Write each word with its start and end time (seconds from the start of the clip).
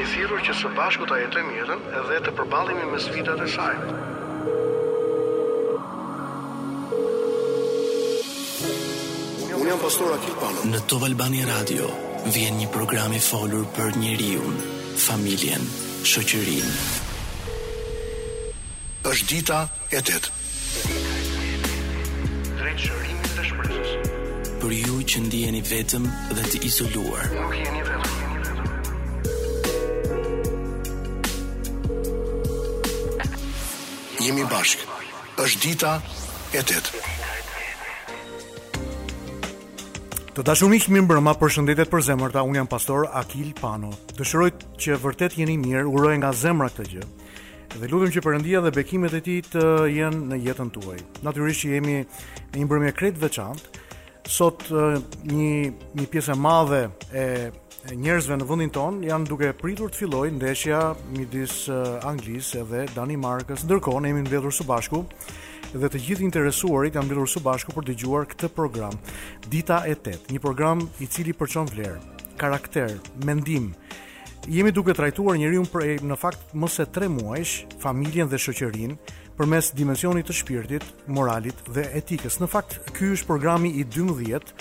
kemi 0.00 0.12
thirrur 0.16 0.40
që 0.40 0.54
së 0.56 0.68
bashku 0.72 1.04
ta 1.06 1.16
jetojmë 1.20 1.50
mirën 1.52 1.80
edhe 1.98 2.18
të 2.24 2.32
përballemi 2.38 2.86
me 2.92 2.98
sfidat 3.04 3.40
e 3.44 3.48
saj. 3.52 3.74
Unë 9.58 9.68
jam 9.68 9.82
pastor 9.82 10.64
Në 10.70 10.80
Top 10.88 11.04
Albani 11.04 11.42
Radio 11.48 11.90
vjen 12.32 12.56
një 12.62 12.70
program 12.72 13.12
i 13.12 13.20
folur 13.20 13.66
për 13.76 13.98
njeriu, 14.00 14.44
familjen, 15.06 15.68
shoqërinë. 16.12 16.72
Është 19.10 19.28
dita 19.34 19.60
e 19.92 20.00
8. 20.00 20.30
Drejtshërimi 22.56 23.36
të 23.36 23.46
shpresës. 23.52 23.94
Për 24.64 24.74
ju 24.80 24.98
që 25.12 25.24
ndiheni 25.28 25.62
vetëm 25.74 26.08
dhe 26.36 26.48
të 26.50 26.64
izoluar. 26.72 27.26
Nuk 27.40 27.56
jeni 27.60 27.84
vetëm. 27.88 28.29
jemi 34.30 34.44
bashkë. 34.46 34.86
Është 35.42 35.60
dita 35.66 35.94
e 36.54 36.62
tetë. 36.68 37.00
Të 40.36 40.44
dashur 40.46 40.70
miq, 40.70 40.84
mirë 40.92 41.04
mbrëmë, 41.08 41.32
përshëndetet 41.40 41.90
për 41.90 42.04
zemërta. 42.10 42.44
Un 42.46 42.58
jam 42.60 42.68
pastor 42.70 43.08
Akil 43.20 43.50
Pano. 43.58 43.90
Dëshiroj 44.14 44.52
që 44.78 44.98
vërtet 45.02 45.34
jeni 45.40 45.56
mirë, 45.58 45.82
uroj 45.90 46.14
nga 46.22 46.30
zemra 46.36 46.68
këtë 46.70 46.86
gjë. 46.92 47.08
Dhe 47.72 47.88
lutem 47.90 48.10
që 48.14 48.22
Perëndia 48.24 48.60
dhe 48.64 48.72
bekimet 48.74 49.14
e 49.14 49.20
Tij 49.22 49.42
të 49.52 49.64
jenë 49.94 50.22
në 50.32 50.38
jetën 50.46 50.70
tuaj. 50.74 50.98
Natyrisht 51.26 51.64
që 51.64 51.72
jemi 51.76 51.96
në 52.02 52.54
një 52.62 52.66
mbrëmje 52.68 52.94
krejt 52.98 53.18
veçantë. 53.22 53.86
Sot 54.30 54.66
eh, 54.70 54.98
një 55.30 55.52
një 55.98 56.06
pjesë 56.12 56.34
e 56.34 56.38
madhe 56.46 56.80
e 57.14 57.26
njerëzve 57.88 58.36
në 58.36 58.44
vendin 58.46 58.72
ton 58.74 58.98
janë 59.04 59.28
duke 59.30 59.50
pritur 59.56 59.88
të 59.90 60.02
fillojë 60.02 60.34
ndeshja 60.36 60.80
midis 61.14 61.54
Anglisë 62.06 62.64
dhe 62.68 62.82
Danimarkës. 62.92 63.62
Ndërkohë 63.64 64.02
ne 64.04 64.10
jemi 64.12 64.24
mbledhur 64.26 64.52
së 64.52 64.66
bashku 64.68 65.04
dhe 65.70 65.88
të 65.88 66.02
gjithë 66.02 66.26
interesuarit 66.26 66.96
janë 66.98 67.08
mbledhur 67.08 67.30
së 67.30 67.42
bashku 67.44 67.72
për 67.76 67.86
të 67.86 67.94
dëgjuar 67.94 68.28
këtë 68.34 68.50
program. 68.56 68.96
Dita 69.48 69.80
e 69.88 69.94
8, 69.96 70.28
një 70.34 70.40
program 70.44 70.84
i 71.00 71.06
cili 71.08 71.32
përçon 71.36 71.70
vlerë, 71.72 71.96
karakter, 72.40 72.98
mendim. 73.24 73.70
Jemi 74.50 74.72
duke 74.72 74.92
trajtuar 74.96 75.36
njeriu 75.40 75.64
prej 75.68 75.98
në 76.00 76.16
fakt 76.20 76.52
më 76.56 76.68
se 76.72 76.86
3 76.88 77.08
muajsh, 77.12 77.62
familjen 77.82 78.28
dhe 78.28 78.40
shoqërinë 78.40 78.96
përmes 79.40 79.70
dimensionit 79.76 80.26
të 80.28 80.34
shpirtit, 80.36 80.84
moralit 81.08 81.56
dhe 81.72 81.86
etikës. 81.96 82.36
Në 82.42 82.48
fakt, 82.52 82.76
ky 82.96 83.14
është 83.16 83.28
programi 83.30 83.70
i 83.80 83.84
12 83.88 84.52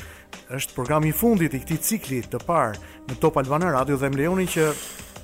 është 0.57 0.75
programi 0.75 1.09
i 1.11 1.15
fundit 1.15 1.53
i 1.57 1.61
këtij 1.61 1.79
cikli 1.85 2.19
të 2.31 2.41
parë 2.47 2.79
në 3.09 3.17
Top 3.21 3.37
Albana 3.41 3.69
Radio 3.73 3.97
dhe 3.99 4.09
më 4.13 4.19
lejoni 4.23 4.47
që 4.49 4.65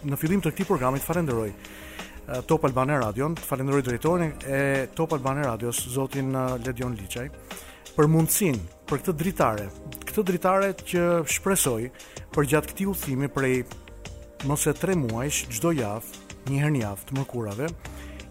në 0.09 0.19
fillim 0.21 0.43
të 0.43 0.53
këtij 0.53 0.67
programi 0.69 1.01
të 1.01 1.07
falenderoj 1.09 1.49
eh, 1.51 2.41
Top 2.49 2.65
Albana 2.69 2.99
Radio, 3.03 3.31
të 3.37 3.45
falenderoj 3.49 3.83
drejtorin 3.87 4.33
e 4.45 4.61
Top 4.97 5.13
Albana 5.17 5.47
Radios, 5.51 5.81
zotin 5.93 6.33
eh, 6.35 6.57
Ledion 6.65 6.95
Liçaj, 6.97 7.25
për 7.95 8.11
mundësin 8.11 8.59
për 8.85 9.01
këtë 9.01 9.17
dritare, 9.21 9.65
këtë 10.09 10.25
dritare 10.29 10.73
që 10.85 11.05
shpresoj 11.37 11.81
për 12.35 12.49
gjatë 12.53 12.73
këtij 12.73 12.89
udhimi 12.91 13.29
prej 13.33 13.55
mos 14.45 14.65
e 14.69 14.73
muajsh 14.93 15.45
çdo 15.49 15.71
javë, 15.73 16.23
një 16.51 16.59
herë 16.61 16.73
në 16.75 16.81
javë 16.83 17.05
të 17.09 17.15
mërkurave. 17.17 17.67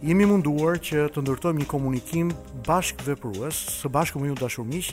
Jemi 0.05 0.27
munduar 0.28 0.77
që 0.84 1.06
të 1.14 1.22
ndërtojmë 1.25 1.62
një 1.64 1.66
komunikim 1.70 2.28
bashkë 2.66 3.06
vepruës, 3.09 3.56
së 3.81 3.91
bashku 3.91 4.20
me 4.20 4.28
ju 4.28 4.36
dashur 4.38 4.66
miq, 4.69 4.92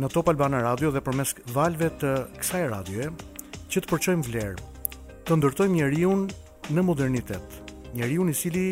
në 0.00 0.08
Top 0.10 0.26
Albana 0.32 0.58
Radio 0.64 0.88
dhe 0.90 1.00
përmes 1.06 1.34
valve 1.54 1.86
të 2.00 2.12
kësaj 2.38 2.62
radioje 2.72 3.10
që 3.70 3.80
të 3.84 3.88
përqojmë 3.90 4.26
vlerë, 4.26 4.68
të 5.26 5.36
ndërtojmë 5.38 5.76
njeriu 5.78 6.14
në 6.74 6.82
modernitet. 6.84 7.58
Njeriu 7.94 8.24
i 8.30 8.34
cili 8.34 8.64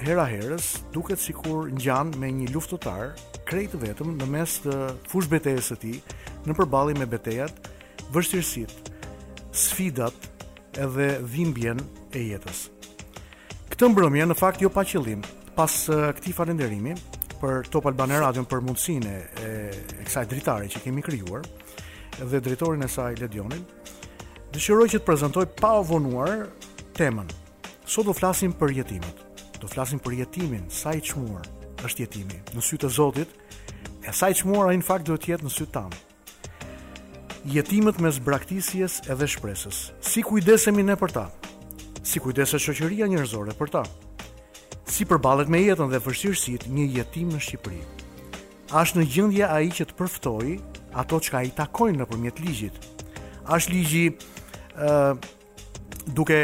hera 0.00 0.26
herës 0.28 0.66
duket 0.94 1.20
sikur 1.20 1.70
ngjan 1.72 2.12
me 2.20 2.28
një 2.36 2.50
luftëtar 2.52 3.14
krejt 3.48 3.78
vetëm 3.80 4.14
në 4.20 4.28
mes 4.34 4.56
të 4.66 4.76
fush 5.10 5.30
betejës 5.32 5.70
së 5.72 5.78
tij 5.84 5.96
në 6.46 6.56
përballje 6.58 6.96
me 6.98 7.08
betejat, 7.08 7.70
vështirësitë, 8.14 8.94
sfidat 9.52 10.28
edhe 10.80 11.08
dhimbjen 11.28 11.80
e 12.16 12.26
jetës. 12.34 12.66
Këtë 13.72 13.90
mbrëmje 13.94 14.28
në 14.32 14.36
fakt 14.38 14.60
jo 14.64 14.68
pa 14.72 14.84
qëllim, 14.86 15.24
pas 15.56 15.72
uh, 15.92 16.08
këtij 16.16 16.36
falënderimi, 16.36 16.96
për 17.40 17.64
Top 17.72 17.86
Albana 17.88 18.18
Radio 18.20 18.42
për 18.44 18.60
mundësinë 18.66 19.12
e, 19.12 19.52
e 19.72 20.04
kësaj 20.04 20.26
dritare 20.30 20.68
që 20.70 20.82
kemi 20.84 21.04
krijuar 21.04 21.46
dhe 22.20 22.40
drejtorin 22.44 22.84
e 22.84 22.88
saj 22.92 23.16
Ledionin. 23.22 23.62
Dëshiroj 24.52 24.88
që 24.92 25.00
të 25.00 25.06
prezantoj 25.06 25.46
pa 25.60 25.74
vonuar 25.88 26.46
temën. 26.98 27.28
Sot 27.88 28.06
do 28.10 28.14
flasim 28.14 28.52
për 28.60 28.74
jetimin. 28.80 29.14
Do 29.60 29.68
flasim 29.70 30.00
për 30.02 30.18
jetimin, 30.20 30.66
sa 30.72 30.92
i 30.96 31.00
çmuar 31.04 31.48
është 31.86 32.04
jetimi 32.04 32.42
në 32.54 32.64
sy 32.64 32.76
të 32.82 32.90
Zotit, 32.92 33.32
e 34.04 34.12
sa 34.12 34.28
i 34.32 34.36
çmuar 34.36 34.68
ai 34.68 34.76
në 34.80 34.84
fakt 34.84 35.08
duhet 35.08 35.22
të 35.24 35.32
jetë 35.34 35.46
në 35.48 35.54
sy 35.54 35.66
tan. 35.72 35.94
Jetimet 37.48 38.02
mes 38.04 38.18
braktisjes 38.20 38.98
edhe 39.12 39.28
shpresës. 39.32 39.86
Si 40.04 40.20
kujdesemi 40.28 40.84
ne 40.84 40.98
për 41.00 41.14
ta? 41.16 41.26
Si 42.04 42.20
kujdeset 42.20 42.60
shoqëria 42.60 43.08
njerëzore 43.14 43.56
për 43.56 43.72
ta? 43.78 43.84
si 44.90 45.06
përballet 45.06 45.48
me 45.52 45.60
jetën 45.68 45.90
dhe 45.92 46.00
vështirësitë 46.02 46.70
një 46.74 46.84
jetim 46.96 47.30
në 47.34 47.40
Shqipëri. 47.46 47.80
Është 48.80 48.98
në 49.00 49.06
gjëndje 49.14 49.46
a 49.46 49.58
i 49.66 49.70
që 49.74 49.86
të 49.90 49.96
përftoi 49.98 50.54
ato 51.02 51.18
që 51.22 51.34
ka 51.34 51.42
i 51.46 51.50
takojnë 51.58 52.00
në 52.00 52.06
përmjet 52.10 52.40
ligjit. 52.42 52.88
Ashtë 53.54 53.74
ligji 53.74 54.02
uh, 54.12 55.14
duke 56.16 56.38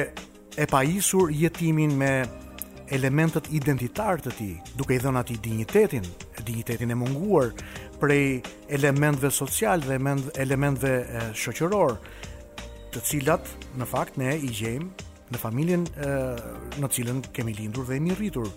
e 0.62 0.66
pajisur 0.70 1.30
jetimin 1.34 1.94
me 2.00 2.12
elementet 2.94 3.50
identitar 3.54 4.22
të 4.22 4.32
ti, 4.38 4.50
duke 4.78 4.94
i 4.96 5.00
dhënë 5.02 5.20
ati 5.20 5.38
dignitetin, 5.44 6.06
dignitetin 6.46 6.94
e 6.94 6.96
munguar 7.00 7.50
prej 8.00 8.40
elementve 8.68 9.30
social 9.34 9.82
dhe 9.86 9.98
elementve 10.46 10.94
shoqëror, 11.34 11.96
të 12.94 13.02
cilat 13.10 13.50
në 13.76 13.88
fakt 13.90 14.18
ne 14.22 14.36
i 14.38 14.48
gjejmë 14.54 15.05
në 15.32 15.40
familjen 15.42 15.84
e, 15.88 16.08
në 16.80 16.88
cilën 16.94 17.22
kemi 17.34 17.54
lindur 17.58 17.86
dhe 17.88 17.96
emi 17.98 18.14
rritur. 18.16 18.50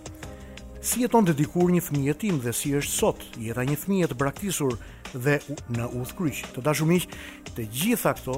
Si 0.80 1.02
jeton 1.02 1.26
të 1.26 1.34
dikur 1.36 1.70
një 1.74 1.82
fëmijë 1.84 2.14
tim 2.22 2.38
dhe 2.40 2.52
si 2.56 2.70
është 2.78 2.94
sot 2.94 3.24
jeta 3.42 3.64
një 3.68 3.76
fëmijë 3.82 4.08
të 4.14 4.18
braktisur 4.20 4.76
dhe 5.12 5.34
në 5.74 5.88
udh 5.98 6.14
kryq. 6.16 6.44
Të 6.54 6.64
dashur 6.64 6.88
miq, 6.88 7.08
të 7.56 7.66
gjitha 7.76 8.14
këto 8.20 8.36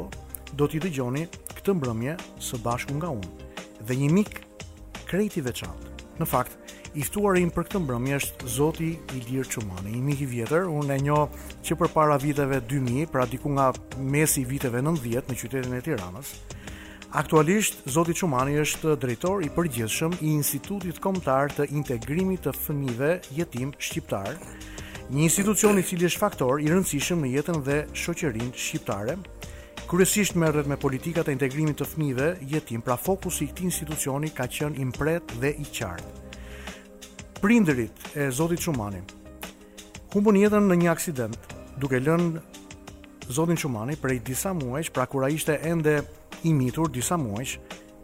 do 0.58 0.66
t'i 0.70 0.80
dëgjoni 0.82 1.26
këtë 1.58 1.76
mbrëmje 1.78 2.16
së 2.48 2.60
bashku 2.64 2.96
nga 2.98 3.12
unë 3.14 3.84
dhe 3.86 3.96
një 4.00 4.08
mik 4.16 4.34
krejt 5.10 5.38
i 5.38 5.44
veçantë. 5.46 5.90
Në 6.18 6.28
fakt, 6.28 6.54
i 6.94 7.02
për 7.10 7.64
këtë 7.70 7.78
mbrëmje 7.86 8.16
është 8.20 8.48
Zoti 8.52 8.90
Ilir 9.16 9.48
Çumani, 9.48 9.90
një 9.96 10.02
mik 10.04 10.20
i 10.20 10.26
vjetër, 10.28 10.66
unë 10.68 10.96
e 10.96 11.00
njoh 11.06 11.34
që 11.64 11.76
përpara 11.80 12.18
viteve 12.20 12.58
2000, 12.68 13.06
pra 13.10 13.24
diku 13.26 13.48
nga 13.56 13.70
mesi 13.98 14.42
i 14.42 14.44
viteve 14.50 14.82
90 14.84 15.30
në 15.32 15.38
qytetin 15.40 15.78
e 15.78 15.80
Tiranës. 15.86 16.34
Aktualisht, 17.12 17.82
Zoti 17.84 18.14
Qumani 18.16 18.54
është 18.62 18.94
drejtor 18.96 19.42
i 19.44 19.50
përgjithshëm 19.52 20.14
i 20.24 20.30
Institutit 20.32 20.96
Komtar 21.04 21.52
të 21.52 21.66
Integrimit 21.76 22.40
të 22.46 22.54
Fëmive 22.56 23.10
Jetim 23.36 23.74
Shqiptar, 23.76 24.38
një 25.12 25.20
institucion 25.26 25.76
i 25.76 25.84
cili 25.84 26.08
është 26.08 26.22
faktor 26.22 26.62
i 26.64 26.70
rëndësishëm 26.72 27.20
në 27.26 27.32
jetën 27.34 27.60
dhe 27.66 27.76
shoqërin 27.92 28.54
shqiptare. 28.56 29.18
Kryesisht 29.90 30.38
merret 30.40 30.70
me 30.72 30.78
politikat 30.80 31.28
e 31.28 31.34
integrimit 31.36 31.76
të 31.82 31.86
fëmijëve 31.92 32.28
jetim, 32.48 32.80
pra 32.80 32.96
fokusi 32.96 33.44
i 33.44 33.50
këtij 33.50 33.68
institucioni 33.68 34.30
ka 34.32 34.46
qenë 34.48 34.80
i 34.80 35.18
dhe 35.42 35.50
i 35.50 35.66
qartë. 35.68 36.10
Prinderit 37.44 38.16
e 38.16 38.30
Zotit 38.32 38.64
Qumani, 38.64 39.02
humbën 40.16 40.40
jetën 40.46 40.64
në 40.72 40.80
një 40.80 40.90
aksident, 40.96 41.36
duke 41.76 42.00
lënë 42.00 42.40
Zotin 43.28 43.60
Qumani 43.60 43.96
prej 44.00 44.20
disa 44.24 44.54
muajsh, 44.56 44.88
pra 44.90 45.04
kur 45.06 45.24
ai 45.28 45.34
ishte 45.36 45.60
ende 45.60 46.00
i 46.44 46.52
mitur 46.54 46.90
disa 46.90 47.16
muaj 47.16 47.56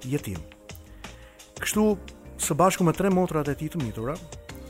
jetim. 0.05 0.39
Kështu, 1.59 1.85
së 2.39 2.55
bashku 2.55 2.85
me 2.87 2.93
tre 2.95 3.11
motrat 3.11 3.49
e 3.51 3.55
tij 3.59 3.73
të 3.75 3.81
mitura, 3.83 4.15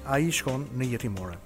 ai 0.09 0.31
shkon 0.33 0.65
në 0.79 0.89
jetimore. 0.95 1.37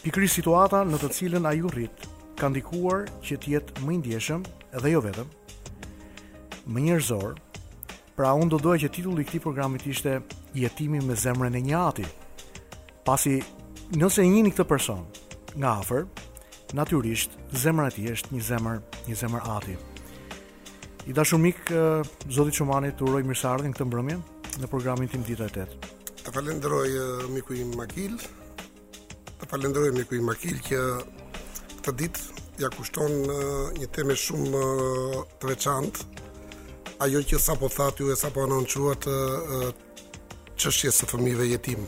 Pikri 0.00 0.28
situata 0.28 0.82
në 0.88 1.00
të 1.02 1.10
cilën 1.18 1.48
ai 1.48 1.60
u 1.64 1.70
rrit, 1.72 2.06
ka 2.40 2.48
ndikuar 2.48 3.06
që 3.24 3.38
të 3.40 3.52
jetë 3.56 3.84
më 3.84 3.96
i 3.96 3.98
ndjeshëm 4.02 4.44
edhe 4.78 4.94
jo 4.94 5.02
vetëm 5.04 5.30
më 6.66 6.80
njerëzor. 6.86 7.36
Pra 8.16 8.30
unë 8.38 8.52
do 8.54 8.60
doja 8.62 8.86
që 8.86 8.94
titulli 8.96 9.24
i 9.24 9.28
këtij 9.28 9.42
programi 9.44 9.80
të 9.82 9.88
ishte 9.90 10.14
Jetimi 10.54 11.00
me 11.02 11.16
zemrën 11.18 11.56
e 11.58 11.62
një 11.66 11.74
ati. 11.88 12.04
Pasi 13.04 13.40
nëse 13.98 14.22
e 14.22 14.28
njihni 14.30 14.52
këtë 14.54 14.66
person 14.70 15.02
nga 15.58 15.74
afër, 15.80 16.06
natyrisht 16.78 17.34
zemra 17.52 17.88
e 17.90 17.94
tij 17.96 18.12
është 18.14 18.32
një 18.36 18.44
zemrë 18.52 18.78
një 19.08 19.18
zemër 19.18 19.50
ati. 19.56 19.74
I 21.06 21.12
dashur 21.12 21.36
mik, 21.38 21.56
Zoti 22.30 22.50
Çumani, 22.56 22.88
ju 22.96 23.04
uroj 23.04 23.26
mirëseardhjen 23.28 23.74
këtë 23.76 23.84
mbrëmje 23.90 24.14
në 24.62 24.68
programin 24.72 25.10
tim 25.12 25.20
Dita 25.26 25.44
e 25.50 25.52
Tetë. 25.52 25.88
Të 26.22 26.32
falenderoj 26.32 26.94
miku 27.34 27.52
im 27.60 27.74
Makil. 27.76 28.14
Të 29.36 29.48
falenderoj 29.50 29.90
miku 29.92 30.16
im 30.16 30.24
Makil 30.30 30.62
që 30.64 30.80
këtë 31.84 31.94
ditë 31.98 32.48
ja 32.64 32.70
kushton 32.72 33.18
një 33.76 33.90
temë 33.98 34.16
shumë 34.24 34.62
të 35.42 35.50
veçantë. 35.52 36.06
Ajo 37.04 37.20
që 37.20 37.42
sapo 37.50 37.68
thatë 37.68 38.06
ju 38.06 38.14
e 38.14 38.16
sapo 38.16 38.46
anonçuat 38.48 39.04
çështje 40.56 40.94
së 41.02 41.10
fëmijëve 41.12 41.50
jetim. 41.52 41.84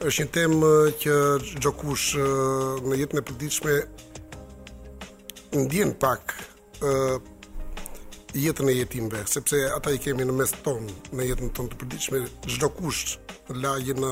Është 0.00 0.16
një 0.24 0.32
temë 0.40 0.72
që 1.04 1.20
gjokush 1.60 2.08
në 2.88 3.02
jetën 3.04 3.20
e 3.20 3.26
përditshme 3.28 3.76
ndjen 5.68 5.92
pak 6.00 6.38
jetën 8.40 8.68
e 8.68 8.72
jetimve, 8.74 9.24
sepse 9.26 9.56
ata 9.76 9.90
i 9.94 9.98
kemi 10.02 10.24
në 10.28 10.34
mes 10.36 10.52
ton, 10.64 10.86
në 11.16 11.26
jetën 11.30 11.50
ton 11.56 11.68
të 11.70 11.78
përditshme, 11.80 12.20
çdo 12.50 12.68
kush 12.78 13.16
në 13.50 13.56
lagje 13.64 13.94
në 13.96 14.10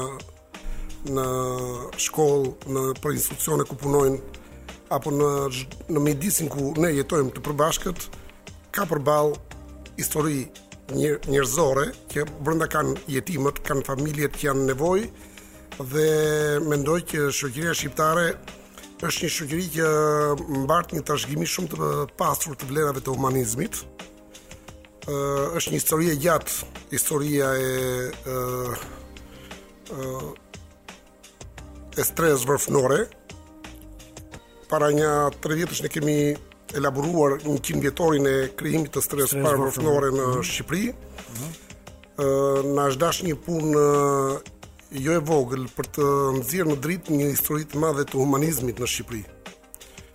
në 1.15 1.25
shkollë, 2.01 2.53
në 2.73 2.83
për 3.05 3.17
institucione 3.19 3.65
ku 3.69 3.77
punojnë 3.83 4.41
apo 4.97 5.11
në 5.13 5.29
në 5.93 6.05
mjedisin 6.07 6.49
ku 6.53 6.73
ne 6.81 6.95
jetojmë 6.97 7.35
të 7.37 7.43
përbashkët, 7.45 8.07
ka 8.75 8.87
përball 8.91 9.35
histori 9.99 10.45
njër, 10.95 11.21
njerëzore 11.29 11.89
që 12.15 12.25
brenda 12.45 12.69
kanë 12.73 12.97
jetimët, 13.19 13.61
kanë 13.69 13.85
familjet 13.91 14.39
që 14.41 14.51
kanë 14.53 14.65
nevojë 14.73 15.09
dhe 15.93 16.09
mendoj 16.71 17.01
që 17.13 17.29
shoqëria 17.41 17.75
shqiptare 17.77 18.29
është 19.05 19.27
një 19.27 19.31
shoqëri 19.37 19.69
që 19.77 19.89
mbart 20.65 20.95
një 20.97 21.03
trashëgimi 21.09 21.47
shumë 21.55 21.73
të 21.75 21.89
pasur 22.21 22.57
të 22.57 22.69
vlerave 22.71 23.03
të 23.05 23.13
humanizmit, 23.17 23.83
uh, 25.09 25.57
është 25.59 25.75
një 25.75 25.81
histori 25.81 26.09
e 26.13 26.17
gjatë, 26.21 26.71
historia 26.95 27.51
e 27.59 27.83
uh, 28.31 28.87
uh, 29.97 30.33
e 31.95 32.07
stres 32.09 32.45
vërfënore. 32.49 33.05
Para 34.71 34.89
një 34.95 35.09
tre 35.45 35.59
vjetësh 35.61 35.85
në 35.85 35.91
kemi 35.95 36.17
elaboruar 36.75 37.37
një 37.45 37.59
kim 37.67 37.79
vjetorin 37.85 38.27
e 38.27 38.37
krijimit 38.59 38.91
të 38.97 39.03
stres, 39.05 39.29
stres 39.31 39.45
parë 39.45 39.61
vërfënore 39.69 40.09
në 40.17 40.25
mhm. 40.33 40.47
Shqipëri. 40.51 40.89
Uh, 41.25 41.37
mhm. 41.37 42.73
në 42.79 42.89
është 42.89 43.03
dash 43.05 43.23
një 43.29 43.37
punë 43.45 43.85
jo 45.05 45.15
e 45.19 45.23
vogël 45.27 45.69
për 45.75 45.89
të 45.97 46.09
nxjerrë 46.41 46.69
në 46.73 46.83
dritë 46.85 47.17
një 47.19 47.31
historit 47.33 47.77
madhe 47.83 48.07
të 48.11 48.19
humanizmit 48.19 48.83
në 48.83 48.91
Shqipëri. 48.95 49.23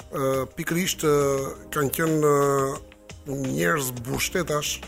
Uh, 0.09 0.43
pikrisht 0.57 1.03
kanë 1.75 1.91
qenë 1.95 2.33
njerëz 3.33 3.91
bushtetash 4.07 4.79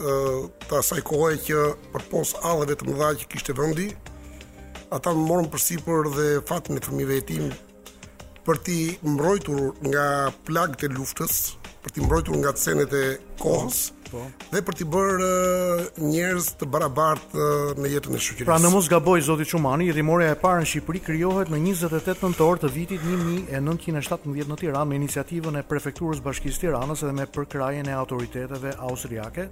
të 0.00 0.76
asaj 0.78 1.02
kohë 1.06 1.32
që 1.46 1.64
përpos 1.94 2.32
allëve 2.50 2.76
të 2.80 2.88
mëdha 2.88 3.10
që 3.20 3.28
kishte 3.32 3.54
vendi, 3.58 3.90
ata 4.96 5.12
më 5.14 5.26
morën 5.30 5.50
përsipër 5.52 6.08
dhe 6.16 6.28
fatin 6.48 6.80
e 6.80 6.84
fëmijëve 6.86 7.18
të 7.20 7.26
tim 7.34 7.50
për 8.46 8.62
t'i 8.66 8.78
mbrojtur 9.06 9.60
nga 9.86 10.06
plagët 10.48 10.88
e 10.88 10.92
luftës, 10.96 11.34
për 11.84 11.94
t'i 11.94 12.06
mbrojtur 12.06 12.40
nga 12.40 12.54
cenet 12.64 12.94
e 13.02 13.06
kohës. 13.42 13.90
Po. 14.10 14.24
Dhe 14.50 14.60
për 14.66 14.74
t'i 14.78 14.84
bërë 14.90 15.26
njerëz 16.02 16.46
të 16.60 16.66
barabartë 16.74 17.44
me 17.78 17.90
jetën 17.92 18.16
e 18.16 18.22
shoqërisë. 18.22 18.46
Pra 18.48 18.56
në 18.58 18.70
mos 18.72 18.88
gaboj 18.90 19.20
zoti 19.22 19.46
Çumani, 19.46 19.86
rrimoreja 19.94 20.34
e 20.34 20.38
parë 20.40 20.64
në 20.64 20.66
Shqipëri 20.70 21.02
krijohet 21.06 21.52
në 21.52 21.60
28 21.68 22.24
nëntor 22.26 22.58
të 22.64 22.70
vitit 22.74 23.04
1917 23.06 24.50
në 24.50 24.56
Tiranë 24.64 24.88
me 24.90 24.98
iniciativën 24.98 25.60
e 25.60 25.62
prefekturës 25.66 26.22
bashkisë 26.26 26.62
Tiranës 26.64 27.04
dhe 27.06 27.12
me 27.20 27.28
përkrajen 27.36 27.86
e 27.86 27.94
autoriteteve 28.00 28.74
austriake, 28.90 29.46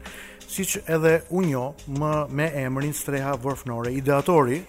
siç 0.48 0.80
edhe 0.90 1.20
u 1.30 1.44
më 1.46 2.12
me 2.38 2.50
emrin 2.64 2.94
Streha 2.98 3.36
Vorfnore, 3.42 3.94
ideatori 3.94 4.64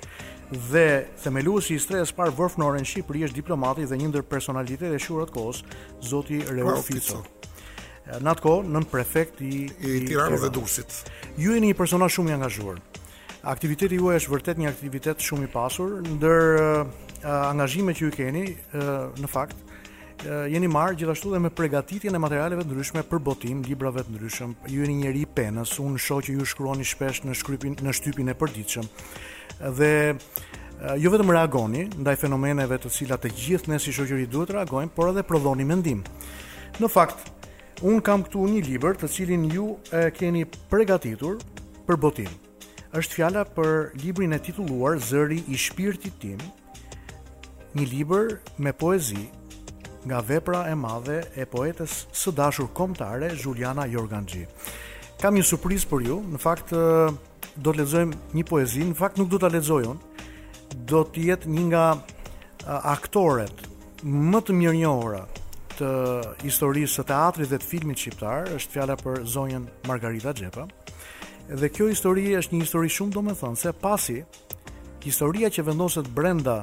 dhe 0.70 0.86
themeluesi 1.24 1.76
i 1.76 1.82
strehës 1.82 2.14
parë 2.20 2.38
vorfnore 2.38 2.82
në 2.82 2.92
Shqipëri 2.94 3.26
është 3.30 3.42
diplomati 3.42 3.90
dhe 3.90 3.98
një 4.02 4.14
ndër 4.14 4.30
personalitetet 4.36 4.94
e 4.94 5.02
shurat 5.08 5.34
kohës, 5.34 5.64
zoti 6.14 6.42
Reo 6.50 6.78
Fico 6.86 7.24
në 8.18 8.32
atë 8.34 8.42
kohë 8.46 8.72
nën 8.74 8.86
prefekt 8.90 9.42
i 9.46 9.68
i 9.86 9.92
Tiranës 10.08 10.42
dhe 10.46 10.50
Durrësit. 10.56 10.96
Ju 11.38 11.54
jeni 11.54 11.70
një 11.72 11.78
personazh 11.78 12.16
shumë 12.18 12.32
i 12.34 12.38
angazhuar. 12.40 12.80
Aktiviteti 13.54 14.00
juaj 14.00 14.24
është 14.24 14.34
vërtet 14.34 14.58
një 14.60 14.70
aktivitet 14.72 15.24
shumë 15.24 15.46
i 15.48 15.52
pasur, 15.54 16.00
ndër 16.04 16.48
uh, 16.60 17.04
angazhimet 17.52 18.00
që 18.00 18.08
ju 18.10 18.14
keni, 18.16 18.44
uh, 18.50 19.14
në 19.22 19.30
fakt 19.32 19.56
uh, 19.62 20.50
jeni 20.52 20.68
marr 20.72 20.98
gjithashtu 21.00 21.32
dhe 21.36 21.42
me 21.46 21.52
përgatitjen 21.56 22.16
e 22.18 22.22
materialeve 22.22 22.66
të 22.66 22.74
ndryshme 22.74 23.06
për 23.12 23.22
botim, 23.30 23.62
librave 23.70 24.04
të 24.04 24.16
ndryshëm. 24.18 24.58
Ju 24.74 24.84
jeni 24.84 24.98
njëri 25.04 25.24
i 25.24 25.30
penës, 25.40 25.78
unë 25.84 26.02
shoh 26.08 26.24
që 26.28 26.38
ju 26.40 26.50
shkruani 26.50 26.86
shpesh 26.88 27.24
në 27.30 27.38
shkrypin 27.40 27.78
në 27.86 27.96
shtypin 28.02 28.34
e 28.34 28.38
përditshëm. 28.44 28.92
Dhe 29.80 29.92
uh, 30.18 30.94
jo 31.00 31.14
vetëm 31.16 31.32
reagoni 31.38 31.86
ndaj 31.94 32.18
fenomeneve 32.26 32.82
të 32.84 32.92
cilat 33.00 33.24
të 33.24 33.32
gjithë 33.40 33.72
ne 33.76 33.80
si 33.80 33.96
shoqëri 33.96 34.28
duhet 34.28 34.52
të 34.52 34.60
reagojmë, 34.60 34.96
por 34.98 35.14
edhe 35.14 35.24
prodhoni 35.30 35.66
mendim. 35.68 36.04
Në 36.80 36.88
fakt, 36.92 37.32
Unë 37.80 38.02
kam 38.04 38.24
këtu 38.28 38.42
një 38.52 38.62
liber 38.68 38.98
të 39.00 39.08
cilin 39.08 39.44
ju 39.54 39.70
e 39.96 40.10
keni 40.12 40.42
pregatitur 40.68 41.38
për 41.88 41.96
botim. 41.96 42.28
Êshtë 42.92 43.16
fjala 43.16 43.46
për 43.56 43.70
librin 44.04 44.36
e 44.36 44.40
tituluar 44.44 44.98
Zëri 45.00 45.38
i 45.48 45.56
shpirtit 45.56 46.18
tim, 46.20 46.42
një 47.80 47.86
liber 47.94 48.38
me 48.58 48.74
poezi 48.76 49.30
nga 50.08 50.20
vepra 50.28 50.66
e 50.68 50.76
madhe 50.80 51.22
e 51.40 51.48
poetës 51.54 51.96
së 52.12 52.36
dashur 52.36 52.68
komtare 52.76 53.32
Juliana 53.40 53.88
Jorganxhi. 53.88 54.44
Kam 55.22 55.40
një 55.40 55.48
surprizë 55.48 55.88
për 55.94 56.04
ju, 56.10 56.20
në 56.36 56.40
fakt 56.44 56.74
do 56.76 57.70
të 57.72 57.78
lexojmë 57.80 58.20
një 58.40 58.48
poezi, 58.50 58.84
në 58.92 58.96
fakt 59.00 59.22
nuk 59.24 59.32
do 59.32 59.40
ta 59.40 59.48
lexoj 59.56 59.82
unë. 59.88 60.24
Do 60.92 61.06
të 61.16 61.30
jetë 61.32 61.56
një 61.56 61.64
nga 61.72 61.88
aktoret 62.98 63.68
më 64.04 64.42
të 64.44 64.58
mirë 64.58 64.64
mirënjohura 64.68 65.24
është 65.80 66.46
historisë 66.46 66.94
së 66.96 67.04
teatrit 67.08 67.50
dhe 67.52 67.58
të 67.62 67.66
filmit 67.70 67.98
shqiptar, 68.02 68.50
është 68.56 68.72
fjala 68.74 68.96
për 69.00 69.22
zonjën 69.32 69.68
Margarita 69.88 70.34
Xhepa. 70.36 70.66
Dhe 71.50 71.70
kjo 71.74 71.88
histori 71.90 72.26
është 72.38 72.56
një 72.58 72.64
histori 72.66 72.90
shumë 72.92 73.14
domethënëse, 73.14 73.62
se 73.62 73.74
pasi 73.82 74.20
historia 75.04 75.50
që 75.50 75.64
vendoset 75.70 76.08
brenda 76.14 76.58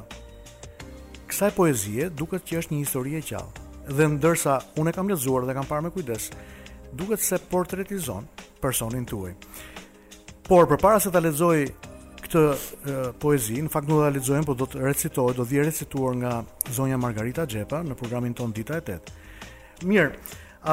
kësaj 1.29 1.55
poezie 1.57 2.11
duket 2.11 2.45
që 2.47 2.61
është 2.61 2.75
një 2.77 2.83
histori 2.85 3.17
e 3.19 3.23
qallë. 3.31 3.65
Dhe 3.89 4.09
ndërsa 4.17 4.59
unë 4.81 4.91
e 4.91 4.95
kam 4.97 5.09
lexuar 5.11 5.47
dhe 5.47 5.55
kam 5.55 5.67
parë 5.71 5.87
me 5.87 5.91
kujdes, 5.95 6.31
duket 6.99 7.21
se 7.23 7.39
portretizon 7.51 8.27
personin 8.61 9.07
tuaj. 9.07 9.33
Por 10.47 10.69
përpara 10.71 11.01
se 11.03 11.11
ta 11.11 11.21
lexoj 11.23 11.65
këtë 12.27 12.43
e, 12.47 12.99
poezi, 13.23 13.61
në 13.63 13.71
fakt 13.73 13.89
nuk 13.89 14.01
do 14.01 14.05
ta 14.05 14.15
lexojmë, 14.17 14.47
por 14.47 14.57
do 14.59 14.67
të 14.71 14.81
recitohet, 14.89 15.39
do 15.39 15.45
të 15.47 15.51
vjen 15.53 15.67
recituar 15.69 16.17
nga 16.21 16.33
zonja 16.75 16.99
Margarita 16.99 17.45
Xhepa 17.47 17.83
në 17.87 17.97
programin 17.99 18.35
ton 18.35 18.53
Dita 18.55 18.77
e 18.81 18.83
8. 18.83 19.15
Mirë, 19.87 20.13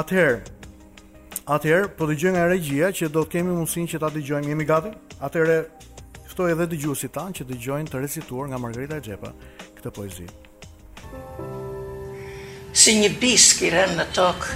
atëherë 0.01 0.62
atëherë 1.53 1.89
po 1.98 2.05
dëgjoj 2.07 2.31
nga 2.38 2.45
regjia 2.48 2.88
që 2.95 3.10
do 3.12 3.25
të 3.25 3.33
kemi 3.38 3.51
mundësinë 3.57 3.91
që 3.93 4.00
ta 4.00 4.10
dëgjojmë. 4.13 4.51
Jemi 4.53 4.67
gati? 4.69 4.91
Atëherë 5.27 5.57
ftoj 6.31 6.51
edhe 6.53 6.67
dëgjuesit 6.72 7.12
tan 7.17 7.33
që 7.36 7.48
dëgjojnë 7.51 7.89
të, 7.89 7.95
të 7.98 8.03
recituar 8.05 8.48
nga 8.51 8.60
Margarita 8.63 9.01
Xhepa 9.03 9.33
këtë 9.81 9.93
poezi. 9.98 10.27
Si 12.74 12.95
një 13.01 13.12
bisk 13.22 13.63
i 13.67 13.74
rënë 13.74 14.00
në 14.00 14.07
tokë, 14.15 14.55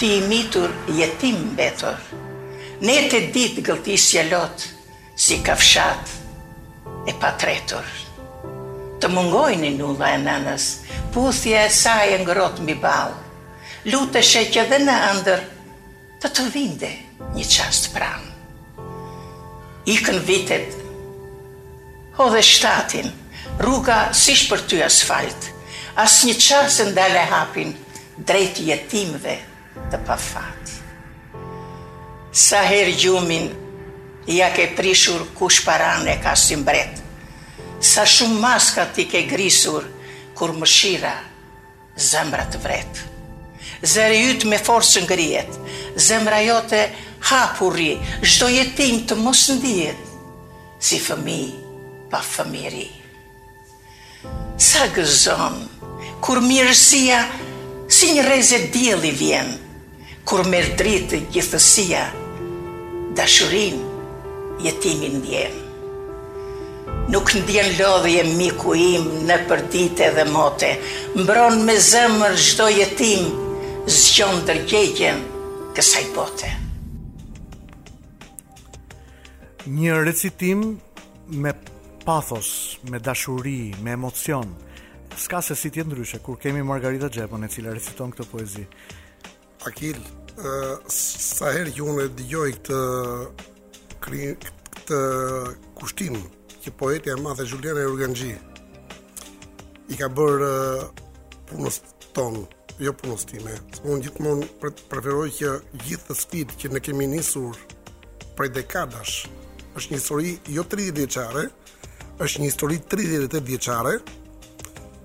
ti 0.00 0.14
i 0.18 0.22
mitur 0.32 0.72
jetim 0.96 1.50
betër. 1.60 1.98
Ne 2.82 2.96
të 3.12 3.20
ditë 3.36 3.62
gëltisja 3.68 4.24
lotë, 4.32 4.70
si 5.22 5.36
kafshat 5.38 6.08
e 7.06 7.12
patretur. 7.14 7.86
Të 8.98 9.10
mungojnë 9.14 9.68
i 9.68 9.76
nulla 9.78 10.08
e 10.16 10.16
nënës, 10.18 10.64
puthje 11.14 11.60
e 11.62 11.68
saj 11.70 12.14
e 12.16 12.16
ngrot 12.24 12.58
mbi 12.64 12.74
balë, 12.82 13.20
lutë 13.92 14.18
e 14.18 14.42
që 14.56 14.64
dhe 14.72 14.80
në 14.82 14.96
ndër 15.20 15.44
të 16.24 16.32
të 16.34 16.48
vinde 16.56 16.90
një 17.36 17.46
qast 17.54 17.92
pranë. 17.94 18.28
Ikën 19.94 20.18
vitet, 20.26 20.74
ho 22.18 22.26
dhe 22.34 22.42
shtatin, 22.42 23.08
rruga 23.62 24.00
si 24.24 24.34
shpër 24.42 24.66
ty 24.68 24.82
asfalt, 24.88 25.50
as 26.02 26.18
një 26.26 26.34
qast 26.48 26.82
e 26.82 26.90
ndale 26.90 27.22
hapin 27.30 27.70
drejt 28.26 28.58
jetimve 28.66 29.38
të 29.86 30.02
pafat. 30.08 30.78
Sa 32.48 32.66
her 32.72 32.90
gjumin 32.98 33.52
ja 34.26 34.50
ke 34.54 34.70
prishur 34.76 35.24
kush 35.34 35.64
paran 35.64 36.06
e 36.08 36.16
ka 36.22 36.34
si 36.38 36.54
mbret. 36.56 37.00
Sa 37.82 38.02
shumë 38.06 38.38
maska 38.40 38.86
ti 38.94 39.04
ke 39.10 39.26
grisur, 39.26 39.82
kur 40.36 40.52
më 40.54 40.66
shira, 40.66 41.14
zemra 41.98 42.44
të 42.46 42.60
vret. 42.62 43.00
Zere 43.82 44.14
jytë 44.14 44.46
me 44.46 44.58
forës 44.62 44.92
ngrijet, 45.02 45.50
zemra 45.98 46.38
jote 46.46 46.84
hapurri, 47.26 47.96
shdo 48.22 48.46
jetim 48.54 49.02
të 49.10 49.14
mos 49.18 49.42
ndijet, 49.56 49.98
si 50.78 51.00
fëmi 51.02 51.40
pa 52.10 52.22
fëmiri. 52.22 52.86
Sa 54.54 54.86
gëzon, 54.94 55.66
kur 56.22 56.38
mirësia 56.46 57.24
si 57.90 58.12
një 58.14 58.28
reze 58.30 58.62
djeli 58.70 59.10
vjen, 59.18 59.56
kur 60.24 60.46
mërë 60.46 60.76
dritë 60.78 61.24
gjithësia, 61.34 62.04
dashurinë, 63.18 63.90
jetimin 64.64 65.20
djenë. 65.26 65.60
Nuk 67.12 67.32
ndjen 67.42 67.72
lodhje 67.78 68.22
miku 68.38 68.72
im 68.78 69.06
në 69.26 69.36
përdite 69.50 70.06
dhe 70.16 70.24
mote, 70.30 70.70
mbron 71.18 71.58
me 71.66 71.74
zemër 71.90 72.36
zdo 72.46 72.68
jetim, 72.72 73.26
zgjon 73.98 74.40
dërgjegjen 74.48 75.20
kësaj 75.76 76.04
bote. 76.16 76.50
Një 79.68 80.00
recitim 80.08 80.64
me 81.42 81.52
pathos, 82.06 82.78
me 82.90 82.98
dashuri, 82.98 83.60
me 83.84 83.94
emocion, 83.98 84.48
s'ka 85.18 85.42
se 85.44 85.54
si 85.58 85.70
tjetë 85.74 85.90
ndryshe, 85.92 86.18
kur 86.24 86.38
kemi 86.42 86.64
Margarita 86.66 87.08
Gjepon 87.12 87.44
e 87.46 87.52
cila 87.52 87.74
reciton 87.76 88.10
këtë 88.14 88.28
poezi. 88.30 88.64
Akil, 89.68 90.00
sa 90.90 91.52
herë 91.54 91.74
ju 91.76 91.92
në 91.94 92.04
digjoj 92.18 92.48
këtë 92.56 92.78
këtë 94.04 94.98
kushtim 95.78 96.16
që 96.62 96.74
poeti 96.78 97.12
e 97.12 97.16
madhe 97.22 97.46
Julian 97.46 97.78
Urgenxhi 97.84 98.32
i 99.90 99.98
ka 99.98 100.08
bër 100.16 100.42
uh, 100.46 100.84
punës 101.50 101.80
ton, 102.16 102.42
jo 102.80 102.92
punës 102.98 103.24
time. 103.28 103.54
Unë 103.84 104.00
gjithmonë 104.06 104.48
preferoj 104.90 105.28
që 105.38 105.54
gjithë 105.86 106.16
sfidë 106.22 106.58
që 106.62 106.72
ne 106.72 106.82
kemi 106.84 107.08
nisur 107.14 107.58
prej 108.38 108.52
dekadash 108.56 109.26
është 109.76 109.88
një 109.94 109.98
histori 110.00 110.32
jo 110.56 110.64
30 110.68 110.96
vjeçare, 111.00 111.46
është 112.24 112.42
një 112.42 112.48
histori 112.50 112.78
38 112.92 113.44
vjeçare 113.48 113.94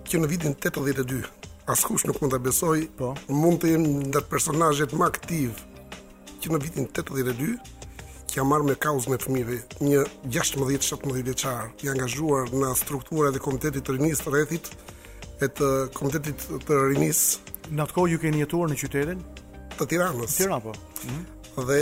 që 0.07 0.21
në 0.21 0.31
vitin 0.31 0.55
82 0.59 1.21
askush 1.67 2.05
nuk 2.07 2.21
mund 2.23 2.31
ta 2.31 2.39
besoj, 2.39 2.85
po. 2.95 3.13
mund 3.27 3.59
të 3.61 3.73
jem 3.73 3.87
ndër 4.07 4.23
personazhet 4.31 4.93
më 4.95 5.09
aktiv 5.11 5.55
që 6.43 6.53
në 6.53 6.61
vitin 6.63 6.87
82 6.93 7.57
kam 8.37 8.51
marrë 8.53 8.67
me 8.69 8.75
kauzën 8.77 9.15
e 9.15 9.17
fëmijëve, 9.21 9.55
një 9.81 10.01
16-17 10.35 11.23
vjeçar, 11.25 11.71
i 11.83 11.89
angazhuar 11.89 12.51
në 12.53 12.67
strukturat 12.77 13.33
e 13.35 13.41
komitetit 13.41 13.87
të 13.87 13.95
rinisë 13.97 14.27
të 14.27 14.33
rrethit 14.35 14.67
e 15.41 15.47
të 15.57 15.69
komitetit 15.97 16.43
të 16.67 16.77
rinisë. 16.91 17.51
Në 17.73 17.81
atë 17.87 17.95
kohë 17.97 18.11
ju 18.13 18.19
keni 18.21 18.43
jetuar 18.43 18.69
në 18.69 18.77
qytetin 18.83 19.23
të 19.79 19.87
Tiranës. 19.93 20.35
Tiranë 20.37 20.67
po. 20.67 20.75
Ëh. 20.75 21.09
Mhm. 21.09 21.25
Dhe 21.71 21.79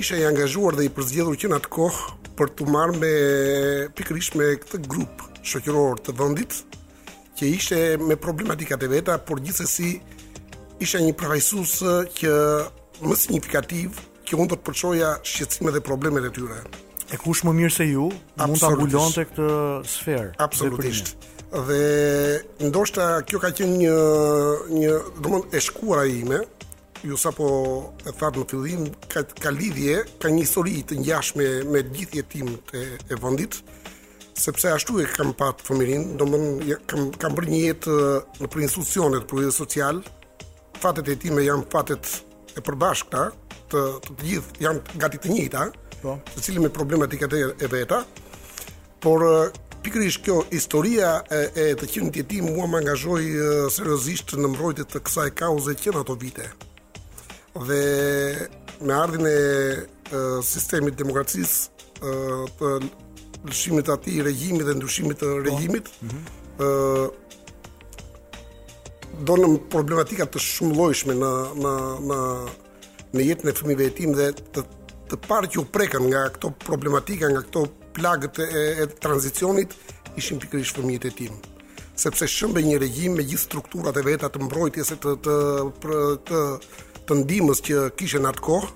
isha 0.00 0.16
i 0.16 0.24
angazhuar 0.30 0.76
dhe 0.80 0.88
i 0.88 0.94
përzgjedhur 0.96 1.36
që 1.42 1.50
në 1.52 1.58
atë 1.60 1.72
kohë 1.74 2.18
për 2.40 2.50
të 2.56 2.68
marrë 2.72 2.98
me 3.04 3.12
Pikrish 3.98 4.32
me 4.40 4.48
këtë 4.62 4.80
grup 4.88 5.20
shoqëror 5.44 6.00
të 6.08 6.14
vendit 6.22 6.62
që 7.36 7.52
ishte 7.52 7.80
me 8.08 8.16
problematikat 8.16 8.82
e 8.82 8.88
veta, 8.96 9.18
por 9.28 9.42
gjithsesi 9.44 9.98
isha 10.80 11.04
një 11.04 11.12
prafajsus 11.20 11.74
që 12.16 12.32
më 13.04 13.14
signifikativ 13.24 14.07
kjo 14.28 14.42
unë 14.42 14.52
do 14.52 14.56
të 14.58 14.66
përqoja 14.68 15.12
shqetsime 15.24 15.70
dhe 15.74 15.80
problemet 15.84 16.26
e 16.28 16.34
tyre. 16.36 16.58
E 17.08 17.16
kush 17.16 17.40
më 17.48 17.54
mirë 17.62 17.72
se 17.72 17.86
ju, 17.88 18.08
mund 18.40 18.60
të 18.60 18.68
abullon 18.68 19.12
të 19.14 19.24
këtë 19.30 19.50
sferë? 19.94 20.32
Absolutisht. 20.44 21.14
Dhe, 21.48 21.80
dhe 22.58 22.68
ndoshta 22.68 23.06
kjo 23.28 23.40
ka 23.40 23.54
qenë 23.56 23.78
një, 23.80 23.94
një 24.76 24.98
dhëmën 25.24 25.46
e 25.56 25.62
shkuara 25.64 26.04
ime, 26.12 26.42
ju 27.08 27.16
sa 27.16 27.32
po 27.32 27.48
e 28.04 28.12
thartë 28.18 28.42
në 28.42 28.48
fillim, 28.50 28.84
ka, 29.08 29.24
ka 29.40 29.52
lidhje, 29.54 30.02
ka 30.20 30.32
një 30.34 30.44
histori 30.44 30.76
të 30.88 31.00
njashme 31.00 31.48
me 31.72 31.80
gjithë 31.94 32.20
jetim 32.20 32.52
të 32.68 32.84
e 33.14 33.20
vëndit, 33.22 33.60
sepse 34.38 34.74
ashtu 34.76 35.00
e 35.02 35.08
kam 35.16 35.32
patë 35.40 35.64
fëmirin, 35.70 36.04
do 36.20 36.28
më 36.28 36.76
kam, 36.90 37.08
kam 37.22 37.38
bërë 37.38 37.54
një 37.56 37.64
jetë 37.70 37.96
në 38.42 38.52
për 38.52 38.66
institucionet 38.68 39.24
për 39.32 39.48
social, 39.56 40.04
fatet 40.84 41.08
e 41.08 41.16
time 41.24 41.48
janë 41.48 41.64
fatet 41.72 42.12
e 42.58 42.66
përbashkëta, 42.66 43.24
të 43.72 43.82
të 44.04 44.18
gjithë 44.26 44.62
janë 44.64 45.00
gati 45.02 45.20
të 45.22 45.30
njëjta, 45.34 45.64
po, 46.02 46.14
secili 46.34 46.62
me 46.64 46.70
problematika 46.74 47.28
e 47.34 47.70
vetë. 47.72 47.98
Por 49.04 49.24
pikërisht 49.84 50.22
kjo 50.26 50.38
historia 50.50 51.12
e, 51.32 51.42
e 51.68 51.68
të 51.78 51.88
qenë 51.94 52.12
të 52.16 52.24
tim 52.32 52.48
mua 52.54 52.66
më 52.72 52.80
angazhoi 52.82 53.26
seriozisht 53.74 54.34
në 54.40 54.50
mbrojtje 54.54 54.86
të 54.92 55.02
kësaj 55.06 55.28
kauze 55.38 55.76
që 55.78 55.94
ato 56.02 56.16
vite. 56.22 56.48
Dhe 57.68 57.82
me 58.86 58.94
ardhin 58.94 59.26
e 59.30 60.18
sistemit 60.48 60.98
demokracisë 60.98 61.78
të 62.00 62.74
lëshimit 63.48 63.90
ati, 63.94 64.16
po. 64.20 64.26
regjimit 64.28 64.66
dhe 64.66 64.72
mhm. 64.74 64.82
ndushimit 64.82 65.22
të 65.22 65.32
regjimit, 65.46 65.90
donëm 69.26 69.58
problematika 69.70 70.26
të 70.30 70.38
shumë 70.42 70.76
llojshme 70.78 71.14
në 71.18 71.28
në 71.58 71.74
në 72.06 72.18
në 73.08 73.24
jetën 73.24 73.48
e 73.50 73.54
fëmijëve 73.56 73.86
të 73.90 73.96
tim 73.98 74.12
dhe 74.16 74.28
të 74.38 74.64
të 75.08 75.18
parë 75.24 75.48
që 75.54 75.60
u 75.62 75.64
prekën 75.72 76.02
nga 76.10 76.26
këto 76.34 76.50
problematika, 76.60 77.30
nga 77.32 77.40
këto 77.46 77.62
plagët 77.96 78.40
e, 78.44 78.48
e, 78.52 78.64
e 78.84 78.86
tranzicionit, 79.00 79.72
ishin 80.20 80.36
pikërisht 80.42 80.76
fëmijët 80.76 81.06
e 81.08 81.12
tim. 81.16 81.38
Sepse 81.98 82.28
shëmbe 82.28 82.60
një 82.62 82.76
regjim 82.82 83.16
me 83.16 83.24
gjithë 83.24 83.46
strukturat 83.46 83.96
e 83.96 84.02
veta 84.04 84.28
të 84.28 84.42
mbrojtjes 84.44 84.92
e 84.92 84.98
të 85.00 85.14
të 85.24 85.38
të, 85.80 86.02
të 86.28 86.44
të 87.08 87.16
ndihmës 87.22 87.62
që 87.64 87.82
kishen 87.96 88.28
atë 88.28 88.42
kohë 88.44 88.70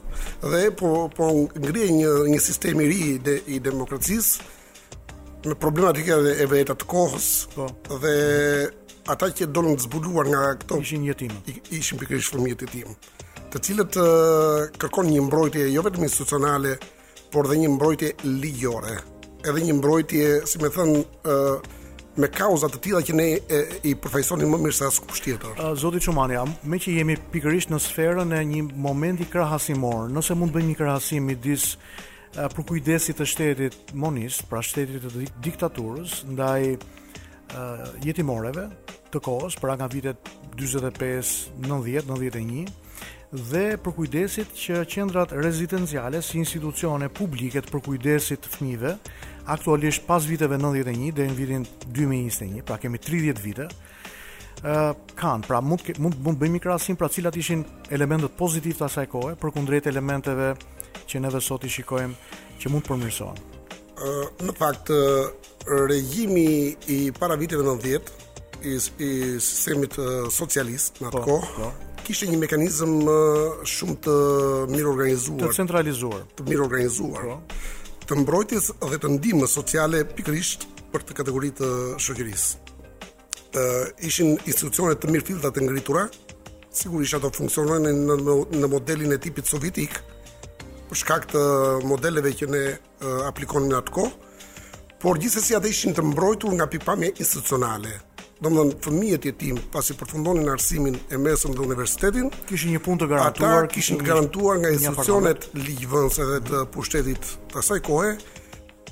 dhe 0.54 0.64
po 0.80 0.94
po 1.12 1.28
ngrihej 1.36 1.92
një 1.98 2.14
një 2.32 2.40
sistem 2.40 2.80
i 2.80 2.88
ri 2.88 3.00
i 3.12 3.18
de, 3.26 3.36
i 3.52 3.60
demokracisë 3.60 4.50
me 5.50 5.56
problematika 5.60 6.16
e 6.38 6.46
vetë 6.48 6.78
të 6.80 6.88
kohës 6.88 7.28
po 7.52 7.66
dhe 7.98 8.16
ata 9.10 9.26
që 9.34 9.48
do 9.50 9.62
të 9.66 9.76
zbuluar 9.86 10.28
nga 10.30 10.42
këto 10.60 10.76
ishin 10.84 11.04
jetim. 11.08 11.34
Ishin 11.74 11.98
pikërisht 12.02 12.34
fëmijët 12.36 12.62
e 12.66 12.70
tim, 12.70 12.92
të 13.52 13.62
cilët 13.66 13.96
uh, 14.00 14.10
kërkon 14.80 15.10
një 15.10 15.24
mbrojtje 15.26 15.66
jo 15.74 15.82
vetëm 15.84 16.06
institucionale, 16.08 16.76
por 17.32 17.48
dhe 17.50 17.58
një 17.60 17.70
mbrojtje 17.74 18.12
ligjore, 18.28 18.98
edhe 19.48 19.64
një 19.66 19.74
mbrojtje, 19.80 20.26
si 20.48 20.60
më 20.62 20.70
thën, 20.76 20.92
uh, 21.02 21.82
me 22.22 22.28
kauza 22.28 22.68
të 22.68 22.80
tilla 22.84 23.00
që 23.04 23.14
ne 23.16 23.26
e, 23.40 23.58
i 23.88 23.92
përfejsoni 23.96 24.44
më 24.44 24.58
mirë 24.60 24.74
se 24.76 24.84
askush 24.84 25.22
tjetër. 25.24 25.54
Zoti 25.80 26.02
Çumani, 26.04 26.36
me 26.68 26.76
që 26.76 26.92
jemi 26.98 27.14
pikërisht 27.32 27.70
në 27.72 27.78
sferën 27.80 28.34
e 28.36 28.40
një 28.50 28.66
momenti 28.84 29.24
krahasimor, 29.32 30.10
nëse 30.12 30.36
mund 30.36 30.52
bëjmë 30.52 30.68
një 30.68 30.76
krahasim 30.82 31.24
midis 31.30 31.70
për 32.36 32.66
kujdesit 32.68 33.16
të 33.16 33.28
shtetit 33.32 33.94
monist, 33.96 34.44
pra 34.50 34.60
shtetit 34.64 35.06
të 35.08 35.24
diktaturës, 35.48 36.18
ndaj 36.34 36.74
uh, 37.52 37.82
jetimoreve 38.04 38.68
të 39.12 39.20
kohës, 39.22 39.56
pra 39.60 39.74
nga 39.76 39.88
vitet 39.92 40.30
45, 40.56 41.50
90, 41.66 42.08
91 42.12 42.70
dhe 43.32 43.64
për 43.80 43.94
kujdesit 43.96 44.50
që 44.58 44.82
qendrat 44.92 45.32
rezidenciale 45.32 46.20
si 46.22 46.36
institucione 46.42 47.08
publike 47.08 47.62
të 47.64 47.70
përkujdesit 47.72 48.42
të 48.44 48.50
fëmijëve, 48.58 48.90
aktualisht 49.54 50.04
pas 50.06 50.26
viteve 50.28 50.58
91 50.60 51.12
deri 51.16 51.32
në 51.32 51.38
vitin 51.38 51.64
2021, 51.88 52.60
pra 52.68 52.76
kemi 52.82 53.00
30 53.00 53.40
vite, 53.42 53.68
kanë, 54.62 55.46
pra 55.48 55.62
mund 55.64 55.88
mund 56.04 56.20
mund 56.26 56.38
bëjmë 56.42 56.60
krahasim 56.62 56.94
pra 57.00 57.08
cilat 57.10 57.34
ishin 57.40 57.64
elementët 57.90 58.36
pozitiv 58.38 58.76
të 58.78 58.86
asaj 58.90 59.06
kohe 59.14 59.32
përkundrejt 59.42 59.88
elementeve 59.90 60.52
që 61.08 61.24
neve 61.24 61.40
dhe 61.40 61.48
sot 61.48 61.64
i 61.66 61.72
shikojmë 61.72 62.38
që 62.62 62.70
mund 62.74 62.84
të 62.86 62.92
përmirësohen 62.92 63.42
në 64.42 64.54
fakt 64.58 64.90
regjimi 65.68 66.46
i 66.90 66.98
para 67.18 67.36
viteve 67.38 67.62
90 67.62 68.12
i, 68.62 68.74
i 68.74 69.10
sistemit 69.42 69.96
socialist 70.32 71.00
në 71.02 71.10
atë 71.10 71.18
po, 71.18 71.22
kohë 71.28 71.52
po. 71.58 71.70
kishte 72.06 72.26
një 72.30 72.40
mekanizëm 72.42 72.96
shumë 73.74 73.98
të 74.06 74.16
mirë 74.74 74.90
organizuar, 74.92 75.44
të 75.46 75.52
centralizuar, 75.60 76.24
të 76.38 76.48
mirë 76.50 76.66
organizuar. 76.66 77.22
Po. 77.22 77.60
Të 78.02 78.18
mbrojtjes 78.22 78.68
dhe 78.82 78.98
të 79.04 79.10
ndihmës 79.16 79.54
sociale 79.58 80.02
pikërisht 80.18 80.66
për 80.92 81.04
të 81.08 81.16
kategoritë 81.20 81.58
të 81.60 82.02
shoqërisë. 82.02 82.68
Ë 83.52 83.62
ishin 84.08 84.34
institucione 84.40 84.96
të 84.98 85.12
mirë 85.14 85.28
fillta 85.30 85.52
të 85.54 85.62
ngritura, 85.66 86.02
sigurisht 86.76 87.14
ato 87.20 87.30
funksionojnë 87.32 87.92
në, 88.00 88.18
në 88.60 88.70
modelin 88.74 89.14
e 89.14 89.20
tipit 89.22 89.46
sovjetik, 89.46 90.00
për 90.92 91.00
shkak 91.00 91.24
të 91.32 91.42
modeleve 91.88 92.34
që 92.36 92.46
ne 92.52 92.60
uh, 92.68 93.04
aplikonim 93.24 93.70
në 93.72 93.78
atë 93.80 93.92
kohë, 93.96 94.16
por 95.00 95.18
gjithsesi 95.18 95.56
ata 95.56 95.70
ishin 95.72 95.94
të 95.96 96.04
mbrojtur 96.10 96.52
nga 96.58 96.66
pikpamje 96.70 97.14
institucionale. 97.16 97.94
Domthon 98.42 98.72
fëmijët 98.84 99.24
e 99.30 99.32
tim 99.38 99.58
pasi 99.72 99.94
përfundonin 99.96 100.50
arsimin 100.52 100.96
e 101.14 101.18
mesëm 101.24 101.54
dhe 101.56 101.62
universitetin, 101.64 102.28
kishin 102.50 102.74
një 102.76 102.80
punë 102.84 103.00
të 103.04 103.08
garantuar, 103.14 103.68
kishin 103.72 104.00
të 104.02 104.08
garantuar 104.10 104.60
nga 104.60 104.72
institucionet 104.74 105.48
ligjvënëse 105.56 106.26
dhe 106.32 106.40
të 106.50 106.62
pushtetit 106.74 107.30
të 107.54 107.60
asaj 107.62 107.80
kohe 107.86 108.10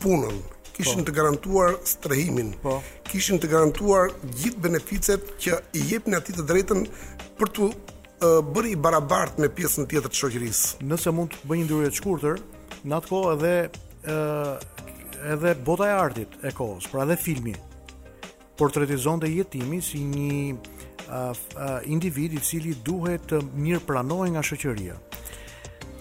punën 0.00 0.40
kishin 0.76 1.02
po. 1.02 1.06
të 1.10 1.16
garantuar 1.18 1.76
strehimin. 1.92 2.54
Po. 2.62 2.78
Kishin 3.10 3.42
të 3.42 3.50
garantuar 3.52 4.14
gjithë 4.40 4.64
beneficet 4.70 5.34
që 5.44 5.60
i 5.80 5.84
jepnin 5.92 6.20
atij 6.22 6.38
të 6.40 6.48
drejtën 6.48 6.86
për 7.40 7.54
të 7.58 7.72
bëri 8.20 8.76
barabart 8.76 9.38
me 9.40 9.48
pjesën 9.48 9.86
tjetër 9.88 10.10
të 10.12 10.16
shoqërisë. 10.18 10.84
Nëse 10.84 11.12
mund 11.14 11.32
të 11.32 11.46
bëj 11.48 11.58
një 11.58 11.64
ndryrje 11.64 11.90
të 11.94 11.98
shkurtër, 12.00 12.42
në 12.84 12.96
atë 12.98 13.08
kohë 13.08 13.32
edhe 13.32 13.52
ë 14.10 15.30
edhe 15.32 15.54
bota 15.64 15.88
e 15.88 15.94
artit 16.00 16.36
e 16.48 16.52
kohës, 16.56 16.86
pra 16.92 17.02
edhe 17.06 17.16
filmi 17.20 17.54
portretizonte 18.60 19.28
jetimi 19.28 19.80
si 19.84 20.00
një 20.04 20.36
uh, 20.52 21.32
uh, 21.32 21.78
individ 21.92 22.36
i 22.36 22.40
cili 22.44 22.74
duhet 22.84 23.24
të 23.30 23.40
mirë 23.56 23.80
pranohej 23.88 24.34
nga 24.36 24.44
shoqëria. 24.44 24.98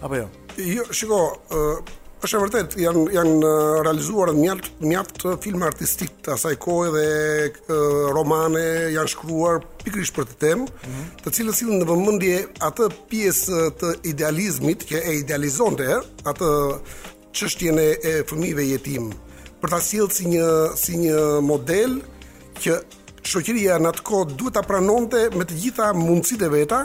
Apo 0.04 0.20
jo. 0.20 0.28
Jo, 0.60 0.88
shiko, 0.96 1.22
uh, 1.56 1.96
është 2.24 2.36
e 2.40 2.44
vërtet 2.44 2.80
janë 2.84 3.06
janë 3.16 3.56
realizuar 3.88 4.34
mjaft 4.36 4.74
mjaft 4.84 5.24
filma 5.44 5.68
artistik 5.72 6.09
të 6.29 6.33
asaj 6.38 6.57
kohë 6.62 6.89
dhe 6.93 7.77
romane 8.13 8.65
janë 8.93 9.09
shkruar 9.09 9.63
pikrisht 9.81 10.13
për 10.19 10.27
të 10.29 10.36
temë, 10.43 10.67
mm 10.67 10.91
-hmm. 10.91 11.07
të 11.25 11.31
cilës 11.38 11.57
sillën 11.59 11.79
në 11.81 11.88
vëmendje 11.89 12.41
atë 12.67 12.89
pjesë 13.09 13.62
të 13.81 13.89
idealizmit 14.12 14.86
që 14.91 15.01
e 15.09 15.15
idealizonte 15.24 15.88
atë 16.29 16.50
çështjen 17.33 17.79
e 17.81 18.13
fëmijëve 18.29 18.67
jetim, 18.69 19.09
për 19.62 19.74
ta 19.74 19.81
asilë 19.81 20.09
si 20.17 20.27
një 20.29 20.45
si 20.83 21.00
një 21.01 21.25
model 21.50 21.98
që 22.62 22.77
shoqëria 23.31 23.79
në 23.81 23.89
atë 23.93 24.05
kohë 24.09 24.29
duhet 24.38 24.59
ta 24.59 24.63
pranonte 24.69 25.24
me 25.33 25.50
të 25.50 25.57
gjitha 25.63 25.89
mundësitë 25.98 26.45
e 26.45 26.51
veta 26.59 26.83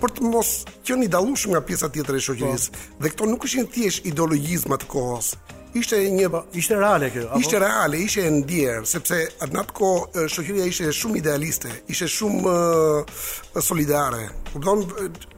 për 0.00 0.16
të 0.16 0.30
mos 0.32 0.62
qenë 0.88 1.04
i 1.04 1.12
dallur 1.12 1.44
nga 1.52 1.60
pjesa 1.60 1.92
tjetër 1.92 2.16
e 2.16 2.24
shoqërisë. 2.24 2.68
Po. 2.72 3.04
Dhe 3.04 3.08
këto 3.12 3.28
nuk 3.28 3.44
ishin 3.44 3.66
thjesht 3.66 4.06
ideologjizma 4.06 4.76
të 4.80 4.86
kohës, 4.88 5.34
Ishte 5.76 5.98
një, 6.10 6.28
po- 6.32 6.44
ishte 6.56 6.76
reale 6.80 7.10
kjo, 7.12 7.26
apo? 7.28 7.40
Ishte 7.44 7.58
reale, 7.60 7.98
ishte 8.00 8.22
e 8.24 8.30
ndjerë, 8.32 8.86
sepse 8.88 9.18
atë 9.44 9.52
natë 9.52 9.74
ko 9.76 9.90
shoqëria 10.16 10.64
ishte 10.70 10.88
shumë 10.96 11.18
idealiste, 11.20 11.68
ishte 11.92 12.08
shumë 12.14 12.44
uh, 12.48 13.24
solidare. 13.64 14.30
Kur 14.52 14.62
don 14.64 14.84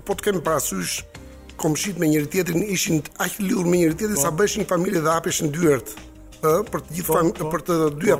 po 0.06 0.14
të 0.14 0.28
kemi 0.28 0.42
parasysh 0.46 1.00
komshit 1.60 1.98
me 2.00 2.08
njëri 2.12 2.30
tjetrin 2.30 2.62
ishin 2.62 3.02
aq 3.18 3.40
të 3.40 3.48
lirë 3.48 3.64
me 3.68 3.80
njëri 3.80 3.98
tjetrin 3.98 4.20
po. 4.20 4.22
sa 4.22 4.30
bëshin 4.38 4.62
një 4.62 4.70
familje 4.70 5.02
dhe 5.04 5.10
hapesh 5.12 5.42
në 5.44 5.50
dyert 5.58 5.90
ë 6.46 6.52
për 6.72 6.84
të 6.86 6.94
gjithë 6.96 7.06
po, 7.06 7.16
famë 7.16 7.50
për 7.54 7.64
të 7.66 7.76
dyja 7.98 8.18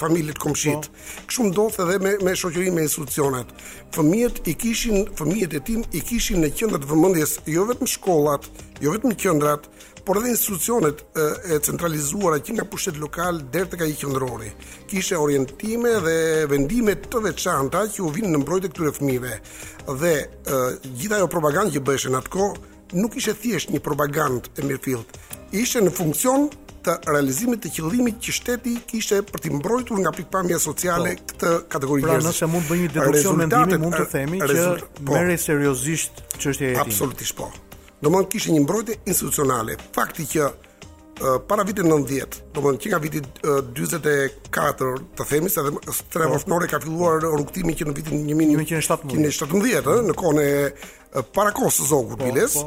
familjet 0.00 0.40
komshit. 0.42 0.88
Kështu 1.28 1.44
ndodhte 1.52 1.84
edhe 1.84 1.98
me 2.02 2.14
me 2.24 2.32
shoqërinë 2.40 2.74
me 2.78 2.86
institucionet. 2.88 3.52
Fëmijët 3.94 4.40
i 4.50 4.56
kishin 4.64 5.04
fëmijët 5.20 5.54
e 5.60 5.60
tim 5.68 5.84
i 5.94 6.00
kishin 6.02 6.40
në 6.42 6.50
qendrat 6.58 6.88
vëmendjes, 6.90 7.36
jo 7.54 7.68
vetëm 7.68 7.86
shkollat, 7.92 8.48
jo 8.82 8.96
vetëm 8.96 9.14
qendrat, 9.20 9.68
por 10.06 10.16
dhe 10.22 10.30
institucionet 10.36 10.96
e 11.52 11.56
centralizuara 11.68 12.36
që 12.46 12.50
nga 12.56 12.64
pushtet 12.72 12.96
lokal 13.04 13.34
deri 13.54 13.68
tek 13.72 13.80
ai 13.86 13.94
qendrori 14.02 14.50
kishte 14.92 15.14
orientime 15.24 15.90
dhe 16.06 16.16
vendime 16.52 16.92
të 17.10 17.18
veçanta 17.28 17.78
që 17.94 17.98
u 18.06 18.10
vinin 18.16 18.32
në 18.36 18.40
mbrojtje 18.42 18.70
këtyre 18.74 18.92
fëmijëve 18.98 19.32
dhe 20.02 20.12
e, 20.20 20.60
gjitha 21.00 21.18
ajo 21.18 21.28
propagandë 21.34 21.74
që 21.78 21.82
bëheshin 21.90 22.18
atko 22.20 22.46
nuk 23.02 23.18
ishte 23.18 23.34
thjesht 23.42 23.68
një 23.74 23.80
propagandë 23.88 24.54
e 24.60 24.66
mirëfillt 24.68 25.10
ishte 25.64 25.82
në 25.88 25.92
funksion 25.98 26.46
të 26.86 26.94
realizimit 27.10 27.64
të 27.66 27.72
qëllimit 27.80 28.20
që 28.22 28.36
shteti 28.40 28.76
kishte 28.92 29.22
për 29.32 29.42
të 29.48 29.54
mbrojtur 29.58 29.98
nga 30.06 30.12
pikpamja 30.20 30.60
sociale 30.68 31.16
po, 31.18 31.32
këtë 31.32 31.50
kategori 31.74 32.06
pra, 32.06 32.14
njerëzish. 32.14 32.38
Pra, 32.38 32.46
nëse 32.46 32.52
mund 32.54 32.64
të 32.64 32.70
bëj 32.70 32.86
një 32.86 32.94
deduksion 32.94 33.42
mendimi, 33.42 33.80
mund 33.88 33.98
të 34.00 34.06
themi 34.14 34.38
që 34.38 34.64
po, 34.86 35.14
merr 35.16 35.38
seriozisht 35.50 36.22
çështja 36.38 36.70
e 36.70 36.74
jetës. 36.76 36.84
Absolutisht 36.86 37.34
po 37.42 37.50
do 38.02 38.10
në 38.12 38.20
kishte 38.30 38.52
një 38.54 38.62
mbrojtje 38.64 38.96
institucionale. 39.08 39.76
Fakti 39.96 40.26
që 40.32 40.44
uh, 40.46 41.38
para 41.48 41.64
vitit 41.68 41.86
90, 41.88 42.38
do 42.52 42.60
të 42.60 42.66
thënë 42.66 42.82
që 42.84 42.92
nga 42.92 43.00
viti 43.06 43.22
uh, 43.46 43.72
44, 43.72 45.00
të 45.16 45.28
themi 45.32 45.50
se 45.52 45.64
edhe 45.64 45.88
Strevoftore 46.00 46.68
po. 46.68 46.74
ka 46.74 46.82
filluar 46.84 47.22
rrugtimin 47.24 47.78
që 47.80 47.88
në 47.90 47.96
vitin 48.00 48.26
1917, 48.28 49.10
17, 49.26 49.90
në 50.10 50.14
kohën 50.20 50.42
e 50.44 50.48
uh, 50.76 51.26
para 51.36 51.52
zogut 51.78 52.18
po, 52.18 52.24
Biles. 52.24 52.58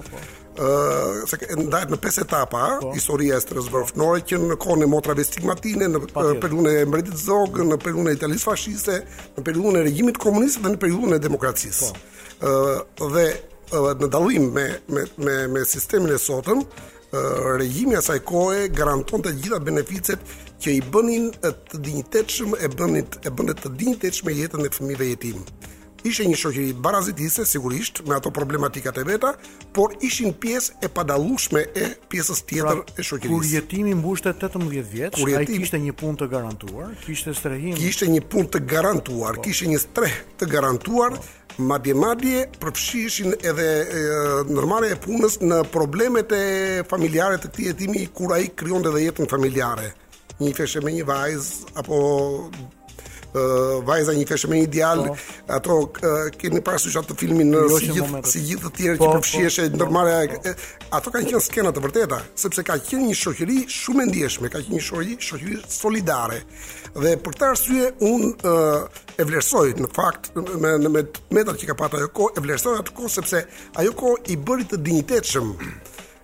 ëh, 0.59 1.23
uh, 1.23 1.59
ndajt 1.67 1.91
në 1.93 1.97
pesë 2.03 2.25
etapa 2.25 2.63
po. 2.81 2.89
historia 2.97 3.37
e 3.37 3.43
Strevoftore 3.45 4.23
që 4.27 4.41
në 4.49 4.55
kohën 4.59 4.83
e 4.83 4.89
motrave 4.95 5.23
stigmatine, 5.23 5.87
në 5.87 5.99
periudhën 6.41 6.71
e 6.71 6.85
mbretit 6.89 7.15
zog, 7.21 7.61
në 7.69 7.77
periudhën 7.83 8.09
e 8.11 8.17
italisë 8.17 8.49
fashiste, 8.49 8.97
në 9.37 9.45
periudhën 9.45 9.77
e 9.81 9.85
regjimit 9.87 10.17
komunist 10.17 10.63
dhe 10.65 10.73
në 10.73 10.81
periudhën 10.81 11.15
e 11.15 11.21
demokracisë. 11.29 11.93
Po. 11.93 12.57
uh, 13.05 13.13
dhe 13.13 13.27
në 13.73 14.07
dallim 14.13 14.47
me 14.53 14.67
me 14.87 15.03
me 15.17 15.35
me 15.53 15.65
sistemin 15.65 16.13
e 16.13 16.17
sotëm, 16.19 16.63
regjimi 17.59 17.95
asaj 17.97 18.19
kohe 18.19 18.67
garanton 18.69 19.21
të 19.21 19.33
gjitha 19.41 19.59
beneficet 19.59 20.19
që 20.59 20.71
i 20.71 20.81
bënin 20.91 21.29
të 21.41 21.79
dinjitetshëm 21.79 22.55
e 22.59 22.67
bënit 22.77 23.19
e 23.25 23.29
bënte 23.31 23.53
të 23.63 23.73
dinjitetshëm 23.79 24.29
jetën 24.33 24.65
e 24.65 24.69
fëmijëve 24.75 25.07
jetim. 25.13 25.43
Ishte 26.03 26.23
një 26.29 26.37
shoqëri 26.39 26.73
barazitise 26.79 27.43
sigurisht 27.45 28.01
me 28.07 28.15
ato 28.15 28.31
problematikat 28.31 28.97
e 28.97 29.03
veta, 29.03 29.33
por 29.75 29.95
ishin 30.01 30.29
pjesë 30.33 30.77
e 30.85 30.87
padallueshme 30.87 31.65
e 31.75 31.89
pjesës 32.09 32.45
tjetër 32.47 32.79
pra, 32.85 32.95
e 32.97 33.03
shoqërisë. 33.03 33.33
Kur 33.33 33.43
jetimi 33.45 33.91
mbushte 33.97 34.31
18 34.31 34.85
vjeç, 34.93 35.19
ai 35.27 35.43
kishte 35.45 35.75
një 35.79 35.91
punë 35.99 36.21
të 36.21 36.29
garantuar, 36.31 36.95
kishte 37.03 37.33
strehim. 37.35 37.75
Kishte 37.75 38.07
një 38.15 38.21
punë 38.31 38.47
të 38.55 38.63
garantuar, 38.71 39.35
po. 39.35 39.43
kishte 39.43 39.67
një 39.73 39.81
streh 39.83 40.15
të 40.39 40.47
garantuar. 40.55 41.19
Po 41.19 41.35
madje 41.59 41.93
madje 41.93 42.43
përfshihen 42.61 43.33
edhe 43.51 43.67
normale 44.57 44.89
e 44.95 44.99
punës 45.05 45.35
në 45.43 45.59
problemet 45.73 46.31
e 46.37 46.41
familjare 46.91 47.37
të 47.37 47.51
këtij 47.51 47.69
hetimi 47.73 48.05
kur 48.19 48.33
ai 48.35 48.47
krijonte 48.63 48.91
edhe 48.93 49.03
jetën 49.09 49.27
familjare. 49.33 49.91
Një 50.39 50.53
feshë 50.59 50.83
me 50.87 50.95
një 50.95 51.07
vajzë 51.09 51.75
apo 51.83 51.95
vajza 53.85 54.11
një 54.17 54.25
një 54.49 54.63
ideal, 54.63 55.03
po. 55.07 55.15
ato 55.47 55.75
uh, 55.79 56.29
keni 56.37 56.61
parasysh 56.65 56.95
të 57.09 57.15
filmin 57.17 57.51
në 57.51 57.61
jo, 57.61 57.77
si 57.77 57.91
gjithë 57.93 58.23
si 58.25 58.57
të 58.57 58.71
tjerë 58.77 58.97
po, 58.97 59.05
që 59.05 59.15
përfshihen 59.17 59.71
po, 59.75 59.77
ndërmarrja 59.77 60.33
po, 60.33 60.41
po. 60.41 60.49
ato 60.97 61.11
kanë 61.13 61.27
qenë 61.29 61.41
skena 61.45 61.71
të 61.75 61.83
vërteta, 61.83 62.21
sepse 62.35 62.63
ka 62.65 62.79
qenë 62.81 63.09
një 63.11 63.17
shoqëri 63.19 63.59
shumë 63.69 64.03
e 64.03 64.09
ndjeshme, 64.09 64.49
ka 64.49 64.63
qenë 64.65 64.77
një 64.77 64.85
shoqëri, 64.87 65.17
shoqëri 65.29 65.59
solidare. 65.69 66.41
Dhe 66.97 67.11
për 67.21 67.35
këtë 67.37 67.47
arsye 67.51 67.87
un 68.07 68.31
uh, 68.33 68.89
e 69.21 69.25
vlerësoj 69.29 69.75
në 69.77 69.91
fakt 69.93 70.31
me 70.33 70.79
me, 70.79 70.89
me 70.89 71.05
metat 71.37 71.61
që 71.61 71.69
ka 71.69 71.77
patë 71.83 72.01
ajo 72.01 72.09
kohë, 72.19 72.33
e 72.39 72.45
vlerësoj 72.47 72.75
atë 72.81 72.95
kohë 72.97 73.13
sepse 73.19 73.43
ajo 73.77 73.93
kohë 74.01 74.33
i 74.33 74.37
bëri 74.41 74.65
të 74.73 74.81
dinjitetshëm 74.85 75.53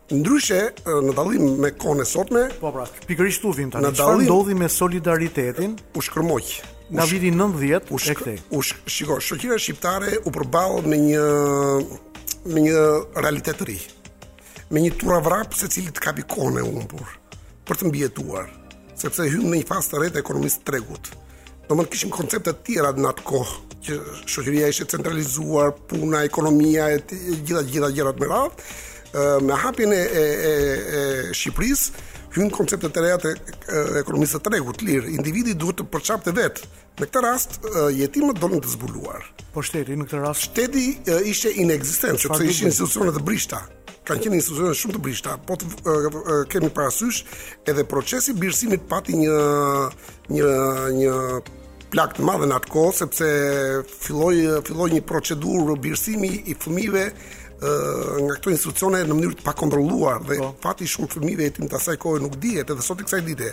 Ndryshe, 0.06 0.58
në 0.86 1.14
dallim 1.18 1.48
me 1.64 1.72
kohën 1.82 2.04
e 2.04 2.04
sotme, 2.06 2.44
po 2.62 2.70
pra, 2.76 2.84
pikërisht 3.10 3.48
u 3.50 3.56
vim 3.58 3.72
tani. 3.74 3.90
Çfarë 3.98 4.20
ndodhi 4.28 4.54
me 4.54 4.68
solidaritetin? 4.70 5.74
U 5.98 6.04
shkërmoq 6.06 6.52
nga 6.92 7.06
viti 7.10 7.32
90 7.32 8.10
e 8.12 8.14
këte. 8.16 8.36
U 8.54 8.62
shikoj, 8.64 9.22
shoqëria 9.26 9.58
shqiptare 9.58 10.20
u 10.30 10.34
përbalë 10.36 10.84
me 10.86 11.00
një 11.02 11.28
me 12.54 12.62
një 12.68 12.82
realitet 13.18 13.58
të 13.58 13.66
ri. 13.70 13.78
Me 14.70 14.82
një 14.84 14.92
turavrap 15.02 15.56
se 15.58 15.66
cilit 15.72 15.98
ka 15.98 16.12
kapi 16.12 16.28
kone 16.30 16.62
humbur 16.62 17.10
për 17.66 17.80
të 17.80 17.88
mbijetuar, 17.90 18.50
sepse 18.98 19.26
hyn 19.26 19.48
në 19.50 19.62
një 19.64 19.68
fazë 19.70 19.90
të 19.96 20.02
re 20.04 20.10
të 20.14 20.22
ekonomisë 20.22 20.62
tregut. 20.68 21.08
Domthonë 21.66 21.90
kishim 21.90 22.12
konceptet 22.14 22.60
të 22.62 22.68
tjera 22.68 22.92
në 22.94 23.10
atë 23.12 23.26
kohë 23.26 23.62
që 23.86 23.98
shoqëria 24.30 24.70
ishte 24.70 24.86
centralizuar, 24.94 25.74
puna, 25.90 26.22
ekonomia 26.28 26.92
e 26.94 27.02
gjitha 27.10 27.66
gjitha 27.72 27.90
gjërat 27.98 28.22
me 28.22 28.30
radhë, 28.34 28.74
me 29.50 29.58
hapjen 29.64 29.94
e 29.94 29.98
e 30.04 30.22
e, 30.22 30.54
e 30.54 31.02
Shqipërisë, 31.38 32.06
hyn 32.40 32.52
konceptet 32.54 32.94
të 32.96 33.04
reja 33.06 33.20
të 33.24 33.32
ekonomisë 34.02 34.40
të 34.42 34.50
tregut 34.52 34.82
lirë. 34.84 35.14
Individi 35.20 35.56
duhet 35.58 35.84
të 35.84 36.18
të 36.28 36.34
vetë. 36.38 36.68
Në 37.00 37.08
këtë 37.10 37.24
rast 37.24 37.58
jetimet 37.96 38.42
në 38.44 38.62
të 38.66 38.74
zbuluar. 38.76 39.24
Po 39.54 39.64
shteti 39.64 39.96
në 40.00 40.08
këtë 40.08 40.22
rast 40.26 40.48
shteti 40.50 40.86
ishte 41.32 41.52
inekzistent, 41.64 42.20
sepse 42.20 42.46
ishin 42.52 42.72
institucione 42.72 43.14
të 43.16 43.24
brishta. 43.28 43.62
Kanë 44.06 44.22
qenë 44.22 44.38
institucione 44.40 44.76
shumë 44.80 44.96
të 44.98 45.02
brishta, 45.06 45.36
po 45.48 45.56
të 45.58 46.48
kemi 46.52 46.70
parasysh 46.76 47.24
edhe 47.72 47.86
procesi 47.90 48.36
birësimit 48.38 48.84
pati 48.92 49.16
një 49.18 49.38
një 50.34 50.58
një 51.00 51.14
plak 51.94 52.16
të 52.18 52.26
madhe 52.28 52.48
në 52.50 52.56
atë 52.60 52.72
kohë 52.74 52.94
sepse 53.00 53.32
filloi 54.04 54.38
filloi 54.68 54.90
një 54.96 55.04
procedurë 55.10 55.80
birësimi 55.86 56.32
i 56.52 56.56
fëmijëve 56.64 57.06
nga 58.26 58.36
këto 58.38 58.50
institucione 58.54 59.02
në 59.08 59.16
mënyrë 59.18 59.38
të 59.40 59.46
pakontrolluar 59.46 60.24
dhe 60.28 60.38
po. 60.40 60.50
fati 60.64 60.88
shumë 60.90 61.10
fëmijëve 61.16 61.48
tim 61.56 61.70
të 61.70 61.78
asaj 61.80 61.96
kohe 62.04 62.20
nuk 62.22 62.36
dihet 62.44 62.70
edhe 62.74 62.84
sot 62.86 63.02
i 63.02 63.06
kësaj 63.08 63.22
dite. 63.30 63.50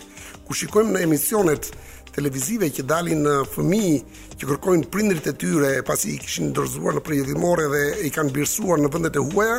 Ku 0.46 0.56
shikojmë 0.58 0.92
në 0.96 1.02
emisionet 1.06 1.70
televizive 2.12 2.68
që 2.76 2.84
dalin 2.88 3.24
fëmijë 3.52 4.32
që 4.38 4.48
kërkojnë 4.50 4.88
prindrit 4.92 5.28
e 5.28 5.34
tyre 5.40 5.70
pasi 5.88 6.16
i 6.16 6.18
kishin 6.20 6.50
dorëzuar 6.56 6.98
në 6.98 7.04
prejudimore 7.06 7.68
dhe 7.72 7.82
i 8.08 8.10
kanë 8.12 8.34
birsuar 8.36 8.82
në 8.84 8.90
vendet 8.92 9.16
e 9.16 9.22
huaja, 9.30 9.56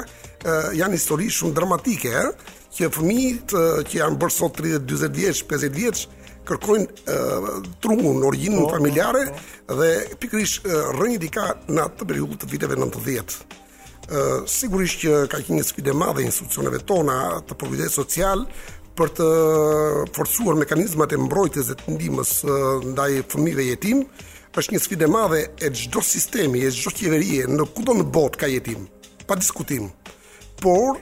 janë 0.82 1.00
histori 1.00 1.32
shumë 1.34 1.56
dramatike, 1.58 2.12
ëh, 2.20 2.60
që 2.76 2.92
fëmijët 2.94 3.56
që 3.90 3.98
janë 4.04 4.20
bërë 4.22 4.36
sot 4.38 4.60
30, 4.60 4.86
40 4.92 5.18
vjeç, 5.18 5.44
50 5.50 5.76
vjeç, 5.80 6.06
kërkojnë 6.50 7.18
trumun, 7.82 8.22
origjinën 8.30 8.60
po, 8.60 8.70
po, 8.70 8.74
familjare 8.78 9.26
dhe 9.80 9.90
pikërisht 10.22 10.68
rënjit 11.00 11.28
i 11.30 11.34
ka 11.40 11.50
në 11.72 11.86
atë 11.90 12.10
periudhë 12.12 12.42
të 12.44 12.52
viteve 12.54 12.78
90 12.82 13.62
sigurisht 14.50 15.00
që 15.04 15.14
ka 15.32 15.40
qenë 15.44 15.60
një 15.60 15.66
sfidë 15.68 15.92
e 15.94 15.98
madhe 15.98 16.24
institucioneve 16.28 16.82
tona 16.88 17.16
të 17.48 17.58
përvojës 17.60 17.96
social 18.02 18.46
për 18.98 19.14
të 19.20 19.28
forcuar 20.14 20.58
mekanizmat 20.60 21.14
e 21.16 21.22
mbrojtjes 21.24 21.72
dhe 21.72 21.78
të 21.80 21.96
ndihmës 21.96 22.34
ndaj 22.92 23.12
fëmijëve 23.34 23.66
jetim, 23.72 24.04
është 24.54 24.76
një 24.76 24.82
sfidë 24.84 25.08
e 25.08 25.10
madhe 25.16 25.40
e 25.66 25.72
çdo 25.80 26.04
sistemi, 26.06 26.62
e 26.62 26.70
çdo 26.72 26.92
qeverie 26.94 27.48
në 27.50 27.66
kudo 27.74 27.96
në 27.98 28.06
botë 28.14 28.44
ka 28.44 28.52
jetim, 28.54 28.84
pa 29.28 29.38
diskutim. 29.40 29.90
Por 30.64 30.94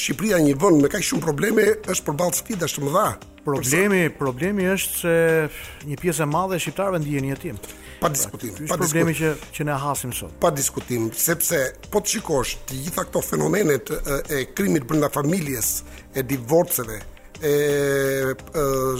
Shqipëria 0.00 0.38
një 0.40 0.54
vend 0.60 0.80
me 0.84 0.88
kaq 0.92 1.02
shumë 1.04 1.24
probleme 1.26 1.64
është 1.90 2.06
përballë 2.06 2.38
sfidash 2.38 2.76
të 2.78 2.84
mëdha. 2.86 3.08
Problemi, 3.46 4.04
problemi 4.16 4.70
është 4.70 4.96
se 5.02 5.16
një 5.90 5.98
pjesë 6.00 6.24
e 6.24 6.30
madhe 6.32 6.56
e 6.56 6.62
shqiptarëve 6.62 7.02
ndihen 7.02 7.28
jetim 7.34 7.58
pa 8.06 8.06
pra, 8.06 8.14
diskutim. 8.14 8.66
Pa 8.70 8.76
problemi 8.80 9.14
që 9.18 9.32
që 9.54 9.66
ne 9.68 9.76
hasim 9.80 10.12
sot. 10.14 10.34
Pa 10.42 10.50
diskutim, 10.54 11.08
sepse 11.16 11.60
po 11.92 12.00
të 12.02 12.14
shikosh 12.16 12.56
të 12.68 12.80
gjitha 12.84 13.04
këto 13.08 13.22
fenomenet 13.24 13.92
e 14.36 14.44
krimit 14.56 14.84
brenda 14.88 15.10
familjes, 15.12 15.80
e 16.14 16.22
divorceve, 16.22 17.00
e, 17.40 17.54
e 18.32 18.36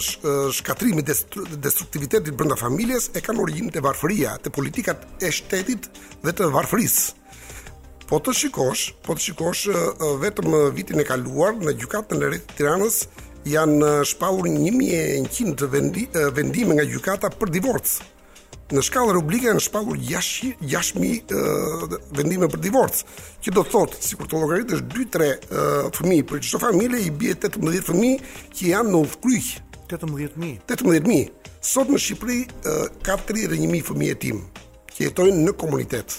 sh, 0.03 0.19
shkatrimit 0.59 1.07
dhe 1.09 1.59
destruktivitetit 1.64 2.35
brenda 2.37 2.57
familjes 2.61 3.11
e 3.16 3.23
kanë 3.25 3.45
origjinë 3.47 3.75
te 3.77 3.83
varfëria, 3.85 4.37
te 4.42 4.51
politikat 4.53 5.07
e 5.25 5.31
shtetit 5.33 5.90
dhe 6.25 6.35
të 6.37 6.51
varfërisë. 6.55 7.23
Po 8.07 8.21
të 8.23 8.37
shikosh, 8.38 8.85
po 9.03 9.16
të 9.16 9.23
shikosh 9.29 9.64
vetëm 10.23 10.53
vitin 10.77 11.01
e 11.03 11.07
kaluar 11.09 11.57
në 11.59 11.73
gjykatën 11.81 12.21
e 12.23 12.29
rrethit 12.29 12.53
Tiranës 12.61 13.01
janë 13.51 13.88
shpaur 14.07 14.45
1100 14.47 15.66
vendime 16.37 16.77
nga 16.79 16.85
gjykata 16.87 17.33
për 17.40 17.51
divorcë 17.59 18.12
në 18.74 18.83
shkallë 18.83 19.12
rubrike 19.14 19.46
janë 19.50 19.62
shpallur 19.62 19.98
6000 20.02 21.38
vendime 22.18 22.48
për 22.50 22.62
divorc, 22.64 23.02
që 23.44 23.55
do 23.55 23.62
thotë 23.66 24.00
sikur 24.09 24.31
të 24.31 24.40
është 24.59 24.81
2-3 24.94 25.29
uh, 25.29 25.88
fëmijë 25.94 26.26
për 26.31 26.42
çdo 26.42 26.61
familje 26.64 27.02
i 27.07 27.12
bie 27.14 27.35
18 27.35 27.88
fëmijë 27.90 28.18
që 28.59 28.70
janë 28.72 28.92
në 28.96 29.02
ufkryq. 29.07 29.50
18000. 29.87 30.57
18000. 30.66 31.26
Sot 31.62 31.90
në 31.92 32.00
Shqipëri 32.02 32.40
uh, 32.42 32.87
ka 33.07 33.14
31000 33.29 33.87
fëmijë 33.87 34.18
tim, 34.24 34.42
që 34.96 35.05
jetojnë 35.07 35.46
në 35.46 35.55
komunitet. 35.61 36.18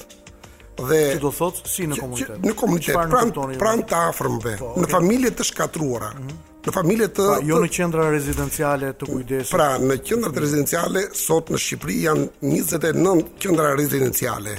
Dhe 0.78 1.02
që 1.18 1.22
do 1.24 1.32
thotë 1.34 1.68
si 1.72 1.88
në 1.90 1.98
komunitet. 2.00 2.36
Që, 2.38 2.40
që, 2.40 2.48
në 2.48 2.56
komunitet 2.60 3.08
pranë 3.12 3.60
pranë 3.60 3.88
të 3.90 4.02
afërmve, 4.14 4.56
po, 4.62 4.72
në 4.80 4.92
familje 4.94 5.36
të 5.40 5.48
shkatruara. 5.50 6.14
Mm 6.16 6.28
-hmm 6.30 6.47
në 6.66 6.74
familje 6.74 7.08
të 7.18 7.26
pra, 7.28 7.38
jo 7.48 7.60
në 7.64 7.70
qendra 7.74 8.08
rezidenciale 8.14 8.94
të 9.00 9.10
kujdesit. 9.12 9.54
Pra, 9.54 9.70
në 9.80 10.00
qendrat 10.08 10.40
rezidenciale 10.44 11.06
sot 11.16 11.52
në 11.54 11.60
Shqipëri 11.64 12.00
janë 12.06 12.26
29 12.42 13.26
qendra 13.44 13.70
rezidenciale, 13.78 14.56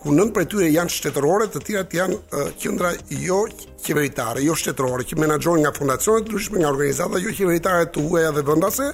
ku 0.00 0.12
nën 0.14 0.30
prej 0.34 0.44
tyre 0.52 0.66
janë 0.70 0.92
shtetërore, 0.96 1.46
të 1.50 1.62
të 1.66 1.96
janë 1.98 2.16
uh, 2.16 2.50
qendra 2.62 2.92
jo 3.22 3.40
qeveritare, 3.86 4.42
jo 4.46 4.54
shtetërore, 4.58 5.06
që 5.08 5.18
menaxhohen 5.18 5.64
nga 5.64 5.72
fondacione 5.74 6.22
të 6.24 6.30
ndryshme, 6.32 6.60
nga 6.62 6.70
organizata 6.72 7.20
jo 7.22 7.32
qeveritare 7.34 7.88
të 7.94 8.04
huaja 8.06 8.32
dhe 8.36 8.44
vendase, 8.48 8.90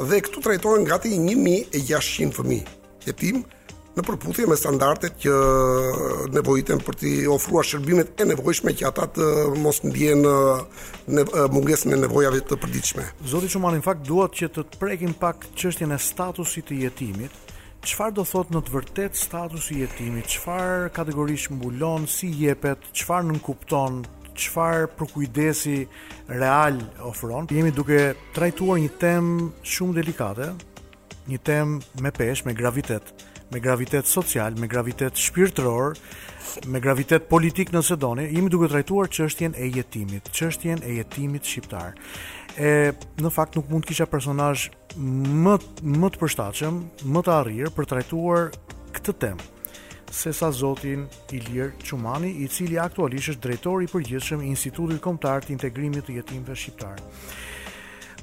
dhe 0.00 0.20
këtu 0.26 0.42
trajtohen 0.46 0.84
gati 0.88 1.14
1600 1.18 2.32
fëmijë. 2.38 2.76
Jetim, 3.06 3.42
në 3.96 4.02
përputhje 4.06 4.44
me 4.46 4.56
standardet 4.58 5.16
që 5.24 5.32
nevojiten 6.36 6.80
për 6.86 6.96
t'i 7.00 7.12
ofruar 7.32 7.66
shërbimet 7.66 8.20
e 8.22 8.26
nevojshme 8.30 8.74
që 8.78 8.86
ata 8.86 9.08
të 9.16 9.28
mos 9.58 9.80
ndjen 9.88 10.22
mungesën 11.50 11.94
e 11.94 11.98
nevojave 12.04 12.42
të 12.52 12.58
përditshme. 12.62 13.06
Zoti 13.32 13.48
Çumani, 13.50 13.80
në 13.80 13.88
fakt 13.88 14.04
duat 14.06 14.36
që 14.38 14.50
të 14.54 14.66
prekim 14.78 15.14
pak 15.18 15.46
çështjen 15.58 15.90
e 15.90 15.98
statusit 15.98 16.70
të 16.70 16.78
jetimit. 16.86 17.34
Çfarë 17.80 18.12
do 18.18 18.26
thot 18.28 18.50
në 18.52 18.60
të 18.66 18.72
vërtet 18.74 19.16
statusi 19.16 19.74
i 19.74 19.80
jetimit? 19.86 20.28
Çfarë 20.28 20.90
kategorish 20.94 21.48
mbulon, 21.50 22.04
si 22.06 22.28
jepet, 22.42 22.82
çfarë 22.92 23.26
nuk 23.30 23.40
kupton, 23.46 24.02
çfarë 24.36 24.90
përkujdesi 24.98 25.78
real 26.28 26.76
ofron? 27.08 27.48
Jemi 27.50 27.72
duke 27.74 28.12
trajtuar 28.36 28.78
një 28.84 28.92
temë 29.00 29.48
shumë 29.74 29.96
delikate, 30.02 30.50
një 31.32 31.40
temë 31.50 32.04
me 32.04 32.12
peshë, 32.14 32.50
me 32.50 32.54
gravitet 32.60 33.14
me 33.50 33.60
gravitet 33.60 34.06
social, 34.06 34.52
me 34.58 34.66
gravitet 34.68 35.16
shpirtëror, 35.18 35.96
me 36.70 36.80
gravitet 36.80 37.26
politik 37.28 37.72
nëse 37.74 37.96
doni, 37.98 38.28
jemi 38.30 38.50
duke 38.50 38.68
trajtuar 38.70 39.10
çështjen 39.10 39.56
e 39.58 39.68
jetimit, 39.74 40.30
çështjen 40.34 40.82
e 40.86 40.96
jetimit 41.00 41.46
shqiptar. 41.46 41.96
E 42.58 42.92
në 43.22 43.30
fakt 43.34 43.58
nuk 43.58 43.70
mund 43.70 43.84
të 43.86 43.90
kisha 43.92 44.08
personazh 44.10 44.68
më 44.98 45.56
më 45.82 46.12
të 46.16 46.22
përshtatshëm, 46.22 46.80
më 47.14 47.22
të 47.26 47.34
arrir 47.40 47.72
për 47.74 47.88
të 47.88 47.92
trajtuar 47.96 48.50
këtë 48.98 49.18
temë 49.24 49.48
se 50.10 50.32
sa 50.34 50.48
zotin 50.50 51.04
Ilir 51.30 51.68
Qumani, 51.86 52.32
i 52.42 52.48
cili 52.50 52.74
aktualisht 52.82 53.30
është 53.30 53.44
drejtori 53.44 53.86
i 53.86 53.90
përgjithshëm 53.92 54.40
i 54.42 54.48
Institutit 54.50 54.98
Kombëtar 55.04 55.44
të 55.46 55.52
Integrimit 55.54 56.02
të 56.08 56.16
Jetimëve 56.16 56.56
Shqiptar. 56.58 56.98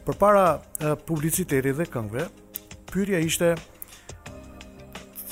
Përpara 0.04 0.98
publicitetit 1.08 1.78
dhe 1.80 1.88
këngëve, 1.88 2.26
pyetja 2.92 3.22
ishte 3.24 3.54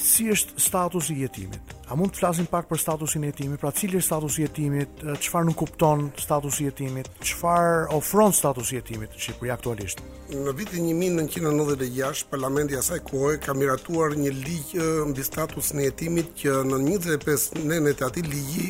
si 0.06 0.26
është 0.30 0.60
statusi 0.62 1.14
i 1.16 1.22
jetimit? 1.26 1.74
A 1.90 1.96
mund 1.98 2.14
të 2.14 2.22
flasim 2.22 2.48
pak 2.50 2.68
për 2.70 2.80
statusin 2.82 3.26
e 3.28 3.32
jetimit? 3.32 3.60
Pra 3.62 3.72
cili 3.76 4.00
është 4.00 4.08
statusi 4.12 4.42
i 4.42 4.46
jetimit? 4.46 5.02
Çfarë 5.26 5.48
nuk 5.50 5.58
kupton 5.60 6.06
statusi 6.22 6.64
i 6.66 6.70
jetimit? 6.70 7.10
Çfarë 7.26 7.92
ofron 7.96 8.34
statusi 8.34 8.76
i 8.76 8.80
jetimit 8.80 9.14
në 9.16 9.24
Shqipëri 9.26 9.54
aktualisht? 9.54 10.02
Në 10.34 10.54
vitin 10.60 10.88
1996 11.02 12.30
parlamenti 12.34 12.76
i 12.76 12.80
asaj 12.84 13.02
kohe 13.10 13.38
ka 13.46 13.58
miratuar 13.58 14.16
një 14.22 14.34
ligj 14.40 14.76
mbi 15.12 15.26
statusin 15.28 15.82
e 15.84 15.88
jetimit 15.90 16.32
që 16.44 16.58
në 16.70 16.82
25 16.86 17.62
nenë 17.74 17.96
të 18.00 18.08
atij 18.10 18.28
ligji 18.32 18.70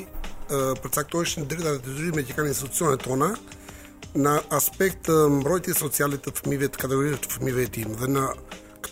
përcaktoheshin 0.84 1.48
drejtat 1.50 1.80
e 1.80 1.86
detyrimit 1.89 2.30
që 2.30 2.38
kanë 2.39 2.54
institucionet 2.54 3.06
tona 3.08 3.32
në 4.15 4.38
aspekt 4.56 5.10
mbrojtjes 5.39 5.82
sociale 5.84 6.19
të 6.21 6.32
fëmijëve 6.38 6.69
të 6.76 6.84
kategorisë 6.84 7.24
të 7.26 7.32
fëmijëve 7.36 7.65
të 7.67 7.74
tim 7.80 7.98
dhe 8.00 8.12
në 8.15 8.28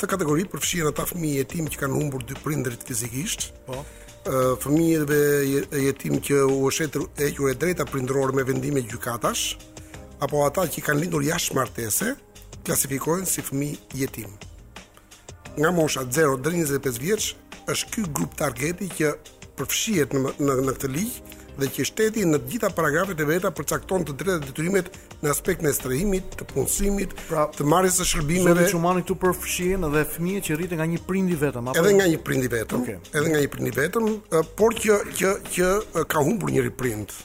këtë 0.03 0.19
kategori 0.19 0.47
përfshihen 0.51 0.87
ata 0.91 1.03
fëmijë 1.07 1.37
jetim 1.39 1.67
që 1.71 1.79
kanë 1.79 1.95
humbur 1.95 2.23
dy 2.27 2.35
prindërit 2.43 2.83
fizikisht. 2.87 3.51
Po. 3.67 3.83
fëmijët 4.63 5.09
e 5.11 5.79
jetim 5.85 6.15
që 6.23 6.35
u 6.51 6.59
është 6.69 7.01
hequr 7.21 7.49
e 7.51 7.55
drejta 7.59 7.83
prindëror 7.91 8.31
me 8.35 8.43
vendime 8.47 8.79
gjykatash 8.85 9.55
apo 10.23 10.43
ata 10.45 10.63
që 10.71 10.83
kanë 10.85 11.01
lindur 11.03 11.23
jashtë 11.27 11.55
martese 11.57 12.13
klasifikohen 12.65 13.25
si 13.27 13.41
fëmijë 13.43 13.99
jetim. 14.01 14.31
Nga 15.57 15.71
mosha 15.75 16.03
0 16.07 16.35
deri 16.43 16.63
25 16.67 16.99
vjeç 17.03 17.29
është 17.73 17.91
ky 17.95 18.05
grup 18.15 18.35
targeti 18.39 18.87
që 18.95 19.11
përfshihet 19.57 20.11
në 20.15 20.23
në, 20.43 20.57
në 20.69 20.71
këtë 20.75 20.91
ligj 20.97 21.19
dhe 21.57 21.69
që 21.75 21.85
shteti 21.87 22.23
në 22.27 22.39
të 22.43 22.51
gjitha 22.53 22.69
paragrafet 22.75 23.19
e 23.21 23.27
veta 23.27 23.51
përcakton 23.55 24.05
të 24.09 24.15
drejtat 24.19 24.45
e 24.45 24.49
detyrimit 24.51 24.89
në 25.23 25.31
aspektin 25.33 25.69
e 25.69 25.73
strehimit, 25.77 26.31
të 26.39 26.47
punësimit, 26.51 27.13
pra 27.29 27.45
të 27.53 27.67
marrjes 27.69 27.99
së 28.01 28.07
shërbimeve. 28.13 28.67
Sot 28.67 28.77
humani 28.79 29.03
këtu 29.05 29.17
përfshihen 29.23 29.87
edhe 29.89 30.05
fëmijët 30.15 30.49
që 30.49 30.59
rriten 30.61 30.81
nga 30.81 30.89
një 30.93 31.03
prind 31.09 31.33
i 31.33 31.37
vetëm, 31.43 31.69
apo 31.71 31.83
edhe 31.83 31.93
jo? 31.95 31.99
nga 32.01 32.09
një 32.13 32.21
prind 32.29 32.49
i 32.49 32.53
vetëm, 32.55 32.83
okay. 32.87 32.99
edhe 33.19 33.35
nga 33.35 33.43
një 33.45 33.53
prind 33.55 33.69
i 33.69 33.75
vetëm, 33.77 34.09
por 34.61 34.79
që 34.83 34.99
që 35.21 35.35
që 35.57 35.75
ka 36.13 36.25
humbur 36.27 36.53
një 36.57 36.65
prind. 36.79 37.21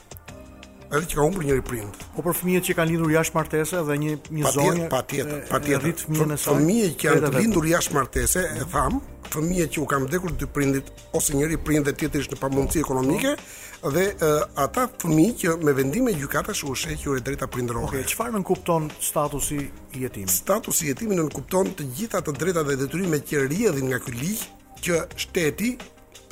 Edhe 0.91 1.05
që 1.05 1.15
ka 1.19 1.21
humbur 1.21 1.43
një 1.45 1.55
reprint. 1.59 1.99
Po 2.15 2.23
për 2.25 2.33
fëmijët 2.39 2.65
që 2.65 2.73
kanë 2.79 2.89
lindur 2.95 3.11
jashtë 3.13 3.35
martese 3.37 3.79
dhe 3.85 3.95
një 4.03 4.13
një 4.37 4.51
zonë 4.55 4.85
patjetër, 4.89 5.41
patjetër. 5.45 5.91
Për 6.09 6.37
fëmijët 6.47 6.95
që 7.03 7.11
kanë 7.19 7.29
lindur 7.35 7.67
jashtë 7.69 7.95
martese, 7.97 8.41
lindur 8.41 8.65
martese 8.65 8.65
e 8.65 8.69
tham, 8.71 8.95
fëmijët 9.35 9.75
që 9.75 9.83
u 9.83 9.85
kanë 9.91 10.07
vdekur 10.07 10.33
dy 10.41 10.47
prindit 10.55 10.89
ose 11.19 11.35
njëri 11.37 11.59
prind 11.61 11.85
dhe 11.85 11.93
tjetri 11.99 12.23
është 12.23 12.39
në 12.39 12.41
pamundësi 12.41 12.81
ekonomike 12.81 13.35
dhe 13.79 14.07
uh, 14.17 14.41
ata 14.65 14.87
fëmijë 15.03 15.35
që 15.43 15.53
me 15.61 15.75
vendim 15.77 16.09
e 16.09 16.15
gjykatës 16.17 16.63
u 16.65 16.73
shehur 16.75 17.19
e 17.21 17.23
drejta 17.29 17.47
prindërore. 17.53 17.91
Okay, 17.91 18.09
Çfarë 18.15 18.33
nën 18.39 18.47
kupton 18.49 18.89
statusi 19.11 19.59
i 19.93 20.03
jetimit? 20.07 20.33
Statusi 20.39 20.87
i 20.87 20.89
jetimit 20.95 21.21
nën 21.21 21.29
kupton 21.37 21.69
të 21.77 21.85
gjitha 21.99 22.23
të 22.25 22.33
drejtat 22.41 22.67
dhe 22.71 22.79
detyrimet 22.81 23.29
që 23.29 23.45
rrjedhin 23.45 23.93
nga 23.93 24.01
ky 24.07 24.17
ligj 24.17 24.43
që 24.89 25.03
shteti 25.27 25.75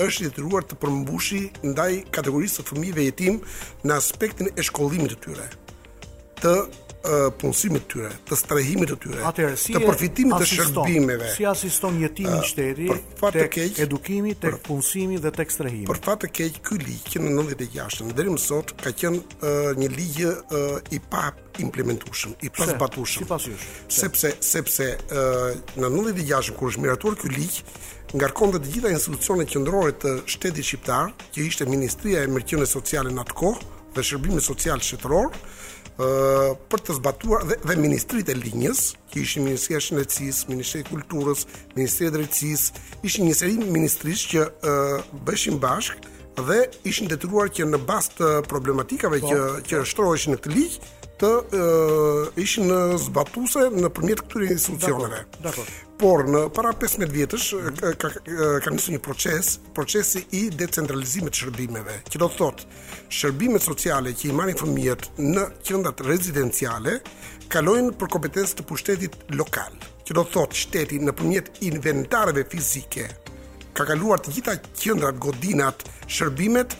është 0.05 0.27
detyruar 0.29 0.65
të 0.69 0.77
përmbushë 0.81 1.39
ndaj 1.73 1.91
kategorisë 2.17 2.62
të 2.62 2.67
fëmijëve 2.71 3.05
jetim 3.10 3.39
në 3.88 3.97
aspektin 4.01 4.51
e 4.53 4.65
shkollimit 4.69 5.15
të 5.15 5.19
tyre, 5.25 5.47
të 6.41 6.51
uh, 6.67 7.25
punësimit 7.41 7.86
të 7.88 7.89
tyre, 7.95 8.12
të 8.29 8.38
strehimit 8.38 8.91
të 8.93 8.97
tyre, 9.05 9.23
Atere, 9.29 9.55
si 9.62 9.73
të 9.73 9.81
përfitimit 9.88 10.43
të 10.43 10.47
shërbimeve. 10.51 11.31
Si 11.33 11.47
asiston 11.49 11.97
jetimi 12.03 12.29
uh, 12.36 12.43
shteti 12.45 12.89
të 13.25 13.47
keq, 13.55 13.81
edukimi, 13.88 14.36
të 14.38 14.53
punësimi 14.67 15.17
dhe 15.23 15.31
të 15.39 15.47
strehimi. 15.55 15.89
Për 15.89 16.01
fatë 16.05 16.27
të 16.27 16.31
keq, 16.41 16.60
ky 16.69 16.79
ligj 16.83 17.17
në 17.23 17.33
96 17.39 18.13
deri 18.19 18.36
më 18.38 18.43
sot 18.45 18.75
ka 18.83 18.93
qenë 19.01 19.23
uh, 19.39 19.51
një 19.81 19.91
ligj 19.97 20.23
uh, 20.29 20.63
i 20.93 21.01
pa 21.13 21.31
implementueshëm, 21.65 22.36
i 22.45 22.51
pa 22.53 22.67
zbatueshëm. 22.69 23.25
Sipas 23.25 23.47
Sepse 23.97 24.36
sepse 24.45 24.91
uh, 25.10 25.77
në 25.81 25.89
96 25.95 26.53
kur 26.60 26.69
është 26.69 26.86
miratuar 26.86 27.17
ky 27.17 27.33
ligj, 27.33 27.63
ngarkon 28.15 28.53
të 28.55 28.59
gjitha 28.71 28.91
institucionet 28.95 29.49
qendrore 29.51 29.91
të 29.99 30.13
shtetit 30.31 30.63
shqiptar, 30.65 31.09
që 31.33 31.43
ishte 31.47 31.67
Ministria 31.67 32.23
e 32.23 32.29
Mirëqenies 32.31 32.71
Sociale 32.77 33.11
në 33.11 33.23
atë 33.25 33.35
kohë 33.35 33.71
dhe 33.97 34.03
Shërbimi 34.05 34.39
Social 34.43 34.79
Shtetëror, 34.83 35.33
ë 35.97 36.07
për 36.71 36.83
të 36.87 36.95
zbatuar 36.99 37.43
dhe, 37.49 37.57
dhe 37.67 37.75
Ministritë 37.81 38.31
e 38.35 38.37
Linjës, 38.43 38.83
që 39.11 39.23
ishin 39.25 39.47
Ministria 39.49 39.79
e 39.81 39.85
Shëndetësisë, 39.87 40.47
Ministri 40.53 40.83
e 40.83 40.87
Kulturës, 40.91 41.43
Ministria 41.75 42.11
e 42.11 42.15
Drejtësisë, 42.15 42.85
ishin 43.09 43.27
një 43.27 43.35
seri 43.39 43.57
ministrish 43.65 44.27
që 44.35 44.45
ë 44.47 44.77
bëheshin 45.27 45.59
bashk 45.63 46.07
dhe 46.37 46.61
ishin 46.87 47.09
detyruar 47.09 47.49
që 47.51 47.65
në 47.73 47.81
bazë 47.89 48.13
të 48.19 48.29
problematikave 48.53 49.23
që 49.25 49.39
po. 49.41 49.65
që 49.71 49.81
shtroheshin 49.91 50.35
në 50.37 50.41
këtë 50.43 50.53
ligj 50.53 50.77
të 51.17 51.31
e, 51.33 51.63
ishin 52.45 52.69
zbatuse 53.09 53.67
në 53.73 53.89
përmjet 53.97 54.21
këtyre 54.27 54.51
institucioneve. 54.59 55.23
Dakor 55.41 55.73
por 55.97 56.21
në 56.29 56.41
para 56.53 56.71
15 56.77 57.10
vjetësh 57.10 57.47
mhm. 57.57 57.93
ka 57.97 58.12
ka 58.65 58.73
nisur 58.73 58.93
një 58.93 58.99
proces, 59.03 59.55
procesi 59.75 60.21
i 60.38 60.43
decentralizimit 60.53 61.33
të 61.33 61.41
shërbimeve. 61.45 61.95
Që 62.12 62.21
do 62.21 62.29
thotë, 62.38 62.67
shërbimet 63.10 63.65
sociale 63.65 64.13
që 64.13 64.29
i 64.29 64.36
marrin 64.38 64.57
fëmijët 64.60 65.07
në 65.33 65.45
qendrat 65.67 66.03
rezidenciale 66.05 66.99
kalojnë 67.53 67.95
për 67.97 68.12
kompetencë 68.13 68.60
të 68.60 68.67
pushtetit 68.69 69.17
lokal. 69.39 69.73
Që 70.05 70.17
do 70.21 70.25
thotë, 70.33 70.62
shteti 70.67 71.01
nëpërmjet 71.03 71.63
inventarëve 71.67 72.45
fizike 72.51 73.10
ka 73.75 73.86
kaluar 73.86 74.21
të 74.21 74.36
gjitha 74.38 74.57
qendrat 74.81 75.17
godinat 75.21 75.83
shërbimet 76.07 76.77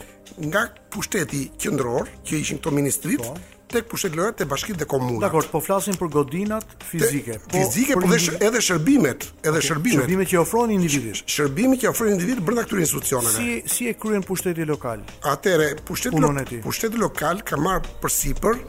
nga 0.47 0.67
pushteti 0.93 1.47
qendror, 1.62 2.08
që 2.25 2.41
ishin 2.43 2.62
këto 2.62 2.73
ministrit, 2.75 3.21
po 3.23 3.36
tek 3.71 3.88
pushtet 3.91 4.15
të 4.38 4.45
bashkisë 4.49 4.77
dhe 4.80 4.86
komunat. 4.89 5.21
Dakor, 5.27 5.45
po 5.51 5.60
flasim 5.63 5.95
për 5.99 6.10
godinat 6.13 6.65
fizike. 6.89 7.38
Te, 7.38 7.47
po 7.47 7.58
fizike, 7.65 7.93
po 7.93 8.08
dhe 8.08 8.19
edhe 8.47 8.62
shërbimet, 8.63 9.25
okay, 9.32 9.51
edhe 9.51 9.62
shërbimet. 9.69 9.99
Shërbimet 10.03 10.32
që 10.32 10.39
ofrojnë 10.43 10.77
individit. 10.77 11.23
Shërbimet 11.34 11.84
që 11.84 11.91
ofrojnë 11.91 12.15
individit 12.15 12.43
brënda 12.47 12.65
këtyre 12.67 12.86
institucioneve. 12.86 13.36
Si 13.36 13.75
si 13.75 13.89
e 13.91 13.95
kryen 13.99 14.23
pushteti 14.27 14.67
lokal? 14.71 15.03
Atëre, 15.34 15.73
pushteti 15.89 16.23
lokal, 16.23 16.60
pushteti 16.67 17.01
lokal 17.06 17.43
ka 17.47 17.58
marrë 17.60 17.97
përsipër 18.03 18.63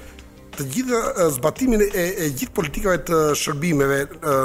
të 0.58 0.66
gjithë 0.74 1.02
zbatimin 1.38 1.84
e, 1.86 1.90
e 2.26 2.28
gjithë 2.34 2.54
politikave 2.56 3.00
të 3.08 3.20
shërbimeve 3.38 4.00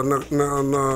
në, 0.07 0.21
në, 0.37 0.47
në, 0.71 0.87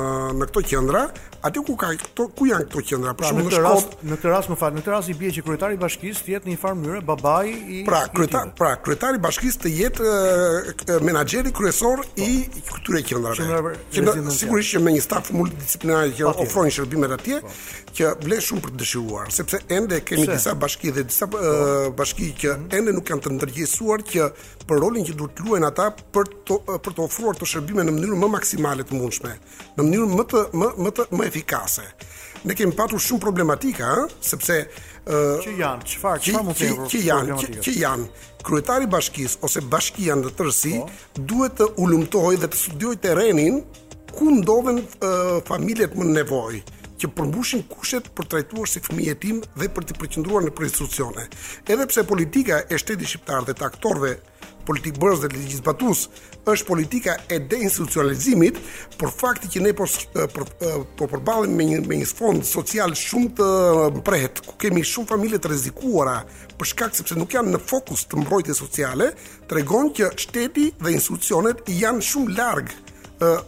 në 0.42 0.50
këto 0.52 0.64
qendra, 0.72 1.08
aty 1.48 1.62
ku 1.66 1.76
ka 1.80 1.92
këto, 1.98 2.28
ku 2.38 2.48
janë 2.50 2.68
këto 2.68 2.82
qendra? 2.92 3.14
Për 3.18 3.24
pra, 3.24 3.32
shembull, 3.32 3.54
pra, 3.54 3.58
në 3.58 3.58
këtë 3.58 3.64
rast, 3.66 3.96
në 4.12 4.18
këtë 4.20 4.32
rast 4.36 4.52
më 4.54 4.58
fal, 4.62 4.76
në 4.76 4.84
këtë 4.84 4.94
rast 4.94 5.12
i 5.12 5.16
bie 5.18 5.32
që 5.38 5.46
kryetari 5.48 5.78
i 5.78 5.82
bashkisë 5.84 6.26
të 6.28 6.34
jetë 6.36 6.50
në 6.50 6.54
një 6.54 6.62
farë 6.64 6.80
mënyrë 6.84 7.02
babai 7.08 7.54
i 7.78 7.82
Pra, 7.88 8.02
kryetari, 8.18 8.52
i 8.54 8.58
pra, 8.62 8.72
kryetari 8.86 9.20
i 9.20 9.24
bashkisë 9.26 9.62
të 9.66 9.74
jetë 9.78 11.02
menaxheri 11.08 11.54
kryesor 11.58 12.04
i 12.28 12.32
këtyre 12.70 13.04
qendrave. 13.10 13.76
sigurisht 14.38 14.76
që 14.78 14.84
me 14.88 14.96
një 14.98 15.06
staf 15.08 15.34
multidisiplinar 15.34 16.12
që 16.20 16.30
ofron 16.34 16.70
shërbimet 16.78 17.18
atje, 17.18 17.42
që 17.98 18.12
vlen 18.28 18.44
shumë 18.46 18.62
për 18.64 18.74
të 18.76 18.82
dëshiruar, 18.84 19.32
sepse 19.34 19.58
ende 19.74 19.98
kemi 20.06 20.28
disa 20.30 20.54
bashki 20.62 20.92
dhe 20.94 21.06
disa 21.10 21.26
bashki 21.98 22.28
që 22.44 22.52
mhm. 22.54 22.68
ende 22.78 22.94
nuk 22.94 23.08
kanë 23.10 23.24
të 23.26 23.32
ndërgjegjësuar 23.38 24.04
që 24.12 24.28
për 24.68 24.82
rolin 24.84 25.07
që 25.08 25.16
duhet 25.16 25.36
të 25.38 25.48
luajnë 25.48 25.68
ata 25.72 25.88
për 25.96 26.30
për 26.86 26.92
të 26.98 27.04
ofruar 27.06 27.38
të 27.40 27.48
shërbime 27.54 27.84
në 27.88 27.94
mënyrë 27.96 28.20
më 28.24 28.30
maksimale 28.34 28.86
të 28.88 28.98
mundshme, 28.98 29.34
në 29.80 29.86
mënyrë 29.88 30.08
më 30.20 30.26
të 30.34 30.44
më 30.62 30.70
më 30.88 30.94
të 30.98 31.06
më 31.20 31.28
efikase. 31.32 31.86
Ne 32.48 32.56
kemi 32.58 32.76
patur 32.78 33.02
shumë 33.02 33.24
problematika, 33.24 33.90
ëh, 34.04 34.14
sepse 34.30 34.58
ëh 34.60 35.10
uh, 35.10 35.44
që 35.44 35.56
janë, 35.62 35.88
çfarë, 35.94 36.24
çfarë 36.28 36.48
mund 36.50 36.60
të 36.60 36.70
thonë? 36.70 36.92
Që 36.94 37.04
janë, 37.08 37.60
që 37.68 37.74
janë 37.82 38.08
kryetari 38.48 38.88
i 38.88 38.92
bashkisë 38.94 39.42
ose 39.48 39.64
bashkia 39.72 40.16
në 40.20 40.32
tërësi 40.38 40.76
oh. 40.80 40.88
Po. 40.88 41.28
duhet 41.32 41.58
të 41.62 41.70
ulumtojë 41.84 42.42
dhe 42.44 42.50
të 42.54 42.62
studiojë 42.62 43.00
terrenin 43.08 43.62
ku 44.16 44.30
ndodhen 44.38 44.82
uh, 44.84 45.38
familjet 45.50 45.98
më 45.98 46.08
në 46.08 46.16
nevojë 46.22 46.62
që 46.98 47.10
përmbushin 47.18 47.62
kushtet 47.70 48.08
për 48.18 48.26
trajtuar 48.32 48.70
si 48.72 48.82
fëmijë 48.82 49.18
tim 49.22 49.42
dhe 49.62 49.68
për 49.76 49.86
të 49.90 49.98
përqendruar 50.02 50.46
në 50.48 50.54
institucione. 50.70 51.28
Edhe 51.70 51.86
pse 51.92 52.06
politika 52.10 52.64
e 52.74 52.80
shtetit 52.82 53.12
shqiptar 53.12 53.46
dhe 53.46 53.54
të 53.60 53.68
aktorëve 53.68 54.16
politik 54.70 54.98
bërës 55.02 55.22
dhe 55.24 55.30
legjit 55.34 55.70
është 56.48 56.68
politika 56.68 57.14
e 57.32 57.38
deinstitucionalizimit, 57.44 58.60
por 59.00 59.10
fakti 59.16 59.50
që 59.54 59.64
ne 59.66 59.72
po 59.78 59.88
po 60.34 60.46
po 61.00 61.08
përballemi 61.12 61.56
me 61.58 61.66
një 61.72 61.80
me 61.88 61.98
një 62.02 62.08
fond 62.12 62.44
social 62.48 62.94
shumë 63.02 63.32
të 63.40 63.48
mprehet, 64.02 64.42
ku 64.48 64.56
kemi 64.62 64.84
shumë 64.92 65.10
familje 65.14 65.40
të 65.44 65.52
rrezikuara, 65.52 66.18
për 66.58 66.72
shkak 66.72 67.00
se 67.00 67.18
nuk 67.20 67.36
janë 67.38 67.56
në 67.56 67.64
fokus 67.70 68.04
të 68.12 68.20
mbrojtjes 68.24 68.62
sociale, 68.64 69.10
tregon 69.50 69.90
që 69.98 70.12
shteti 70.24 70.68
dhe 70.84 70.94
institucionet 70.98 71.64
janë 71.80 72.08
shumë 72.12 72.38
larg 72.38 72.72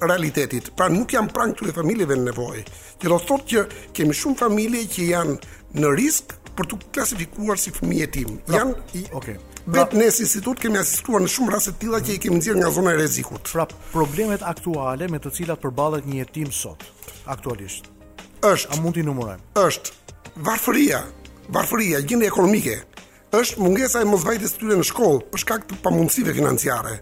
realitetit. 0.10 0.72
Pra 0.78 0.88
nuk 0.90 1.14
janë 1.14 1.30
pranë 1.36 1.54
këtyre 1.60 1.76
familjeve 1.82 2.16
në 2.18 2.32
nevojë. 2.32 2.64
Të 3.00 3.12
do 3.12 3.20
thotë 3.22 3.46
që 3.52 3.62
kemi 3.98 4.16
shumë 4.18 4.40
familje 4.46 4.82
që 4.96 5.06
janë 5.12 5.36
në 5.84 5.92
risk 6.00 6.34
për 6.58 6.72
të 6.74 6.80
klasifikuar 6.96 7.60
si 7.62 7.72
fëmijë 7.76 8.10
pra, 8.10 8.56
Janë 8.56 8.74
Jan, 8.74 9.06
okay. 9.16 9.38
Pra- 9.68 9.84
Vetë 9.84 9.98
ne 10.00 10.08
si 10.14 10.22
institut 10.24 10.60
kemi 10.62 10.80
asistuar 10.80 11.20
në 11.22 11.30
shumë 11.34 11.52
raste 11.52 11.74
të 11.74 11.82
tilla 11.82 12.00
që 12.02 12.14
i 12.16 12.20
kemi 12.24 12.38
nxjerr 12.40 12.58
nga 12.62 12.70
zona 12.72 12.94
e 12.96 12.98
rrezikut. 13.00 13.50
Pra, 13.52 13.66
problemet 13.92 14.42
aktuale 14.48 15.10
me 15.12 15.20
të 15.20 15.34
cilat 15.36 15.60
përballet 15.62 16.06
një 16.08 16.22
jetim 16.22 16.52
sot, 16.56 16.84
aktualisht. 17.30 17.90
Është, 18.46 18.72
a 18.72 18.80
mund 18.80 18.96
t'i 18.96 19.04
numërojmë? 19.04 19.50
Është 19.60 20.16
varfëria, 20.48 21.02
varfëria, 21.54 22.00
gjendja 22.08 22.30
ekonomike. 22.32 22.78
Është 23.36 23.60
mungesa 23.62 24.00
e 24.02 24.08
mosvajtjes 24.10 24.56
së 24.62 24.72
në 24.80 24.86
shkollë 24.90 25.26
për 25.34 25.44
shkak 25.44 25.66
të 25.70 25.80
pamundësive 25.84 26.34
financiare. 26.40 26.96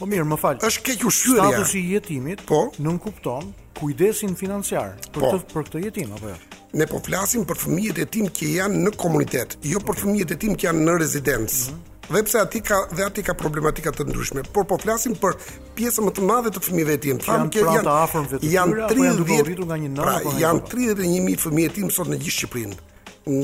Po 0.00 0.08
mirë, 0.08 0.26
më 0.32 0.38
fal. 0.40 0.58
Është 0.66 0.82
keq 0.90 1.04
ushqyerja. 1.06 1.46
Statusi 1.54 1.78
i 1.86 1.94
jetimit 1.94 2.42
po? 2.48 2.66
nuk 2.78 3.02
kupton 3.06 3.54
kujdesin 3.80 4.34
financiar 4.36 4.98
për 5.14 5.20
po? 5.20 5.30
të, 5.36 5.40
për 5.54 5.68
këtë 5.68 5.84
jetim 5.86 6.12
apo 6.18 6.34
jo. 6.34 6.40
Ne 6.76 6.86
po 6.86 6.98
flasim 7.04 7.44
për 7.46 7.58
fëmijët 7.58 8.02
e 8.02 8.06
tim 8.06 8.26
që 8.30 8.50
janë 8.58 8.82
në 8.84 8.92
komunitet, 8.96 9.56
jo 9.66 9.78
për 9.82 10.02
fëmijët 10.04 10.34
e 10.34 10.36
tim 10.38 10.52
që 10.54 10.68
janë 10.68 10.84
në 10.86 10.98
rezidencë. 11.02 11.56
Mm 11.56 11.76
-hmm 11.76 11.86
dhe 12.10 12.22
pse 12.26 12.38
aty 12.42 12.60
ka 12.66 12.78
dhe 12.92 13.04
aty 13.06 13.22
ka 13.22 13.34
problematika 13.38 13.92
të 13.94 14.04
ndryshme, 14.08 14.42
por 14.54 14.64
po 14.66 14.78
flasim 14.82 15.14
për 15.22 15.36
pjesën 15.78 16.06
më 16.08 16.12
të 16.16 16.24
madhe 16.26 16.50
të 16.54 16.62
fëmijëve 16.66 16.96
pra 17.24 17.36
të 17.46 17.50
tim. 17.54 18.40
Janë 18.54 18.88
po 18.90 19.04
janë 19.06 19.20
30 19.22 19.26
vjet 19.30 19.62
nga 19.68 19.76
një 19.82 19.90
Pra, 20.02 20.16
po 20.26 20.34
Janë 20.42 20.64
31000 20.74 21.44
fëmijë 21.44 21.70
të 21.70 21.78
tim 21.78 21.90
pra, 21.90 21.96
sot 21.96 22.10
në 22.10 22.18
gjithë 22.24 22.36
Shqipërinë, 22.36 22.78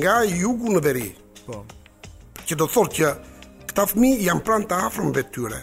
nga 0.03 0.17
jugu 0.35 0.75
në 0.77 0.83
veri. 0.85 1.09
Po. 1.47 1.63
Që 2.47 2.59
do 2.59 2.67
thotë 2.77 2.95
që 2.99 3.13
këta 3.71 3.87
fëmijë 3.93 4.27
janë 4.31 4.45
pranë 4.49 4.69
të 4.73 4.81
afërmve 4.89 5.23
të 5.29 5.33
tyre 5.37 5.63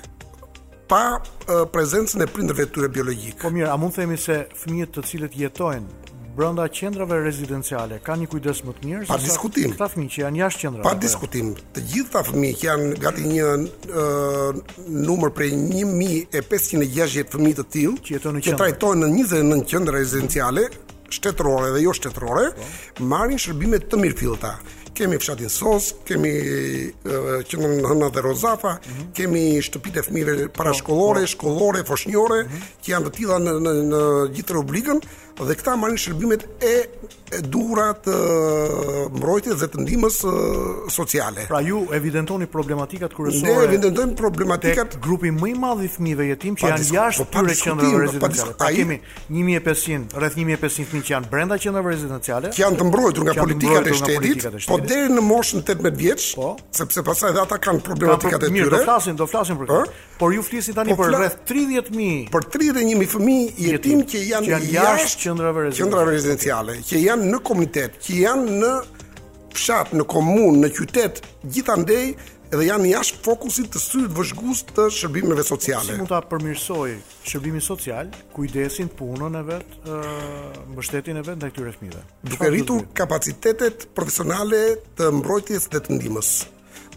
pa 0.94 1.02
uh, 1.20 1.64
prezencën 1.74 2.24
e 2.24 2.28
prindërve 2.30 2.68
të 2.70 2.74
tyre 2.78 2.92
biologjik. 2.96 3.40
Po 3.44 3.52
mirë, 3.56 3.68
a 3.72 3.76
mund 3.80 3.96
të 3.96 4.04
themi 4.04 4.20
se 4.20 4.44
fëmijët 4.62 4.96
të 4.98 5.06
cilët 5.12 5.38
jetojnë 5.44 6.03
brenda 6.36 6.66
qendrave 6.74 7.18
rezidenciale 7.30 8.00
kanë 8.04 8.26
një 8.26 8.30
kujdes 8.32 8.62
më 8.68 8.74
të 8.78 8.88
mirë 8.90 9.08
pa 9.10 9.18
diskutim. 9.22 9.74
Këta 9.76 9.88
fëmijë 9.94 10.14
që 10.16 10.22
janë 10.24 10.42
jashtë 10.42 10.64
qendrave. 10.64 10.86
Pa 10.88 10.94
diskutim. 11.04 11.52
Të 11.76 11.84
gjithë 11.92 12.10
këta 12.10 12.26
fëmijë 12.30 12.58
që 12.62 12.68
janë 12.70 12.90
gati 13.06 13.26
një 13.30 13.48
uh, 13.94 14.78
numër 15.12 15.34
prej 15.38 15.52
1560 15.60 17.34
fëmijë 17.38 17.60
të 17.62 17.68
tillë 17.78 18.02
që 18.08 18.16
jetojnë 18.18 18.40
në 18.40 18.46
qendra. 18.48 18.60
Që 18.60 18.62
trajtohen 18.66 19.06
në 19.06 19.12
29 19.22 19.74
qendra 19.74 19.98
rezidenciale 20.00 20.68
shtetërore 21.14 21.74
dhe 21.76 21.84
jo 21.84 21.92
shtetërore, 21.94 22.48
po. 22.58 23.10
marrin 23.14 23.38
shërbime 23.42 23.84
të 23.90 24.00
mirëfillta. 24.02 24.56
Kemi 24.94 25.16
fshatin 25.18 25.50
Sos, 25.50 25.88
kemi 26.06 26.30
uh, 26.34 27.42
qendrën 27.50 27.80
Hëna 27.90 28.12
dhe 28.14 28.22
Rozafa, 28.22 28.76
mm 28.76 28.90
-hmm. 28.90 29.08
kemi 29.18 29.42
shtëpitë 29.66 30.00
e 30.00 30.06
fëmijëve 30.08 30.36
po, 30.48 30.52
parashkollore, 30.60 31.24
po. 31.26 31.28
shkollore, 31.34 31.82
foshnjore, 31.88 32.44
mm 32.44 32.48
-hmm. 32.48 32.76
që 32.84 32.88
janë 32.94 33.08
të 33.10 33.16
tilla 33.18 33.38
në 33.42 33.56
në, 33.66 33.72
në 33.90 34.02
gjithë 34.38 34.54
Republikën, 34.58 34.98
dhe 35.42 35.56
këta 35.58 35.74
marrin 35.80 35.98
shërbimet 35.98 36.42
e 36.62 36.76
e 37.34 37.40
duhura 37.42 37.88
të 38.06 38.14
mbrojtjes 39.10 39.56
dhe 39.58 39.68
të 39.74 39.80
ndihmës 39.82 40.18
sociale. 40.94 41.48
Pra 41.50 41.62
ju 41.66 41.80
evidentoni 41.98 42.46
problematikat 42.46 43.16
kryesore. 43.18 43.50
Ne 43.50 43.64
evidentojmë 43.66 44.14
problematikat 44.20 44.92
tek 44.94 45.02
grupi 45.02 45.32
më 45.34 45.48
i 45.50 45.56
madh 45.58 45.82
i 45.82 45.90
fëmijëve 45.90 46.28
jetim 46.30 46.54
që 46.60 46.70
janë 46.70 46.86
jashtë 46.94 47.26
këtyre 47.26 47.56
po, 47.58 47.64
qendrave 47.66 48.04
rezidenciale. 48.04 48.54
Pa, 48.54 48.66
pra 48.68 48.70
kemi 48.78 49.00
1500, 49.34 50.14
rreth 50.22 50.38
1500 50.38 50.92
fëmijë 50.92 51.08
që 51.08 51.14
janë 51.16 51.32
brenda 51.34 51.58
qendrave 51.64 51.96
rezidenciale. 51.96 52.52
Që 52.54 52.62
janë 52.68 52.80
të 52.84 52.88
mbrojtur 52.92 53.26
nga 53.26 53.34
politika 53.42 53.82
e 53.90 53.98
shtetit, 53.98 54.46
po 54.70 54.78
deri 54.78 55.10
në 55.18 55.26
moshën 55.32 55.66
18 55.66 55.98
vjeç, 56.04 56.28
po, 56.38 56.52
sepse 56.82 57.04
pastaj 57.08 57.34
edhe 57.34 57.42
ata 57.48 57.58
kanë 57.58 57.82
problematikat 57.90 58.46
e 58.46 58.52
tyre. 58.54 58.78
Do 58.78 58.84
flasim, 58.86 59.16
do 59.18 59.26
flasim 59.32 59.58
për 59.58 59.72
këtë. 59.72 60.06
Por 60.22 60.36
ju 60.38 60.46
flisni 60.46 60.78
tani 60.78 60.94
po 60.94 61.02
për 61.02 61.18
rreth 61.18 61.40
30000. 61.50 62.30
Për 62.36 62.46
31000 62.60 63.10
fëmijë 63.16 63.52
jetim 63.72 64.06
që 64.12 64.22
janë 64.30 64.64
jashtë 64.78 65.33
qendra 65.34 65.64
rezidenciale. 65.64 66.12
rezidenciale 66.16 66.74
që 66.90 67.02
janë 67.08 67.32
në 67.34 67.40
komunitet, 67.48 67.98
që 68.06 68.18
janë 68.24 68.58
në 68.64 68.74
fshat, 69.54 69.92
në 69.98 70.06
komunë, 70.10 70.62
në 70.64 70.70
qytet, 70.74 71.20
gjithandaj 71.56 72.04
dhe 72.54 72.66
janë 72.68 72.90
jashtë 72.92 73.22
fokusit 73.26 73.68
të 73.74 73.80
syrit 73.82 74.12
vëzhgues 74.14 74.60
të 74.78 74.84
shërbimeve 74.94 75.42
sociale. 75.46 75.90
Si 75.90 75.98
mund 75.98 76.12
ta 76.14 76.20
përmirësoj 76.30 76.92
shërbimin 77.30 77.64
social, 77.66 78.12
kujdesin, 78.36 78.92
punën 79.00 79.40
e 79.40 79.44
vet, 79.48 79.74
ë 79.88 80.02
mbështetjen 80.76 81.18
e 81.18 81.24
vet 81.26 81.40
ndaj 81.42 81.52
këtyre 81.54 81.74
fëmijëve? 81.80 82.04
Duke 82.34 82.52
rritur 82.54 82.84
kapacitetet 83.00 83.88
profesionale 83.98 84.62
të 85.00 85.10
mbrojtjes 85.20 85.66
dhe 85.74 85.84
të 85.88 85.98
ndihmës 86.00 86.34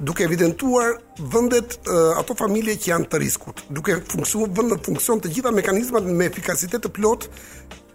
duke 0.05 0.27
evidentuar 0.29 0.99
vëndet 1.33 1.79
uh, 1.89 2.19
ato 2.21 2.35
familje 2.37 2.75
që 2.85 2.91
janë 2.91 3.07
të 3.09 3.19
riskut, 3.23 3.63
duke 3.73 3.95
funksionuar 4.13 4.51
vëndet 4.53 4.83
funksion 4.85 5.23
të 5.25 5.31
gjitha 5.39 5.53
mekanizmat 5.57 6.05
me 6.05 6.27
efikasitet 6.29 6.85
të 6.85 6.91
plot 6.99 7.25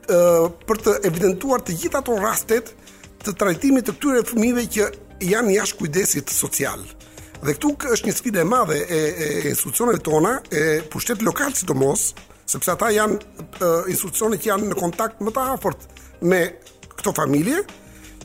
për 0.08 0.82
të 0.82 0.94
evidentuar 1.08 1.62
të 1.62 1.74
gjitha 1.82 2.00
ato 2.02 2.18
rastet 2.22 2.74
të 3.22 3.34
trajtimit 3.38 3.86
të 3.86 3.94
këtyre 4.00 4.24
fëmijëve 4.26 4.64
që 4.74 4.88
janë 5.30 5.54
jashtë 5.56 5.78
kujdesit 5.82 6.30
social. 6.34 6.82
Dhe 7.42 7.54
këtu 7.58 7.76
është 7.96 8.08
një 8.08 8.14
sfidë 8.18 8.40
e 8.42 8.46
madhe 8.50 8.78
e, 8.86 8.98
e 8.98 9.50
institucioneve 9.50 10.00
tona, 10.06 10.42
e 10.54 10.82
pushtet 10.90 11.22
lokal 11.26 11.54
sidomos, 11.58 12.12
sepse 12.46 12.72
ata 12.74 12.90
janë 12.94 13.16
institucionet 13.18 13.92
institucione 13.94 14.38
që 14.42 14.50
janë 14.52 14.70
në 14.74 14.78
kontakt 14.80 15.22
më 15.26 15.32
të 15.34 15.46
afërt 15.54 15.88
me 16.30 16.42
këto 16.98 17.14
familje 17.18 17.62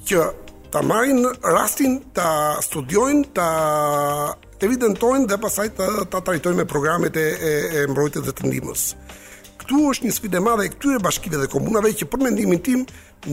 që 0.07 0.25
ta 0.73 0.81
marrin 0.83 1.25
rastin, 1.45 1.99
ta 2.17 2.59
studiojnë, 2.65 3.29
ta 3.37 3.49
evidentojnë 4.65 5.29
dhe 5.31 5.39
pasaj 5.41 5.69
ta 5.77 6.21
trajtojnë 6.21 6.59
me 6.62 6.69
programet 6.69 7.17
e, 7.17 7.23
e, 7.23 7.55
e 7.83 7.87
mbrojtjes 7.93 8.25
dhe 8.25 8.37
të 8.37 8.49
ndihmës 8.51 8.91
këtu 9.66 9.79
është 9.90 10.05
një 10.07 10.12
sfidë 10.14 10.38
e 10.38 10.40
madhe 10.46 10.64
e 10.68 10.70
këtyre 10.70 10.98
bashkive 11.02 11.38
dhe 11.42 11.48
komunave 11.50 11.90
që 11.98 12.07
për 12.07 12.20
mendimin 12.22 12.61
tim 12.62 12.83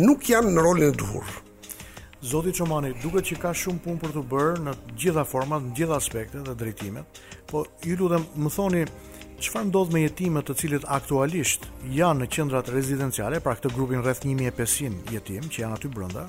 nuk 0.01 0.23
janë 0.25 0.49
në 0.55 0.61
rolin 0.65 0.87
e 0.89 0.95
duhur. 0.97 1.27
Zoti 2.25 2.53
Çomani, 2.55 2.93
duket 3.03 3.27
që 3.29 3.35
ka 3.41 3.51
shumë 3.53 3.83
punë 3.83 3.99
për 4.01 4.13
të 4.15 4.23
bërë 4.31 4.63
në 4.65 4.73
të 4.81 4.95
gjitha 5.03 5.25
format, 5.27 5.61
në 5.67 5.73
të 5.73 5.77
gjitha 5.77 5.99
aspektet 6.01 6.45
dhe 6.47 6.55
drejtimet, 6.61 7.21
po 7.51 7.63
ju 7.85 7.97
lutem 7.99 8.25
më 8.41 8.51
thoni 8.55 8.81
çfarë 9.43 9.67
ndodh 9.69 9.93
me 9.93 10.01
jetimet 10.07 10.47
të 10.47 10.55
cilët 10.61 10.87
aktualisht 10.97 11.67
janë 11.93 12.23
në 12.23 12.29
qendrat 12.33 12.71
rezidenciale, 12.73 13.41
pra 13.43 13.53
këtë 13.59 13.73
grupin 13.77 14.01
rreth 14.01 14.23
1500 14.25 15.13
jetim 15.13 15.49
që 15.53 15.65
janë 15.67 15.77
aty 15.77 15.91
brenda, 15.93 16.25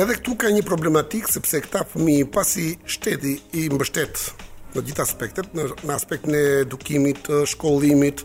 Edhe 0.00 0.14
këtu 0.16 0.38
ka 0.38 0.54
një 0.54 0.62
problematikë 0.64 1.34
sepse 1.36 1.60
këta 1.66 1.82
fëmijë 1.92 2.30
pasi 2.32 2.70
shteti 2.88 3.34
i 3.58 3.66
mbështet 3.74 4.28
në 4.76 4.82
gjithë 4.86 5.04
aspektet, 5.04 5.48
në 5.56 5.64
në 5.88 5.94
aspektin 5.94 6.36
e 6.38 6.42
edukimit, 6.64 7.30
shkollimit, 7.54 8.22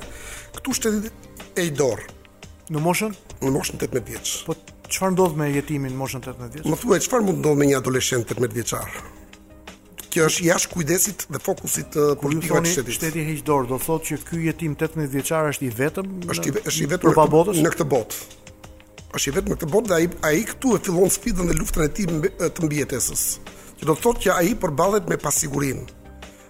këtu 0.57 0.73
shtetit 0.75 1.59
e 1.61 1.69
i 1.69 1.75
dorë. 1.75 2.03
Në 2.75 2.81
moshën? 2.85 3.13
Në 3.45 3.51
moshën 3.55 3.79
18 3.79 4.03
vjeç. 4.09 4.33
Po 4.47 4.55
çfarë 4.91 5.13
ndodh 5.15 5.37
me 5.39 5.47
jetimin 5.53 5.93
në 5.93 6.01
moshën 6.01 6.19
18 6.25 6.51
vjeç? 6.57 6.67
Më 6.67 6.79
thuaj 6.81 6.99
çfarë 7.05 7.25
mund 7.29 7.39
të 7.39 7.45
ndodh 7.45 7.61
me 7.61 7.69
një 7.69 7.77
adoleshent 7.79 8.33
18 8.35 8.57
vjeçar? 8.59 8.99
Kjo 10.09 10.25
është 10.27 10.45
jashtë 10.49 10.73
kujdesit 10.73 11.23
dhe 11.31 11.39
fokusit 11.47 11.89
të 11.95 12.03
politikës 12.25 12.63
së 12.67 12.71
shtetit. 12.83 12.95
Shteti 12.99 13.25
heq 13.29 13.41
dorë, 13.47 13.69
do 13.71 13.77
thotë 13.85 14.09
që 14.17 14.29
ky 14.29 14.39
jetim 14.49 14.73
18 14.75 15.11
vjeçar 15.15 15.47
është 15.53 15.67
i 15.69 15.73
vetëm, 15.79 16.07
është 16.33 16.53
i 16.83 16.87
vetëm 16.95 17.13
në 17.63 17.73
këtë 17.77 17.87
botë 17.95 18.48
është 19.15 19.29
i 19.29 19.35
vetëm 19.35 19.53
këtë 19.55 19.69
botë 19.69 19.89
dhe 19.89 19.97
ai 19.97 20.09
ai 20.29 20.41
këtu 20.45 20.75
e 20.77 20.81
fillon 20.85 21.13
sfidën 21.13 21.49
e 21.49 21.55
luftën 21.59 21.85
e 21.85 21.93
tij 21.95 22.09
të 22.53 22.65
mbijetesës. 22.65 23.23
Që 23.79 23.83
do 23.89 23.95
të 23.95 24.03
thotë 24.05 24.23
që 24.25 24.35
ai 24.35 24.53
përballet 24.61 25.07
me 25.09 25.17
pasigurinë. 25.21 25.87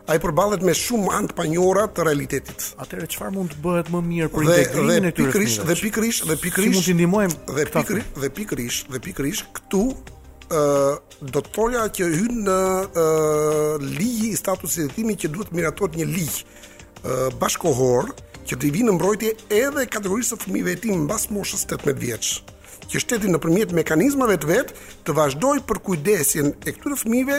Ai 0.09 0.17
përballet 0.19 0.63
me 0.65 0.73
shumë 0.75 1.11
anë 1.15 1.29
të 1.31 1.35
panjohura 1.37 1.83
të 1.95 2.05
realitetit. 2.09 2.69
Atëherë 2.81 3.09
çfarë 3.15 3.33
mund 3.35 3.51
të 3.53 3.59
bëhet 3.63 3.91
më 3.93 3.99
mirë 4.09 4.29
për 4.33 4.47
integrimin 4.47 5.05
e 5.09 5.11
këtyre? 5.13 5.57
Dhe 5.63 5.67
dhe 5.69 5.81
pikërisht, 5.87 6.23
dhe 6.27 6.39
pikërisht 6.43 6.73
si 6.73 6.77
mund 6.77 6.95
ndihmojmë 6.97 7.37
dhe 7.57 7.67
pikërisht, 7.69 8.15
dhe 8.23 8.31
pikërisht, 8.39 8.89
dhe 8.95 9.01
pikërisht 9.07 9.51
këtu 9.59 9.83
ë 10.49 10.63
uh, 10.63 11.19
do 11.29 11.43
të 11.45 11.53
thoja 11.53 11.83
që 11.93 12.07
hyn 12.17 12.39
në 12.47 12.57
uh, 13.79 14.01
i 14.25 14.33
statusit 14.39 14.89
të 14.89 14.97
thimit 14.97 15.21
që 15.21 15.31
duhet 15.35 15.53
miratohet 15.53 15.99
një 15.99 16.07
ligj 16.09 16.41
uh, 16.41 17.29
bashkohor 17.37 18.09
që 18.49 18.57
të 18.57 18.69
vinë 18.73 18.87
në 18.89 18.93
mbrojtje 18.97 19.29
edhe 19.53 19.83
kategorisë 19.93 20.33
të 20.37 20.41
fëmijëve 20.47 20.73
tim 20.85 21.03
mbas 21.05 21.27
moshës 21.33 21.67
18 21.67 21.99
vjeç 22.01 22.29
që 22.89 22.97
shteti 23.03 23.29
nëpërmjet 23.29 23.73
mekanizmave 23.77 24.39
të 24.41 24.47
vet 24.49 24.71
të 25.05 25.13
vazhdojë 25.19 25.61
për 25.69 25.79
kujdesjen 25.85 26.47
e 26.65 26.73
këtyre 26.73 26.97
fëmijëve 26.97 27.35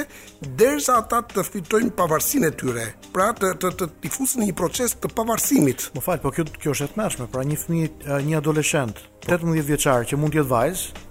derisa 0.61 1.01
ata 1.01 1.19
të 1.33 1.43
fitojnë 1.49 1.91
pavarësinë 1.99 2.51
e 2.51 2.55
tyre, 2.61 2.85
pra 3.15 3.33
të 3.35 3.51
të 3.59 3.73
të 3.81 3.89
tifusin 4.05 4.45
në 4.45 4.51
një 4.53 4.57
proces 4.61 4.95
të 5.03 5.11
pavarësimit. 5.19 5.89
Më 5.97 6.05
fal, 6.07 6.21
po 6.23 6.31
kjo 6.37 6.45
kjo 6.55 6.77
është 6.77 6.87
e 6.93 6.93
tmeshme, 6.95 7.27
pra 7.35 7.43
një 7.51 7.59
fëmijë, 7.65 7.91
një 8.29 8.39
adoleshent, 8.39 9.03
18 9.27 9.67
vjeçar 9.73 10.07
që 10.13 10.21
mund 10.23 10.37
të 10.37 10.45
jetë 10.45 10.51
vajzë 10.55 11.05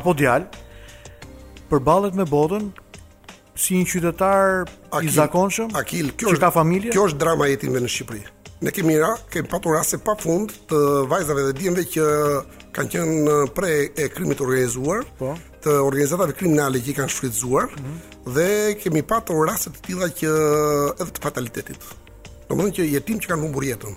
apo 0.00 0.16
djalë, 0.18 0.64
përballet 1.70 2.18
me 2.18 2.26
botën 2.34 2.66
si 3.54 3.78
një 3.78 3.86
qytetar 3.94 4.66
i 5.06 5.14
zakonshëm, 5.20 5.70
akil, 5.78 6.10
kjo 6.18 6.34
është 6.34 6.48
ka 6.48 6.54
familje. 6.58 6.90
Kjo 6.90 7.06
është 7.12 7.22
drama 7.22 7.46
jetimeve 7.54 7.86
në 7.86 7.94
Shqipëri. 7.94 8.26
Ne 8.60 8.68
kemi 8.76 8.98
ra, 9.00 9.14
kemi 9.32 9.48
patur 9.48 9.72
rase 9.72 9.96
pa 10.04 10.12
fund 10.20 10.50
të 10.68 10.78
vajzave 11.08 11.44
dhe 11.46 11.52
djemve 11.56 11.84
që 11.94 12.08
kanë 12.76 12.90
qenë 12.94 13.36
prej 13.56 13.76
e 13.96 14.08
krimit 14.12 14.36
të 14.36 14.44
organizuar, 14.44 15.06
po? 15.16 15.30
të 15.64 15.72
organizatave 15.86 16.34
kriminale 16.36 16.82
që 16.84 16.92
i 16.92 16.96
kanë 16.98 17.14
shfridzuar, 17.14 17.70
mm 17.70 17.78
-hmm. 17.86 18.18
dhe 18.34 18.50
kemi 18.82 19.02
patur 19.12 19.40
rase 19.48 19.72
të 19.72 19.80
tilla 19.86 20.10
që 20.18 20.28
edhe 21.00 21.08
të 21.08 21.24
fatalitetit. 21.24 21.80
Domethënë 22.50 22.76
që 22.80 22.88
jetim 22.92 23.18
që 23.22 23.32
kanë 23.32 23.42
humbur 23.46 23.64
jetën. 23.64 23.96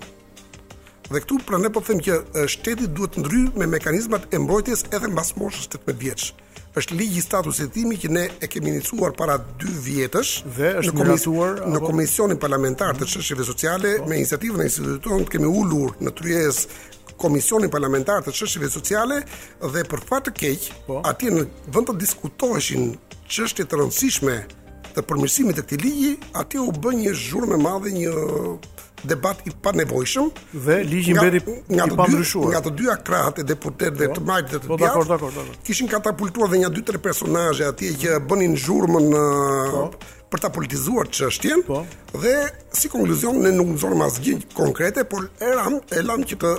Dhe 1.12 1.20
këtu 1.26 1.42
pra 1.44 1.60
ne 1.60 1.68
po 1.70 1.80
them 1.84 2.00
që 2.06 2.14
shteti 2.56 2.88
duhet 2.96 3.12
të 3.18 3.26
ndryjë 3.26 3.52
me 3.60 3.66
mekanizmat 3.76 4.24
e 4.34 4.38
mbrojtjes 4.40 4.86
edhe 4.96 5.12
mbas 5.12 5.36
moshës 5.36 5.68
18 5.76 6.00
vjeç 6.06 6.22
është 6.76 6.94
ligji 6.98 7.20
statusit 7.22 7.70
timi 7.76 7.96
që 8.02 8.08
ne 8.10 8.24
e 8.42 8.48
kemi 8.50 8.70
iniciuar 8.72 9.12
para 9.18 9.36
2 9.62 9.74
vjetësh 9.88 10.30
dhe 10.56 10.72
është 10.80 10.94
komisuar 10.98 11.52
në, 11.60 11.68
në 11.76 11.82
komisionin 11.86 12.40
parlamentar 12.42 12.96
të 12.98 13.06
çështjeve 13.12 13.46
sociale 13.46 13.92
po. 14.00 14.08
me 14.10 14.18
iniciativën 14.18 14.60
e 14.60 14.66
institutit 14.70 15.30
kemi 15.32 15.46
ulur 15.46 15.94
në 16.02 16.14
tryezë 16.18 17.14
komisionin 17.22 17.70
parlamentar 17.70 18.24
të 18.26 18.34
çështjeve 18.40 18.70
sociale 18.74 19.20
dhe 19.74 19.84
për 19.92 20.02
fat 20.08 20.26
të 20.28 20.32
keq 20.40 20.68
po. 20.88 21.00
atje 21.06 21.30
në 21.36 21.42
vend 21.74 21.86
të 21.90 21.94
diskutoheshin 22.04 22.84
çështje 23.30 23.64
të 23.70 23.74
rëndësishme 23.80 24.36
të 24.94 25.00
përmirësimit 25.08 25.56
të 25.58 25.62
këtij 25.66 25.80
ligji, 25.82 26.12
atje 26.40 26.58
u 26.62 26.70
bë 26.82 26.90
një 27.02 27.12
zhurmë 27.18 27.56
e 27.56 27.56
madhe 27.66 27.88
një 27.98 28.10
debat 29.06 29.40
i 29.48 29.52
panevojshëm 29.64 30.30
dhe 30.64 30.76
ligji 30.88 31.14
mbeti 31.16 31.50
nga, 31.70 31.84
i 31.88 31.96
pamryshuar. 31.98 32.50
Nga 32.54 32.62
të 32.68 32.72
dyja 32.80 32.96
krahët 33.06 33.40
e 33.42 33.46
deputetëve 33.52 33.98
dhe 34.00 34.08
po, 34.10 34.18
të 34.18 34.24
majtë 34.30 34.52
dhe 34.54 34.60
të 34.64 34.70
po, 34.72 34.78
djathtë. 34.80 34.98
Po 34.98 35.06
dakord, 35.12 35.36
dakord, 35.36 35.62
Kishin 35.66 35.90
katapultuar 35.92 36.52
dhe 36.52 36.62
nga 36.64 36.72
dy 36.76 36.84
tre 36.88 36.98
personazhe 37.06 37.68
atje 37.72 37.94
që 38.04 38.18
bënin 38.30 38.56
zhurmën 38.66 39.08
po. 39.72 39.88
për 40.34 40.40
ta 40.42 40.48
politizuar 40.50 41.06
çështjen. 41.14 41.60
Po. 41.66 41.84
Dhe 42.22 42.32
si 42.74 42.88
konkluzion 42.90 43.36
ne 43.44 43.52
nuk 43.54 43.68
nxorëm 43.76 44.00
asgjë 44.08 44.34
konkrete, 44.58 45.04
por 45.04 45.28
e 45.40 45.46
ram 45.54 45.76
e 45.96 46.00
lam 46.02 46.24
që 46.26 46.34
të 46.42 46.50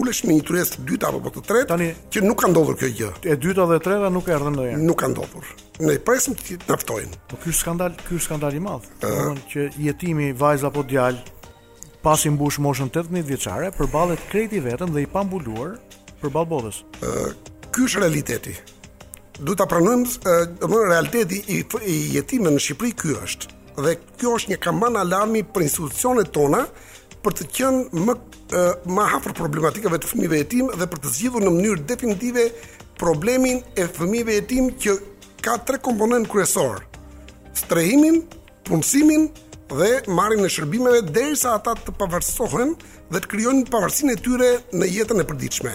ulesh 0.00 0.24
në 0.26 0.34
një 0.40 0.44
tryezë 0.48 0.72
të 0.78 0.82
dytë 0.88 1.06
apo 1.10 1.30
të 1.36 1.42
tretë 1.50 1.78
që 2.10 2.24
nuk 2.26 2.40
ka 2.42 2.50
ndodhur 2.50 2.74
kjo 2.80 2.90
gjë. 3.00 3.10
E 3.30 3.36
dyta 3.38 3.68
dhe 3.70 3.78
e 3.78 3.82
treta 3.84 4.10
nuk 4.10 4.26
erdhën 4.34 4.50
ndonjëherë. 4.56 4.82
Nuk 4.82 4.98
ka 5.02 5.12
ndodhur. 5.14 5.46
Ne 5.86 5.94
presim 6.02 6.34
të 6.34 6.58
na 6.66 6.74
ftojnë. 6.78 7.14
Po 7.30 7.38
ky 7.42 7.54
skandal, 7.54 7.94
ky 8.08 8.18
skandal 8.18 8.54
i 8.54 8.62
madh, 8.62 8.86
uh, 9.06 9.34
që 9.50 9.68
jetimi 9.86 10.30
vajza 10.38 10.70
apo 10.72 10.82
djalë 10.86 11.22
pasi 12.06 12.28
mbush 12.30 12.56
moshën 12.60 12.90
18 12.92 13.24
vjeçare, 13.24 13.72
përballet 13.72 14.20
krejt 14.28 14.52
vetëm 14.66 14.92
dhe 14.92 15.06
i 15.06 15.08
pambuluar 15.08 15.78
për 16.20 16.30
botës. 16.36 16.82
Ë, 17.00 17.32
ky 17.72 17.86
është 17.88 18.02
realiteti. 18.04 18.52
Duhet 19.42 19.56
ta 19.58 19.66
pranojmë, 19.70 20.06
realiteti 20.84 21.40
i, 21.56 21.62
i 22.20 22.38
në 22.44 22.52
Shqipëri 22.62 22.92
ky 23.00 23.16
është. 23.24 23.48
Dhe 23.82 23.96
kjo 24.20 24.34
është 24.38 24.52
një 24.52 24.58
kamban 24.66 24.98
alarmi 25.00 25.42
për 25.42 25.64
institucionet 25.68 26.28
tona 26.36 26.66
për 27.24 27.38
të 27.38 27.46
qenë 27.56 28.04
më 28.04 28.14
më 28.94 29.04
afër 29.18 29.32
problematikave 29.34 29.98
të 29.98 30.06
fëmijëve 30.12 30.38
jetim 30.42 30.66
dhe 30.78 30.86
për 30.92 31.00
të 31.02 31.10
zgjidhur 31.16 31.42
në 31.42 31.50
mënyrë 31.56 31.84
definitive 31.88 32.42
problemin 33.00 33.62
e 33.80 33.86
fëmijëve 33.96 34.36
jetim 34.36 34.68
që 34.84 34.94
ka 35.42 35.56
tre 35.66 35.80
komponentë 35.82 36.30
kryesorë: 36.30 36.84
strehimin, 37.58 38.20
punësimin 38.68 39.24
dhe 39.72 40.02
marrin 40.12 40.42
në 40.44 40.50
shërbimeve 40.52 41.02
derisa 41.14 41.54
ata 41.56 41.74
të 41.86 41.94
pavarësohen 41.98 42.74
dhe 43.12 43.20
të 43.20 43.30
krijojnë 43.32 43.68
pavarësinë 43.72 44.14
e 44.16 44.20
tyre 44.24 44.50
në 44.76 44.90
jetën 44.92 45.20
e 45.20 45.26
përditshme. 45.28 45.74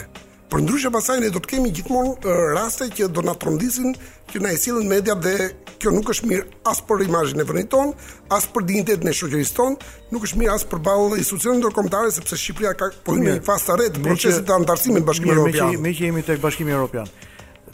Por 0.49 0.63
ndryshe 0.63 0.89
pasaj 0.89 1.19
ne 1.21 1.29
do 1.29 1.37
të 1.39 1.49
kemi 1.51 1.69
gjithmonë 1.77 2.31
raste 2.57 2.87
që 2.97 3.07
do 3.13 3.21
na 3.21 3.35
trondisin 3.37 3.91
që 4.31 4.39
na 4.41 4.49
e 4.53 4.57
silën 4.57 4.87
media 4.89 5.13
dhe 5.13 5.51
kjo 5.81 5.91
nuk 5.93 6.09
është 6.13 6.25
mirë 6.29 6.45
as 6.71 6.79
për 6.89 7.03
imazhin 7.05 7.41
e 7.41 7.45
vendit 7.45 7.69
ton, 7.69 7.91
as 8.33 8.47
për 8.49 8.65
dinjitetin 8.69 9.11
e 9.11 9.13
shoqërisë 9.19 9.55
ton, 9.59 9.77
nuk 10.13 10.25
është 10.25 10.41
mirë 10.41 10.55
as 10.55 10.65
për 10.71 10.81
ballë 10.89 11.21
institucionin 11.21 11.61
ndërkombëtare 11.61 12.09
sepse 12.17 12.39
Shqipëria 12.41 12.73
ka 12.81 12.89
po 13.05 13.13
në 13.21 13.37
fasta 13.45 13.77
të 13.77 13.85
rëndë 13.85 14.03
procesit 14.09 14.49
të 14.49 14.57
antarësimin 14.57 15.05
bashkimi 15.07 15.37
Bashkimin 15.45 15.85
Me 15.85 15.93
që 16.01 16.09
jemi 16.09 16.25
tek 16.31 16.41
Bashkimi 16.43 16.73
Evropian. 16.73 17.09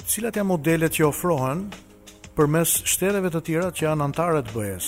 Cilat 0.06 0.36
janë 0.38 0.52
modelet 0.52 1.00
që 1.00 1.08
ofrohen 1.08 1.64
përmes 2.36 2.72
shteteve 2.84 3.30
të 3.32 3.40
tjera 3.48 3.68
që 3.76 3.84
janë 3.86 4.04
anëtare 4.06 4.42
të 4.44 4.56
BE-s. 4.58 4.88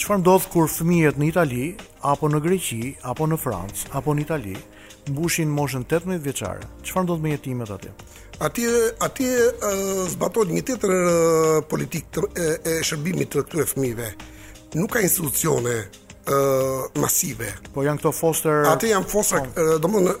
Çfarë 0.00 0.20
ndodh 0.24 0.48
kur 0.50 0.66
fëmijët 0.72 1.20
në 1.20 1.28
Itali 1.30 1.64
apo 2.10 2.28
në 2.32 2.40
Greqi 2.42 2.80
apo 3.12 3.28
në 3.30 3.38
Francë 3.38 3.92
apo 4.00 4.14
në 4.16 4.24
Itali 4.26 4.56
mbushin 5.12 5.52
moshën 5.54 5.86
18 5.86 6.18
vjeçare? 6.24 6.66
Çfarë 6.82 7.06
ndodh 7.06 7.22
me 7.24 7.32
jetimet 7.36 7.70
aty? 7.76 7.92
Ati 8.42 8.66
atje 9.06 9.30
uh, 9.52 10.02
zbatohet 10.16 10.50
një 10.56 10.62
tjetër 10.66 10.94
uh, 10.98 11.14
politik 11.70 12.10
të, 12.16 12.26
e, 12.40 12.48
e 12.72 12.76
shërbimit 12.88 13.30
të 13.32 13.44
këtyre 13.46 13.68
fëmijëve. 13.70 14.10
Nuk 14.76 14.90
ka 14.94 15.04
institucione 15.06 15.78
masive. 17.00 17.48
Po 17.74 17.82
janë 17.82 17.98
këto 17.98 18.10
foster. 18.14 18.60
Atë 18.70 18.92
janë 18.92 19.08
foster, 19.10 19.46
po. 19.56 19.62
domthonë 19.82 20.12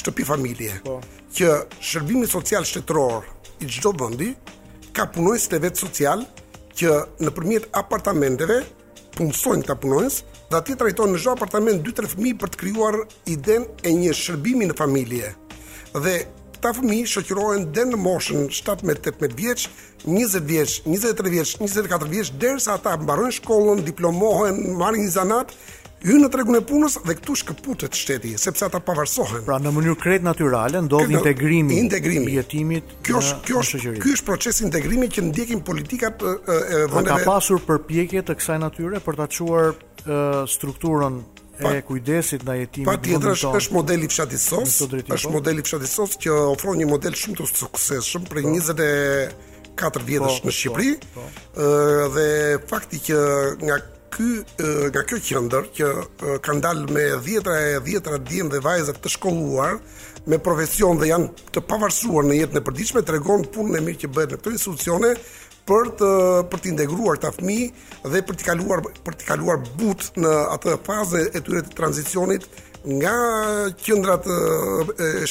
shtëpi 0.00 0.24
familje. 0.26 0.80
Po. 0.82 0.96
Që 1.36 1.50
shërbimi 1.84 2.26
social 2.26 2.66
shtetëror 2.66 3.28
i 3.62 3.68
çdo 3.70 3.92
vendi 4.00 4.32
ka 4.94 5.08
punojës 5.10 5.48
të 5.50 5.58
vetë 5.64 5.80
social 5.82 6.22
që 6.78 6.94
në 7.22 7.32
përmjet 7.34 7.66
apartamenteve 7.78 8.60
punësojnë 9.14 9.66
ka 9.66 9.76
punojnës, 9.82 10.20
dhe 10.50 10.58
ati 10.58 10.76
trajtojnë 10.78 11.14
në 11.14 11.20
zho 11.22 11.34
apartament 11.36 11.82
2-3 11.86 12.10
fëmi 12.14 12.32
për 12.38 12.50
të 12.54 12.60
kryuar 12.62 12.96
i 13.30 13.36
den 13.48 13.66
e 13.86 13.92
një 13.94 14.14
shërbimi 14.20 14.66
në 14.70 14.76
familje 14.78 15.32
dhe 15.94 16.14
këta 16.54 16.70
fëmi 16.78 17.02
shëkjërojen 17.10 17.64
dhe 17.76 17.82
në 17.90 17.98
moshën 18.00 18.46
7-8 18.56 19.34
vjeq 19.38 19.66
20 20.08 20.48
vjeq, 20.48 20.72
23 20.88 21.32
vjeq, 21.34 21.50
24 21.62 22.08
vjeq 22.10 22.30
dhe 22.40 22.52
sa 22.64 22.78
ata 22.78 22.94
mbarojnë 23.02 23.34
shkollën 23.38 23.82
diplomohen, 23.84 24.62
marrin 24.80 25.04
një 25.04 25.12
zanat 25.12 25.52
hyn 26.04 26.20
në 26.20 26.28
tregun 26.32 26.58
e 26.58 26.60
punës 26.68 26.98
dhe 27.04 27.14
këtu 27.16 27.34
shkëputet 27.40 27.96
shteti 27.96 28.34
sepse 28.40 28.66
ata 28.66 28.80
pavarësohen. 28.84 29.44
Pra 29.46 29.56
në 29.62 29.70
mënyrë 29.72 29.96
krejt 30.02 30.24
natyrale 30.26 30.82
ndodh 30.86 31.14
integrimi 31.14 31.76
i 31.76 32.34
jetimit. 32.36 32.92
Kjo 33.06 33.22
është 33.22 33.40
kjo 33.48 33.62
është 33.62 33.94
ky 34.04 34.12
është 34.16 34.26
procesi 34.28 34.66
integrimi 34.68 35.08
që 35.08 35.24
ndjekin 35.30 35.62
politikat 35.64 36.24
e 36.24 36.82
vendeve. 36.92 37.22
Ka 37.24 37.38
pasur 37.38 37.62
përpjekje 37.68 38.24
të 38.28 38.36
kësaj 38.40 38.58
natyre 38.66 39.00
për 39.06 39.18
ta 39.22 39.26
çuar 39.32 39.72
strukturën 40.54 41.16
pa, 41.62 41.70
e 41.72 41.80
kujdesit 41.86 42.44
ndaj 42.44 42.60
jetimit. 42.66 42.90
Patjetër 42.90 43.32
është, 43.38 43.54
është 43.62 43.76
modeli 43.78 44.08
fshatisos, 44.12 44.76
është 45.06 45.08
po. 45.24 45.32
modeli 45.38 45.64
fshatisos 45.64 46.18
që 46.26 46.36
ofron 46.50 46.82
një 46.82 46.90
model 46.90 47.16
shumë 47.16 47.40
të 47.40 47.48
suksesshëm 47.56 48.28
për 48.28 48.44
20 48.50 48.84
po. 48.84 49.48
4 49.74 50.04
vjetësh 50.06 50.36
po, 50.44 50.46
në 50.46 50.52
Shqipëri. 50.54 50.90
Ëh 51.58 52.14
dhe 52.14 52.26
fakti 52.70 53.00
që 53.08 53.16
nga 53.66 53.80
ky 54.14 54.42
nga 54.94 55.02
ky 55.08 55.18
qendër 55.28 55.66
që 55.76 55.86
kanë 56.44 56.62
dalë 56.64 56.90
me 56.94 57.04
10ra 57.24 57.54
e 57.72 57.78
10ra 57.86 58.18
djem 58.22 58.50
dhe 58.52 58.60
vajza 58.62 58.94
të 58.94 59.10
shkolluar 59.16 59.76
me 60.30 60.38
profesion 60.42 61.00
dhe 61.00 61.08
janë 61.10 61.28
të 61.54 61.62
pavarësuar 61.68 62.28
në 62.28 62.36
jetën 62.40 62.60
e 62.60 62.66
përditshme 62.68 63.02
tregon 63.08 63.42
punën 63.54 63.80
e 63.80 63.82
mirë 63.86 64.00
që 64.04 64.12
bëhet 64.14 64.34
në 64.36 64.42
këtë 64.42 64.52
institucione 64.56 65.10
për 65.68 65.90
të 66.00 66.10
për 66.52 66.62
të 66.62 66.70
integruar 66.74 67.18
ta 67.24 67.32
fëmijë 67.34 68.12
dhe 68.12 68.22
për 68.28 68.38
të 68.38 68.48
kaluar 68.50 68.84
për 69.08 69.18
të 69.20 69.28
kaluar 69.32 69.64
but 69.80 70.06
në 70.20 70.34
atë 70.58 70.76
fazë 70.86 71.24
e 71.38 71.42
tyre 71.46 71.64
të 71.66 71.74
tranzicionit 71.80 72.46
nga 72.98 73.14
qendra 73.80 74.18
të 74.22 74.38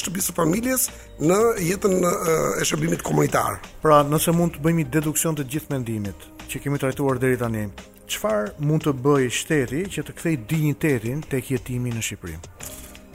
shërbimit 0.02 0.28
së 0.28 0.36
familjes 0.42 0.90
në 1.22 1.38
jetën 1.70 2.00
e 2.10 2.66
shërbimit 2.66 3.04
komunitar. 3.06 3.60
Pra, 3.86 4.00
nëse 4.04 4.34
mund 4.34 4.58
të 4.58 4.64
bëjmë 4.66 4.88
deduksion 4.98 5.38
të 5.38 5.46
gjithë 5.56 5.76
mendimit 5.76 6.28
që 6.50 6.64
kemi 6.66 6.82
trajtuar 6.82 7.22
deri 7.22 7.38
tani, 7.38 7.68
çfarë 8.14 8.51
mund 8.68 8.84
të 8.86 8.93
bëjë 9.05 9.30
shteti 9.39 9.80
që 9.95 10.03
të 10.07 10.14
kthejë 10.20 10.41
dinjitetin 10.51 11.24
tek 11.32 11.47
jetimi 11.53 11.89
në 11.95 12.03
Shqipëri? 12.09 12.36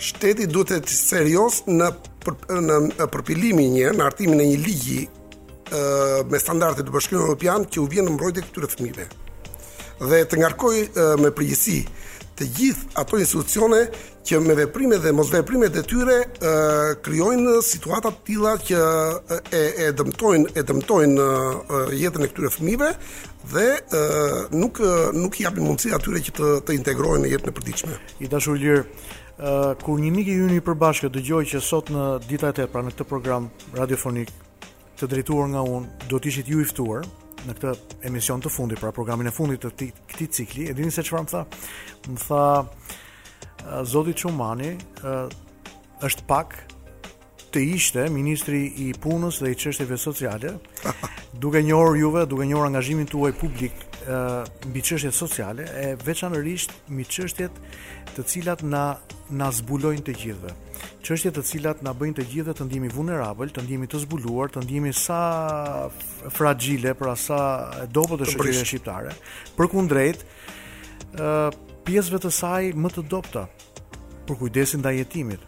Shteti 0.08 0.48
duhet 0.50 0.72
të 0.72 0.78
jetë 0.78 0.94
serioz 0.96 1.60
në 1.78 1.88
për, 2.24 2.36
në 2.66 3.08
përpilimin 3.14 3.64
e 3.64 3.70
një 3.76 3.92
në 3.98 4.06
hartimin 4.08 4.42
e 4.44 4.48
një 4.50 4.58
ligji 4.66 5.00
ë 5.04 6.26
me 6.32 6.40
standarde 6.42 6.84
të 6.86 6.94
Bashkimit 6.94 7.22
Evropian 7.24 7.66
që 7.70 7.82
u 7.84 7.88
vjen 7.94 8.08
në 8.08 8.16
mbrojtje 8.16 8.46
këtyre 8.48 8.72
fëmijëve. 8.74 9.08
Dhe 10.08 10.22
të 10.30 10.40
ngarkojë 10.44 11.08
me 11.24 11.32
përgjegjësi 11.38 11.78
të 12.38 12.46
gjithë 12.54 12.96
ato 13.02 13.18
institucione 13.18 13.80
që 14.28 14.38
me 14.44 14.54
veprimet 14.58 15.02
dhe 15.02 15.12
mos 15.16 15.30
veprime 15.32 15.66
e 15.66 15.82
tyre 15.82 16.18
krijojnë 17.02 17.56
situata 17.66 18.12
të 18.14 18.24
tilla 18.28 18.52
që 18.62 18.82
e 19.56 19.60
e 19.88 19.88
dëmtojnë 19.98 20.54
e 20.58 20.64
dëmtojnë 20.70 21.26
jetën 21.98 22.26
e 22.26 22.30
këtyre 22.32 22.52
fëmijëve 22.54 22.90
dhe 23.52 23.66
nuk 24.62 24.80
nuk 25.18 25.38
i 25.40 25.46
japin 25.48 25.66
mundësi 25.66 25.92
atyre 25.98 26.22
që 26.28 26.36
të 26.38 26.48
të 26.68 26.78
integrohen 26.78 27.24
në 27.26 27.32
jetën 27.34 27.50
e 27.52 27.56
përditshme. 27.60 27.96
I 28.22 28.30
dashur 28.30 28.58
Lir, 28.60 28.84
kur 29.82 29.98
një 29.98 30.14
mik 30.14 30.30
i 30.32 30.38
ynë 30.44 30.60
i 30.60 30.64
përbashkët 30.68 31.14
dëgjoi 31.18 31.48
që 31.54 31.62
sot 31.64 31.90
në 31.94 32.06
ditën 32.28 32.52
e 32.52 32.56
tetë 32.60 32.72
pra 32.72 32.84
në 32.86 32.94
këtë 32.94 33.08
program 33.10 33.50
radiofonik 33.74 34.30
të 34.98 35.10
drejtuar 35.10 35.50
nga 35.54 35.62
unë 35.64 36.10
do 36.10 36.18
të 36.20 36.32
ishit 36.34 36.48
ju 36.50 36.62
i 36.64 36.68
ftuar 36.68 37.06
në 37.46 37.54
këtë 37.58 37.98
emision 38.08 38.42
të 38.42 38.50
fundit, 38.50 38.80
pra 38.80 38.90
programin 38.94 39.28
e 39.30 39.34
fundit 39.34 39.62
të 39.66 39.90
këtij 40.10 40.30
cikli, 40.38 40.66
e 40.70 40.76
dini 40.78 40.90
se 40.94 41.04
çfarë 41.06 41.26
më 41.26 41.34
tha? 41.34 41.44
Më 42.08 42.24
tha 42.24 43.82
Zoti 43.90 44.14
Çumani 44.16 44.74
është 46.06 46.24
pak 46.28 46.56
të 47.52 47.62
ishte 47.76 48.06
ministri 48.12 48.60
i 48.86 48.90
punës 49.00 49.38
dhe 49.42 49.52
i 49.54 49.58
çështjeve 49.58 49.96
sociale, 49.98 50.54
duke 51.42 51.62
njohur 51.64 51.96
juve, 51.96 52.24
duke 52.30 52.46
njohur 52.46 52.68
angazhimin 52.70 53.06
tuaj 53.08 53.34
publik 53.40 53.87
mbi 54.68 54.80
çështjet 54.82 55.14
sociale, 55.16 55.62
e 55.84 55.92
veçanërisht 56.06 56.72
mbi 56.88 57.04
çështjet 57.04 57.60
të 58.16 58.24
cilat 58.30 58.62
na 58.64 58.82
na 59.36 59.50
zbulojnë 59.52 60.06
të 60.08 60.14
gjithëve. 60.22 60.54
Çështje 61.04 61.32
të 61.36 61.42
cilat 61.50 61.82
na 61.84 61.92
bëjnë 61.94 62.16
të 62.20 62.24
gjithëve 62.30 62.54
të 62.56 62.66
ndihemi 62.68 62.88
vulnerabël, 62.94 63.52
të 63.52 63.66
ndihemi 63.66 63.88
të 63.90 64.00
zbuluar, 64.06 64.52
të 64.54 64.62
ndihemi 64.64 64.94
sa 64.96 65.20
fragjile 66.32 66.94
për 66.96 67.12
asa 67.12 67.40
dobët 67.92 68.24
e 68.24 68.30
shoqërisë 68.32 68.64
shqiptare. 68.70 69.12
Përkundrejt, 69.58 70.24
ë 71.12 71.50
pjesëve 71.86 72.22
të 72.24 72.32
saj 72.40 72.72
më 72.76 72.94
të 72.96 73.06
dobta 73.12 73.44
për 74.28 74.40
kujdesin 74.42 74.80
ndaj 74.82 74.96
jetimit. 75.02 75.44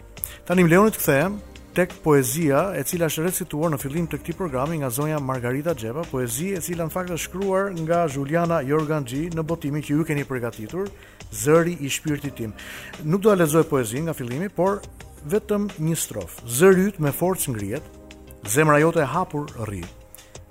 Tanim 0.49 0.69
Leonit 0.71 0.97
kthehem 1.01 1.39
tek 1.81 1.95
poezia 2.05 2.61
e 2.77 2.83
cila 2.85 3.07
është 3.09 3.23
recituar 3.25 3.71
në 3.73 3.77
fillim 3.81 4.05
të 4.11 4.19
këtij 4.21 4.35
programi 4.37 4.77
nga 4.83 4.91
zonja 4.93 5.17
Margarita 5.25 5.73
Xheva, 5.81 6.03
poezi 6.13 6.51
e 6.53 6.59
cila 6.61 6.85
në 6.85 6.93
fakt 6.93 7.13
është 7.15 7.23
shkruar 7.29 7.71
nga 7.79 8.03
Juliana 8.15 8.59
Jorganxhi 8.69 9.23
në 9.33 9.45
botimin 9.49 9.81
që 9.87 9.95
ju 9.97 10.05
keni 10.05 10.27
përgatitur, 10.29 10.91
Zëri 11.33 11.79
i 11.81 11.89
shpirtit 11.89 12.35
tim. 12.37 12.53
Nuk 13.07 13.23
do 13.25 13.33
a 13.33 13.37
lexoj 13.39 13.63
poezinë 13.71 14.09
nga 14.11 14.17
fillimi, 14.19 14.51
por 14.53 14.83
vetëm 15.33 15.71
një 15.81 15.97
strofë. 16.03 16.45
Zëri 16.59 16.89
yt 16.91 16.99
me 17.01 17.15
forcë 17.17 17.55
ngrihet, 17.55 17.89
zemra 18.51 18.77
jote 18.83 19.01
e 19.05 19.09
hapur 19.15 19.47
rri. 19.69 19.81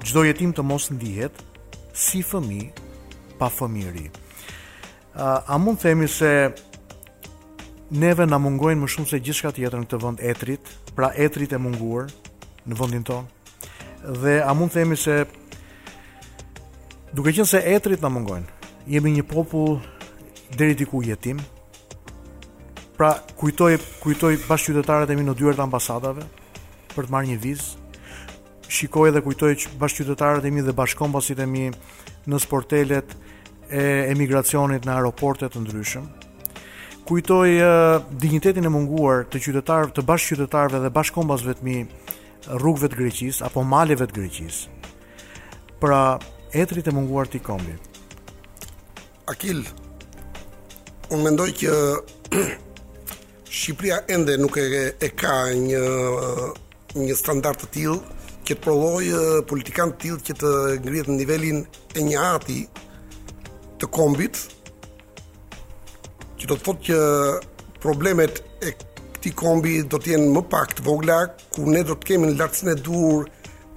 Çdo 0.01 0.23
jetim 0.25 0.55
të 0.55 0.65
mos 0.65 0.87
ndihet 0.95 1.43
si 1.93 2.23
fëmijë 2.25 3.37
pa 3.41 3.51
fëmijëri. 3.53 4.07
A, 5.19 5.29
a 5.45 5.59
mund 5.61 5.77
themi 5.83 6.09
se 6.09 6.33
neve 7.89 8.25
na 8.29 8.37
mungojnë 8.37 8.77
më 8.85 8.89
shumë 8.93 9.09
se 9.09 9.17
gjithçka 9.23 9.49
tjetër 9.55 9.81
në 9.81 9.87
këtë 9.89 9.99
vend 10.03 10.19
etrit, 10.21 10.67
pra 10.95 11.09
etrit 11.17 11.51
e 11.51 11.59
munguar 11.61 12.09
në 12.69 12.77
vendin 12.77 13.05
tonë. 13.05 13.37
Dhe 14.21 14.35
a 14.45 14.53
mund 14.55 14.71
të 14.71 14.81
themi 14.81 14.97
se 14.97 15.23
duke 17.15 17.33
qenë 17.33 17.49
se 17.49 17.63
etrit 17.73 18.01
na 18.05 18.11
mungojnë, 18.13 18.45
jemi 18.93 19.13
një 19.17 19.25
popull 19.27 19.79
deri 20.57 20.77
diku 20.77 21.01
jetim. 21.05 21.41
Pra 22.99 23.13
kujtoj 23.39 23.77
kujtoj 24.03 24.35
bashkëqytetarët 24.49 25.09
e 25.09 25.15
mi 25.17 25.25
në 25.25 25.37
dyert 25.39 25.59
ambasadave 25.63 26.25
për 26.93 27.07
të 27.09 27.13
marrë 27.13 27.31
një 27.31 27.39
vizë. 27.41 27.69
Shikoj 28.69 29.13
dhe 29.15 29.23
kujtoj 29.25 29.53
bashkëqytetarët 29.81 30.45
e 30.45 30.53
mi 30.53 30.61
dhe 30.61 30.75
bashkombasit 30.77 31.41
e 31.41 31.47
mi 31.49 31.69
në 32.29 32.41
sportelet 32.43 33.15
e 33.69 33.83
emigracionit 34.11 34.85
në 34.85 34.97
aeroportet 34.99 35.55
të 35.55 35.63
ndryshëm, 35.63 36.05
kujtoj 37.09 37.49
uh, 37.57 37.65
dignitetin 38.21 38.69
e 38.69 38.69
munguar 38.69 39.23
të 39.33 39.39
qytetarëve 39.41 39.95
të 39.97 40.03
bashkëqytetarëve 40.05 40.81
dhe 40.83 40.89
bashkombasve 40.93 41.55
të 41.57 41.65
mi 41.65 41.77
rrugëve 42.59 42.89
të 42.91 42.99
Greqis 42.99 43.39
apo 43.47 43.63
maleve 43.65 44.05
të 44.05 44.13
Greqis. 44.19 44.59
Pra, 45.81 46.19
etrit 46.53 46.85
e 46.85 46.93
munguar 46.93 47.25
të 47.31 47.41
kombit. 47.41 47.81
Akil, 49.31 49.63
unë 51.13 51.23
mendoj 51.25 51.47
që 51.63 51.79
Shqipëria 53.57 54.03
ende 54.13 54.37
nuk 54.37 54.59
e, 54.61 54.93
e 55.01 55.09
ka 55.09 55.35
një 55.53 55.83
një 57.07 57.17
standard 57.17 57.57
të 57.63 57.71
tillë 57.73 58.19
që 58.45 58.53
të 58.55 58.61
provojë 58.65 59.23
politikan 59.49 59.95
të 59.95 60.03
tillë 60.05 60.23
që 60.29 60.37
të 60.45 60.53
ngrihet 60.85 61.09
në 61.09 61.17
nivelin 61.23 61.63
e 61.97 62.05
një 62.11 62.23
ati 62.35 62.61
të 63.81 63.89
kombit, 63.97 64.37
që 66.39 66.47
do 66.47 66.55
të 66.59 66.65
thotë 66.67 66.85
që 66.87 67.01
problemet 67.83 68.39
e 68.63 68.73
këti 68.77 69.33
kombi 69.39 69.77
do 69.91 69.99
të 69.99 70.13
jenë 70.13 70.31
më 70.37 70.43
pak 70.51 70.73
të 70.77 70.85
vogla, 70.85 71.19
ku 71.55 71.65
ne 71.67 71.81
do 71.87 71.95
të 71.99 72.13
kemi 72.13 72.29
në 72.29 72.37
lartësën 72.39 72.71
e 72.73 72.77
dur 72.85 73.27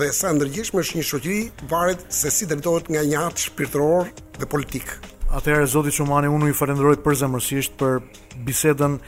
dhe 0.00 0.08
sa 0.16 0.30
e 0.32 0.36
ndërgjeshme 0.38 0.82
është 0.84 0.98
një 1.00 1.06
shoqëri 1.10 1.40
varet 1.70 2.04
se 2.16 2.32
si 2.34 2.48
drejtohet 2.50 2.90
nga 2.92 3.04
një 3.04 3.20
hart 3.22 3.44
shpirtëror 3.48 4.10
dhe 4.40 4.48
politik. 4.54 4.94
Atëherë 5.34 5.68
zoti 5.74 5.90
Çumani 5.96 6.28
unë 6.30 6.52
ju 6.52 6.56
falenderoj 6.58 6.96
përzemërsisht 7.04 7.74
për 7.80 8.02
bisedën 8.46 8.98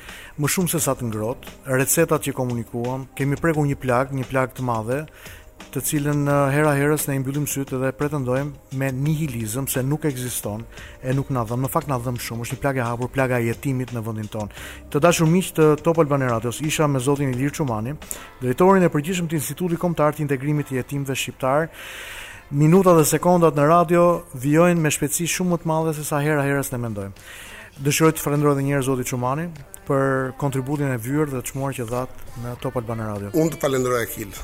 më 0.42 0.51
shumë 0.53 0.72
se 0.72 0.80
sa 0.82 0.97
të 0.99 1.07
ngrohtë, 1.11 1.53
recetat 1.70 2.24
që 2.26 2.34
komunikuam, 2.36 3.05
kemi 3.16 3.38
prekur 3.40 3.68
një 3.68 3.76
plag, 3.80 4.11
një 4.16 4.26
plag 4.30 4.51
të 4.57 4.64
madhe, 4.66 5.05
të 5.75 5.81
cilën 5.85 6.25
uh, 6.31 6.49
hera 6.53 6.73
herës 6.77 7.07
ne 7.09 7.17
i 7.19 7.21
mbyllim 7.21 7.47
sytë 7.49 7.79
dhe 7.81 7.91
pretendojmë 7.99 8.77
me 8.81 8.89
nihilizëm 8.93 9.67
se 9.69 9.83
nuk 9.85 10.05
ekziston 10.09 10.63
e 11.03 11.15
nuk 11.17 11.31
na 11.35 11.43
dhëm. 11.49 11.65
Në 11.67 11.71
fakt 11.73 11.91
na 11.91 11.99
dhëm 12.01 12.19
shumë, 12.23 12.45
është 12.47 12.57
një 12.57 12.63
plagë 12.65 12.83
e 12.83 12.87
hapur, 12.87 13.11
plagë 13.13 13.39
e 13.41 13.47
jetimit 13.51 13.93
në 13.97 14.03
vendin 14.07 14.29
tonë. 14.33 14.63
Të 14.93 15.03
dashur 15.05 15.29
miq 15.31 15.51
të 15.57 15.69
Top 15.85 16.01
Albanian 16.03 16.33
Radios, 16.37 16.61
isha 16.65 16.89
me 16.89 17.01
zotin 17.03 17.33
Ilir 17.35 17.53
Çumani, 17.57 17.97
drejtorin 18.43 18.87
e 18.87 18.93
përgjithshëm 18.95 19.29
të 19.31 19.39
Institutit 19.41 19.81
Kombëtar 19.83 20.17
të 20.19 20.27
Integrimit 20.27 20.71
të 20.71 20.79
Jetimëve 20.81 21.17
Shqiptar. 21.17 21.69
Minuta 22.57 22.93
dhe 22.95 23.03
sekondat 23.09 23.57
në 23.59 23.65
radio 23.67 24.05
vijojnë 24.39 24.81
me 24.81 24.93
shpejtësi 24.95 25.27
shumë 25.41 25.53
më 25.57 25.61
të 25.65 25.73
madhe 25.73 25.97
se 25.99 26.05
sa 26.07 26.21
hera 26.23 26.45
herës 26.47 26.71
ne 26.73 26.79
mendojmë. 26.85 27.25
Dëshiroj 27.83 28.13
të 28.17 28.23
falenderoj 28.23 28.55
edhe 28.55 28.63
një 28.69 28.77
herë 28.77 28.87
zotin 28.87 29.09
Çumani 29.11 29.49
për 29.91 30.07
kontributin 30.41 30.95
e 30.95 31.01
vyer 31.03 31.27
dhe 31.29 31.43
të 31.43 31.51
çmuar 31.51 31.75
që 31.77 31.91
dha 31.91 32.07
në 32.45 32.55
Top 32.63 32.79
Albanian 32.81 33.11
Radio. 33.17 33.35
Unë 33.35 33.57
të 33.57 33.65
falenderoj 33.67 34.07
Akil. 34.07 34.39